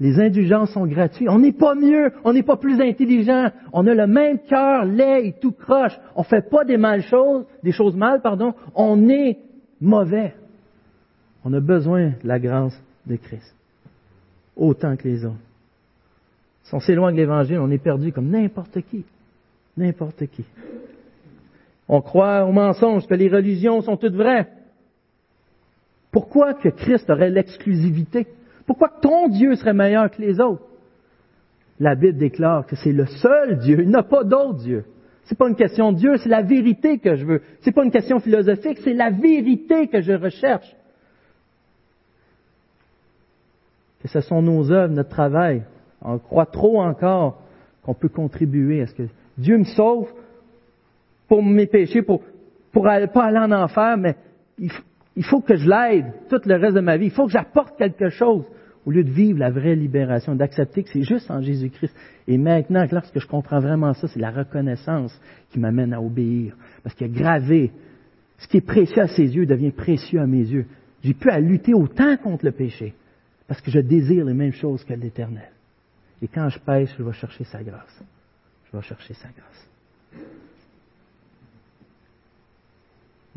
Les 0.00 0.20
indulgences 0.20 0.70
sont 0.70 0.86
gratuites. 0.86 1.28
On 1.28 1.40
n'est 1.40 1.52
pas 1.52 1.74
mieux, 1.74 2.12
on 2.24 2.32
n'est 2.32 2.44
pas 2.44 2.56
plus 2.56 2.80
intelligent. 2.80 3.50
On 3.72 3.86
a 3.86 3.94
le 3.94 4.06
même 4.06 4.38
cœur 4.48 4.84
laid 4.84 5.26
et 5.26 5.32
tout 5.32 5.52
croche. 5.52 5.98
On 6.14 6.22
fait 6.22 6.48
pas 6.48 6.64
des 6.64 6.76
mal 6.76 7.02
choses, 7.02 7.44
des 7.64 7.72
choses 7.72 7.96
mal, 7.96 8.22
pardon. 8.22 8.54
On 8.74 9.08
est 9.08 9.38
mauvais. 9.80 10.34
On 11.44 11.52
a 11.52 11.60
besoin 11.60 12.10
de 12.22 12.28
la 12.28 12.38
grâce 12.38 12.80
de 13.06 13.16
Christ. 13.16 13.54
Autant 14.56 14.96
que 14.96 15.08
les 15.08 15.24
autres. 15.24 15.34
Si 16.62 16.74
on 16.74 16.80
s'éloigne 16.80 17.14
de 17.14 17.20
l'Évangile, 17.20 17.58
on 17.58 17.70
est 17.70 17.82
perdu 17.82 18.12
comme 18.12 18.28
n'importe 18.28 18.80
qui. 18.82 19.04
N'importe 19.76 20.26
qui. 20.26 20.44
On 21.88 22.02
croit 22.02 22.44
au 22.44 22.52
mensonge, 22.52 23.06
que 23.06 23.14
les 23.14 23.28
religions 23.28 23.80
sont 23.80 23.96
toutes 23.96 24.14
vraies. 24.14 24.46
Pourquoi 26.18 26.54
que 26.54 26.68
Christ 26.68 27.08
aurait 27.10 27.30
l'exclusivité? 27.30 28.26
Pourquoi 28.66 28.88
ton 28.88 29.28
Dieu 29.28 29.54
serait 29.54 29.72
meilleur 29.72 30.10
que 30.10 30.20
les 30.20 30.40
autres? 30.40 30.64
La 31.78 31.94
Bible 31.94 32.18
déclare 32.18 32.66
que 32.66 32.74
c'est 32.74 32.90
le 32.90 33.06
seul 33.06 33.60
Dieu, 33.60 33.82
il 33.82 33.88
n'a 33.88 34.02
pas 34.02 34.24
d'autre 34.24 34.58
Dieu. 34.58 34.84
C'est 35.26 35.38
pas 35.38 35.48
une 35.48 35.54
question 35.54 35.92
de 35.92 35.98
Dieu, 35.98 36.16
c'est 36.16 36.28
la 36.28 36.42
vérité 36.42 36.98
que 36.98 37.14
je 37.14 37.24
veux. 37.24 37.42
C'est 37.60 37.70
pas 37.70 37.84
une 37.84 37.92
question 37.92 38.18
philosophique, 38.18 38.78
c'est 38.82 38.94
la 38.94 39.10
vérité 39.10 39.86
que 39.86 40.00
je 40.00 40.12
recherche. 40.12 40.74
Que 44.02 44.08
ce 44.08 44.20
sont 44.20 44.42
nos 44.42 44.72
œuvres, 44.72 44.92
notre 44.92 45.10
travail. 45.10 45.62
On 46.02 46.18
croit 46.18 46.46
trop 46.46 46.82
encore 46.82 47.40
qu'on 47.84 47.94
peut 47.94 48.08
contribuer 48.08 48.82
à 48.82 48.88
ce 48.88 48.94
que 48.94 49.04
Dieu 49.36 49.56
me 49.56 49.62
sauve 49.62 50.08
pour 51.28 51.44
mes 51.44 51.68
péchés, 51.68 52.02
pour, 52.02 52.22
pour 52.72 52.82
pas 52.82 53.24
aller 53.24 53.38
en 53.38 53.52
enfer, 53.52 53.96
mais 53.96 54.16
il, 54.58 54.72
faut 55.24 55.40
que 55.40 55.56
je 55.56 55.68
l'aide 55.68 56.12
tout 56.28 56.40
le 56.44 56.56
reste 56.56 56.74
de 56.74 56.80
ma 56.80 56.96
vie. 56.96 57.06
Il 57.06 57.10
faut 57.10 57.26
que 57.26 57.32
j'apporte 57.32 57.76
quelque 57.78 58.08
chose 58.08 58.44
au 58.86 58.90
lieu 58.90 59.04
de 59.04 59.10
vivre 59.10 59.38
la 59.38 59.50
vraie 59.50 59.74
libération, 59.74 60.34
d'accepter 60.34 60.82
que 60.82 60.90
c'est 60.90 61.02
juste 61.02 61.30
en 61.30 61.42
Jésus-Christ. 61.42 61.94
Et 62.26 62.38
maintenant, 62.38 62.86
lorsque 62.90 63.18
je 63.18 63.26
comprends 63.26 63.60
vraiment 63.60 63.92
ça, 63.94 64.08
c'est 64.08 64.20
la 64.20 64.30
reconnaissance 64.30 65.18
qui 65.50 65.58
m'amène 65.58 65.92
à 65.92 66.00
obéir. 66.00 66.54
Parce 66.82 66.94
qu'il 66.94 67.06
a 67.06 67.10
gravé, 67.10 67.72
ce 68.38 68.48
qui 68.48 68.58
est 68.58 68.66
précieux 68.66 69.02
à 69.02 69.08
ses 69.08 69.34
yeux 69.34 69.46
devient 69.46 69.72
précieux 69.72 70.20
à 70.20 70.26
mes 70.26 70.46
yeux. 70.46 70.66
J'ai 71.02 71.14
pu 71.14 71.30
à 71.30 71.38
lutter 71.40 71.74
autant 71.74 72.16
contre 72.16 72.44
le 72.44 72.52
péché, 72.52 72.94
parce 73.46 73.60
que 73.60 73.70
je 73.70 73.80
désire 73.80 74.24
les 74.24 74.34
mêmes 74.34 74.52
choses 74.52 74.84
que 74.84 74.94
l'Éternel. 74.94 75.50
Et 76.22 76.28
quand 76.28 76.48
je 76.48 76.58
pêche, 76.58 76.90
je 76.98 77.02
vais 77.02 77.12
chercher 77.12 77.44
sa 77.44 77.62
grâce. 77.62 78.02
Je 78.70 78.76
vais 78.76 78.82
chercher 78.82 79.14
sa 79.14 79.28
grâce. 79.28 79.68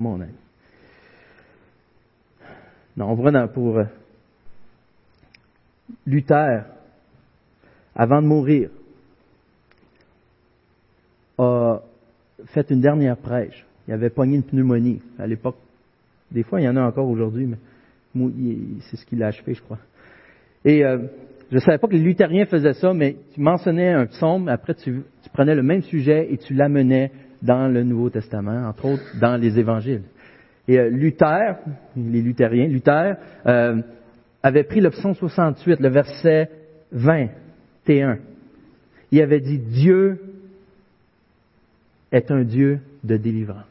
mon 0.01 0.21
ami. 0.21 0.33
Non, 2.97 3.09
on 3.09 3.15
voit 3.15 3.47
pour 3.47 3.77
euh, 3.77 3.83
Luther, 6.05 6.65
avant 7.95 8.21
de 8.21 8.27
mourir, 8.27 8.69
a 11.37 11.81
fait 12.47 12.69
une 12.69 12.81
dernière 12.81 13.17
prêche. 13.17 13.65
Il 13.87 13.93
avait 13.93 14.09
pogné 14.09 14.37
une 14.37 14.43
pneumonie 14.43 15.01
à 15.17 15.27
l'époque. 15.27 15.57
Des 16.31 16.43
fois, 16.43 16.61
il 16.61 16.65
y 16.65 16.69
en 16.69 16.77
a 16.77 16.83
encore 16.83 17.09
aujourd'hui, 17.09 17.45
mais 17.45 17.57
c'est 18.81 18.97
ce 18.97 19.05
qu'il 19.05 19.21
a 19.23 19.27
achevé, 19.27 19.53
je 19.53 19.61
crois. 19.61 19.79
Et 20.63 20.85
euh, 20.85 20.99
je 21.49 21.55
ne 21.55 21.59
savais 21.59 21.77
pas 21.77 21.87
que 21.87 21.93
les 21.93 21.99
luthériens 21.99 22.45
faisaient 22.45 22.73
ça, 22.73 22.93
mais 22.93 23.17
tu 23.33 23.41
mentionnais 23.41 23.89
un 23.89 24.05
psaume, 24.05 24.47
après 24.47 24.75
tu, 24.75 25.01
prenais 25.33 25.55
le 25.55 25.63
même 25.63 25.81
sujet 25.81 26.31
et 26.31 26.37
tu 26.37 26.53
l'amenais 26.53 27.11
dans 27.41 27.67
le 27.67 27.83
Nouveau 27.83 28.09
Testament, 28.09 28.67
entre 28.67 28.85
autres 28.85 29.03
dans 29.19 29.35
les 29.35 29.57
évangiles. 29.57 30.03
Et 30.71 30.79
euh, 30.79 30.89
Luther, 30.89 31.57
les 31.97 32.21
luthériens, 32.21 32.67
Luther 32.67 33.17
euh, 33.45 33.81
avait 34.41 34.63
pris 34.63 34.79
le 34.79 34.89
psaume 34.89 35.13
68, 35.13 35.81
le 35.81 35.89
verset 35.89 36.49
20, 36.93 37.27
T1. 37.85 38.19
Il 39.11 39.21
avait 39.21 39.41
dit 39.41 39.59
Dieu 39.59 40.17
est 42.13 42.31
un 42.31 42.43
Dieu 42.43 42.79
de 43.03 43.17
délivrance. 43.17 43.65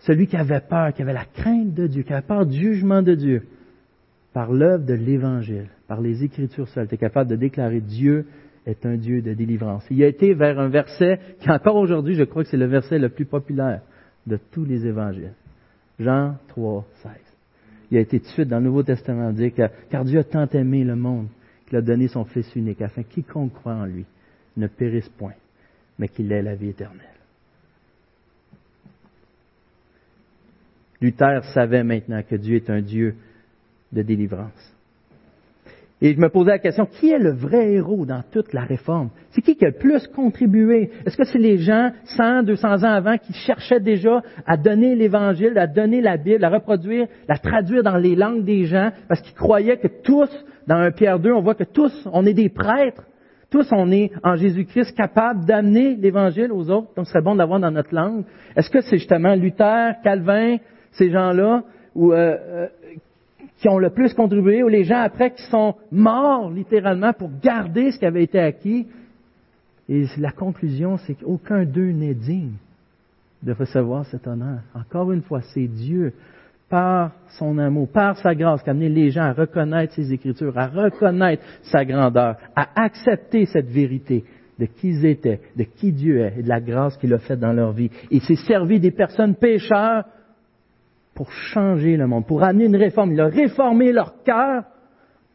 Celui 0.00 0.26
qui 0.26 0.36
avait 0.36 0.60
peur, 0.60 0.92
qui 0.92 1.00
avait 1.00 1.14
la 1.14 1.24
crainte 1.24 1.72
de 1.72 1.86
Dieu, 1.86 2.02
qui 2.02 2.12
avait 2.12 2.26
peur 2.26 2.44
du 2.44 2.58
jugement 2.58 3.00
de 3.00 3.14
Dieu, 3.14 3.44
par 4.34 4.52
l'œuvre 4.52 4.84
de 4.84 4.92
l'Évangile, 4.92 5.68
par 5.88 6.02
les 6.02 6.22
Écritures 6.22 6.68
seules, 6.68 6.84
était 6.84 6.98
capable 6.98 7.30
de 7.30 7.36
déclarer 7.36 7.80
Dieu 7.80 8.26
est 8.66 8.84
un 8.84 8.96
Dieu 8.98 9.22
de 9.22 9.32
délivrance. 9.32 9.86
Il 9.88 10.02
a 10.02 10.06
été 10.06 10.34
vers 10.34 10.58
un 10.58 10.68
verset 10.68 11.18
qui 11.40 11.50
encore 11.50 11.76
aujourd'hui, 11.76 12.14
je 12.14 12.24
crois 12.24 12.44
que 12.44 12.50
c'est 12.50 12.58
le 12.58 12.66
verset 12.66 12.98
le 12.98 13.08
plus 13.08 13.24
populaire 13.24 13.80
de 14.26 14.38
tous 14.52 14.66
les 14.66 14.84
évangiles. 14.84 15.32
Jean 15.98 16.36
3, 16.48 16.86
16. 17.02 17.12
Il 17.90 17.98
a 17.98 18.00
été 18.00 18.18
tout 18.18 18.26
de 18.26 18.30
suite 18.30 18.48
dans 18.48 18.58
le 18.58 18.64
Nouveau 18.64 18.82
Testament 18.82 19.32
dit 19.32 19.52
que, 19.52 19.62
car 19.90 20.04
Dieu 20.04 20.18
a 20.18 20.24
tant 20.24 20.48
aimé 20.48 20.84
le 20.84 20.96
monde 20.96 21.28
qu'il 21.66 21.78
a 21.78 21.82
donné 21.82 22.08
son 22.08 22.24
Fils 22.24 22.54
unique, 22.54 22.82
afin 22.82 23.02
que 23.02 23.08
quiconque 23.08 23.54
croit 23.54 23.74
en 23.74 23.86
lui 23.86 24.04
ne 24.56 24.66
périsse 24.66 25.08
point, 25.10 25.34
mais 25.98 26.08
qu'il 26.08 26.30
ait 26.32 26.42
la 26.42 26.54
vie 26.54 26.68
éternelle. 26.68 27.00
Luther 31.00 31.44
savait 31.52 31.84
maintenant 31.84 32.22
que 32.22 32.36
Dieu 32.36 32.56
est 32.56 32.70
un 32.70 32.80
Dieu 32.80 33.16
de 33.92 34.02
délivrance. 34.02 34.75
Et 36.02 36.12
je 36.12 36.20
me 36.20 36.28
posais 36.28 36.50
la 36.50 36.58
question, 36.58 36.84
qui 36.84 37.10
est 37.10 37.18
le 37.18 37.32
vrai 37.32 37.72
héros 37.72 38.04
dans 38.04 38.22
toute 38.30 38.52
la 38.52 38.62
réforme? 38.62 39.08
C'est 39.30 39.40
qui 39.40 39.56
qui 39.56 39.64
a 39.64 39.68
le 39.68 39.78
plus 39.78 40.06
contribué? 40.08 40.90
Est-ce 41.06 41.16
que 41.16 41.24
c'est 41.24 41.38
les 41.38 41.56
gens 41.56 41.90
100, 42.04 42.42
200 42.42 42.68
ans 42.84 42.92
avant 42.92 43.16
qui 43.16 43.32
cherchaient 43.32 43.80
déjà 43.80 44.20
à 44.46 44.58
donner 44.58 44.94
l'Évangile, 44.94 45.56
à 45.56 45.66
donner 45.66 46.02
la 46.02 46.18
Bible, 46.18 46.44
à 46.44 46.50
reproduire, 46.50 47.06
la 47.28 47.38
traduire 47.38 47.82
dans 47.82 47.96
les 47.96 48.14
langues 48.14 48.44
des 48.44 48.66
gens, 48.66 48.90
parce 49.08 49.22
qu'ils 49.22 49.34
croyaient 49.34 49.78
que 49.78 49.88
tous, 49.88 50.28
dans 50.66 50.76
un 50.76 50.90
Pierre 50.90 51.18
2, 51.18 51.32
on 51.32 51.40
voit 51.40 51.54
que 51.54 51.64
tous, 51.64 52.06
on 52.12 52.26
est 52.26 52.34
des 52.34 52.50
prêtres. 52.50 53.04
Tous, 53.50 53.66
on 53.72 53.90
est 53.90 54.10
en 54.22 54.36
Jésus-Christ 54.36 54.94
capables 54.94 55.46
d'amener 55.46 55.94
l'Évangile 55.94 56.52
aux 56.52 56.68
autres, 56.68 56.88
donc 56.94 57.06
ce 57.06 57.12
serait 57.12 57.22
bon 57.22 57.34
de 57.34 57.38
l'avoir 57.38 57.60
dans 57.60 57.70
notre 57.70 57.94
langue. 57.94 58.24
Est-ce 58.54 58.68
que 58.68 58.82
c'est 58.82 58.98
justement 58.98 59.34
Luther, 59.34 59.94
Calvin, 60.02 60.56
ces 60.92 61.10
gens-là, 61.10 61.62
ou 61.94 62.12
euh, 62.12 62.36
euh, 62.38 62.66
qui 63.58 63.68
ont 63.68 63.78
le 63.78 63.90
plus 63.90 64.12
contribué, 64.14 64.62
ou 64.62 64.68
les 64.68 64.84
gens 64.84 65.00
après 65.00 65.30
qui 65.32 65.42
sont 65.44 65.74
morts 65.90 66.50
littéralement 66.50 67.12
pour 67.12 67.30
garder 67.42 67.90
ce 67.90 67.98
qui 67.98 68.06
avait 68.06 68.24
été 68.24 68.38
acquis. 68.38 68.86
Et 69.88 70.04
la 70.18 70.32
conclusion, 70.32 70.98
c'est 70.98 71.14
qu'aucun 71.14 71.64
d'eux 71.64 71.92
n'est 71.92 72.14
digne 72.14 72.54
de 73.42 73.52
recevoir 73.52 74.04
cet 74.06 74.26
honneur. 74.26 74.60
Encore 74.74 75.12
une 75.12 75.22
fois, 75.22 75.40
c'est 75.54 75.68
Dieu, 75.68 76.12
par 76.68 77.12
son 77.38 77.58
amour, 77.58 77.88
par 77.88 78.16
sa 78.18 78.34
grâce, 78.34 78.62
qui 78.62 78.68
a 78.68 78.72
amené 78.72 78.88
les 78.88 79.10
gens 79.10 79.22
à 79.22 79.32
reconnaître 79.32 79.94
ses 79.94 80.12
Écritures, 80.12 80.58
à 80.58 80.66
reconnaître 80.66 81.42
sa 81.62 81.84
grandeur, 81.84 82.36
à 82.56 82.68
accepter 82.82 83.46
cette 83.46 83.68
vérité 83.68 84.24
de 84.58 84.66
qui 84.66 84.88
ils 84.88 85.06
étaient, 85.06 85.40
de 85.56 85.64
qui 85.64 85.92
Dieu 85.92 86.20
est 86.20 86.38
et 86.38 86.42
de 86.42 86.48
la 86.48 86.60
grâce 86.60 86.96
qu'il 86.96 87.12
a 87.14 87.18
faite 87.18 87.40
dans 87.40 87.52
leur 87.52 87.72
vie. 87.72 87.90
Il 88.10 88.22
s'est 88.22 88.36
servi 88.36 88.80
des 88.80 88.90
personnes 88.90 89.34
pécheurs 89.34 90.04
pour 91.16 91.32
changer 91.32 91.96
le 91.96 92.06
monde, 92.06 92.26
pour 92.26 92.44
amener 92.44 92.66
une 92.66 92.76
réforme. 92.76 93.12
Il 93.12 93.20
a 93.20 93.26
réformé 93.26 93.90
leur 93.90 94.22
cœur 94.22 94.64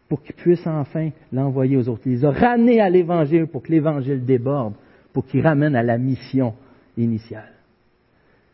pour 0.08 0.22
qu'ils 0.22 0.36
puissent 0.36 0.68
enfin 0.68 1.10
l'envoyer 1.34 1.76
aux 1.76 1.90
autres. 1.90 2.04
Il 2.06 2.14
les 2.14 2.26
a 2.26 2.32
ramenés 2.32 2.80
à 2.80 2.90
l'Évangile 2.90 3.48
pour 3.48 3.64
que 3.64 3.72
l'Évangile 3.72 4.24
déborde, 4.24 4.76
pour 5.12 5.26
qu'il 5.26 5.42
ramène 5.42 5.76
à 5.76 5.84
la 5.84 5.98
mission 5.98 6.54
initiale. 6.98 7.52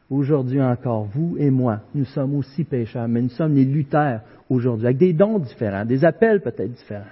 Aujourd'hui 0.09 0.61
encore, 0.61 1.03
vous 1.13 1.35
et 1.37 1.49
moi, 1.49 1.81
nous 1.93 2.05
sommes 2.05 2.35
aussi 2.35 2.63
pécheurs, 2.63 3.09
mais 3.09 3.21
nous 3.21 3.29
sommes 3.29 3.53
les 3.53 3.65
lutteurs 3.65 4.21
aujourd'hui, 4.49 4.85
avec 4.85 4.97
des 4.97 5.11
dons 5.11 5.37
différents, 5.37 5.83
des 5.83 6.05
appels 6.05 6.41
peut-être 6.41 6.71
différents. 6.71 7.03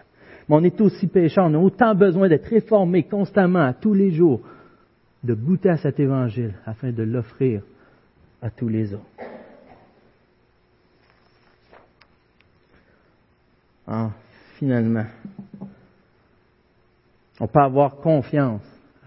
Mais 0.48 0.56
on 0.56 0.64
est 0.64 0.80
aussi 0.80 1.08
pécheurs, 1.08 1.48
on 1.48 1.54
a 1.56 1.58
autant 1.58 1.94
besoin 1.94 2.30
d'être 2.30 2.48
réformés 2.48 3.04
constamment, 3.04 3.64
à 3.64 3.74
tous 3.74 3.94
les 3.94 4.12
jours, 4.12 4.40
de 5.26 5.34
goûter 5.34 5.72
à 5.72 5.78
cet 5.78 6.00
évangile 6.00 6.54
afin 6.66 6.92
de 6.92 7.04
l'offrir 7.04 7.64
à 8.42 8.50
tous 8.50 8.70
les 8.70 8.94
autres. 8.94 9.35
Ah, 13.88 14.10
finalement, 14.58 15.06
on 17.40 17.48
peut 17.48 17.60
avoir 17.60 17.98
confiance 17.98 18.64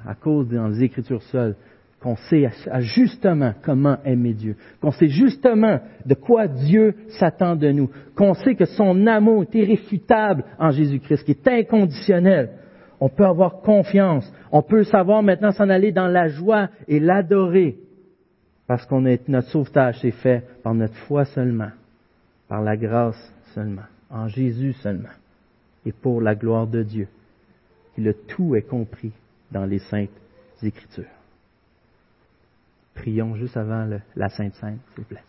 à 0.07 0.15
cause 0.15 0.49
des 0.49 0.85
Écritures 0.85 1.23
seules 1.23 1.57
qu'on 2.01 2.15
sait 2.15 2.49
justement 2.79 3.55
comment 3.63 3.97
aimer 4.05 4.33
Dieu, 4.33 4.57
qu'on 4.81 4.93
sait 4.93 5.09
justement 5.09 5.81
de 6.07 6.15
quoi 6.15 6.47
Dieu 6.47 6.95
s'attend 7.19 7.57
de 7.57 7.73
nous, 7.73 7.91
qu'on 8.15 8.35
sait 8.35 8.55
que 8.55 8.67
son 8.67 9.07
amour 9.09 9.43
est 9.43 9.55
irréfutable 9.57 10.45
en 10.61 10.71
Jésus-Christ, 10.71 11.25
qui 11.25 11.33
est 11.33 11.49
inconditionnel. 11.49 12.51
On 13.01 13.09
peut 13.09 13.27
avoir 13.27 13.61
confiance, 13.63 14.33
on 14.53 14.63
peut 14.63 14.85
savoir 14.85 15.25
maintenant 15.25 15.51
s'en 15.51 15.69
aller 15.69 15.91
dans 15.91 16.07
la 16.07 16.29
joie 16.29 16.69
et 16.87 17.01
l'adorer, 17.01 17.79
parce 18.69 18.87
qu'on 18.87 19.01
notre 19.01 19.49
sauvetage 19.49 20.05
est 20.05 20.13
fait 20.13 20.45
par 20.63 20.75
notre 20.75 20.95
foi 20.95 21.25
seulement, 21.25 21.71
par 22.49 22.63
la 22.63 22.77
grâce 22.77 23.35
seulement 23.55 23.83
en 24.11 24.29
Jésus 24.29 24.73
seulement 24.75 25.09
et 25.85 25.93
pour 25.93 26.21
la 26.21 26.35
gloire 26.35 26.67
de 26.67 26.83
Dieu. 26.83 27.09
Et 27.97 28.01
le 28.01 28.15
tout 28.15 28.55
est 28.55 28.63
compris 28.63 29.13
dans 29.51 29.65
les 29.65 29.79
saintes 29.79 30.11
écritures. 30.63 31.05
Prions 32.95 33.37
juste 33.37 33.57
avant 33.57 33.89
la 34.17 34.29
Sainte 34.29 34.55
Sainte, 34.55 34.81
s'il 34.89 35.05
vous 35.05 35.09
plaît. 35.09 35.23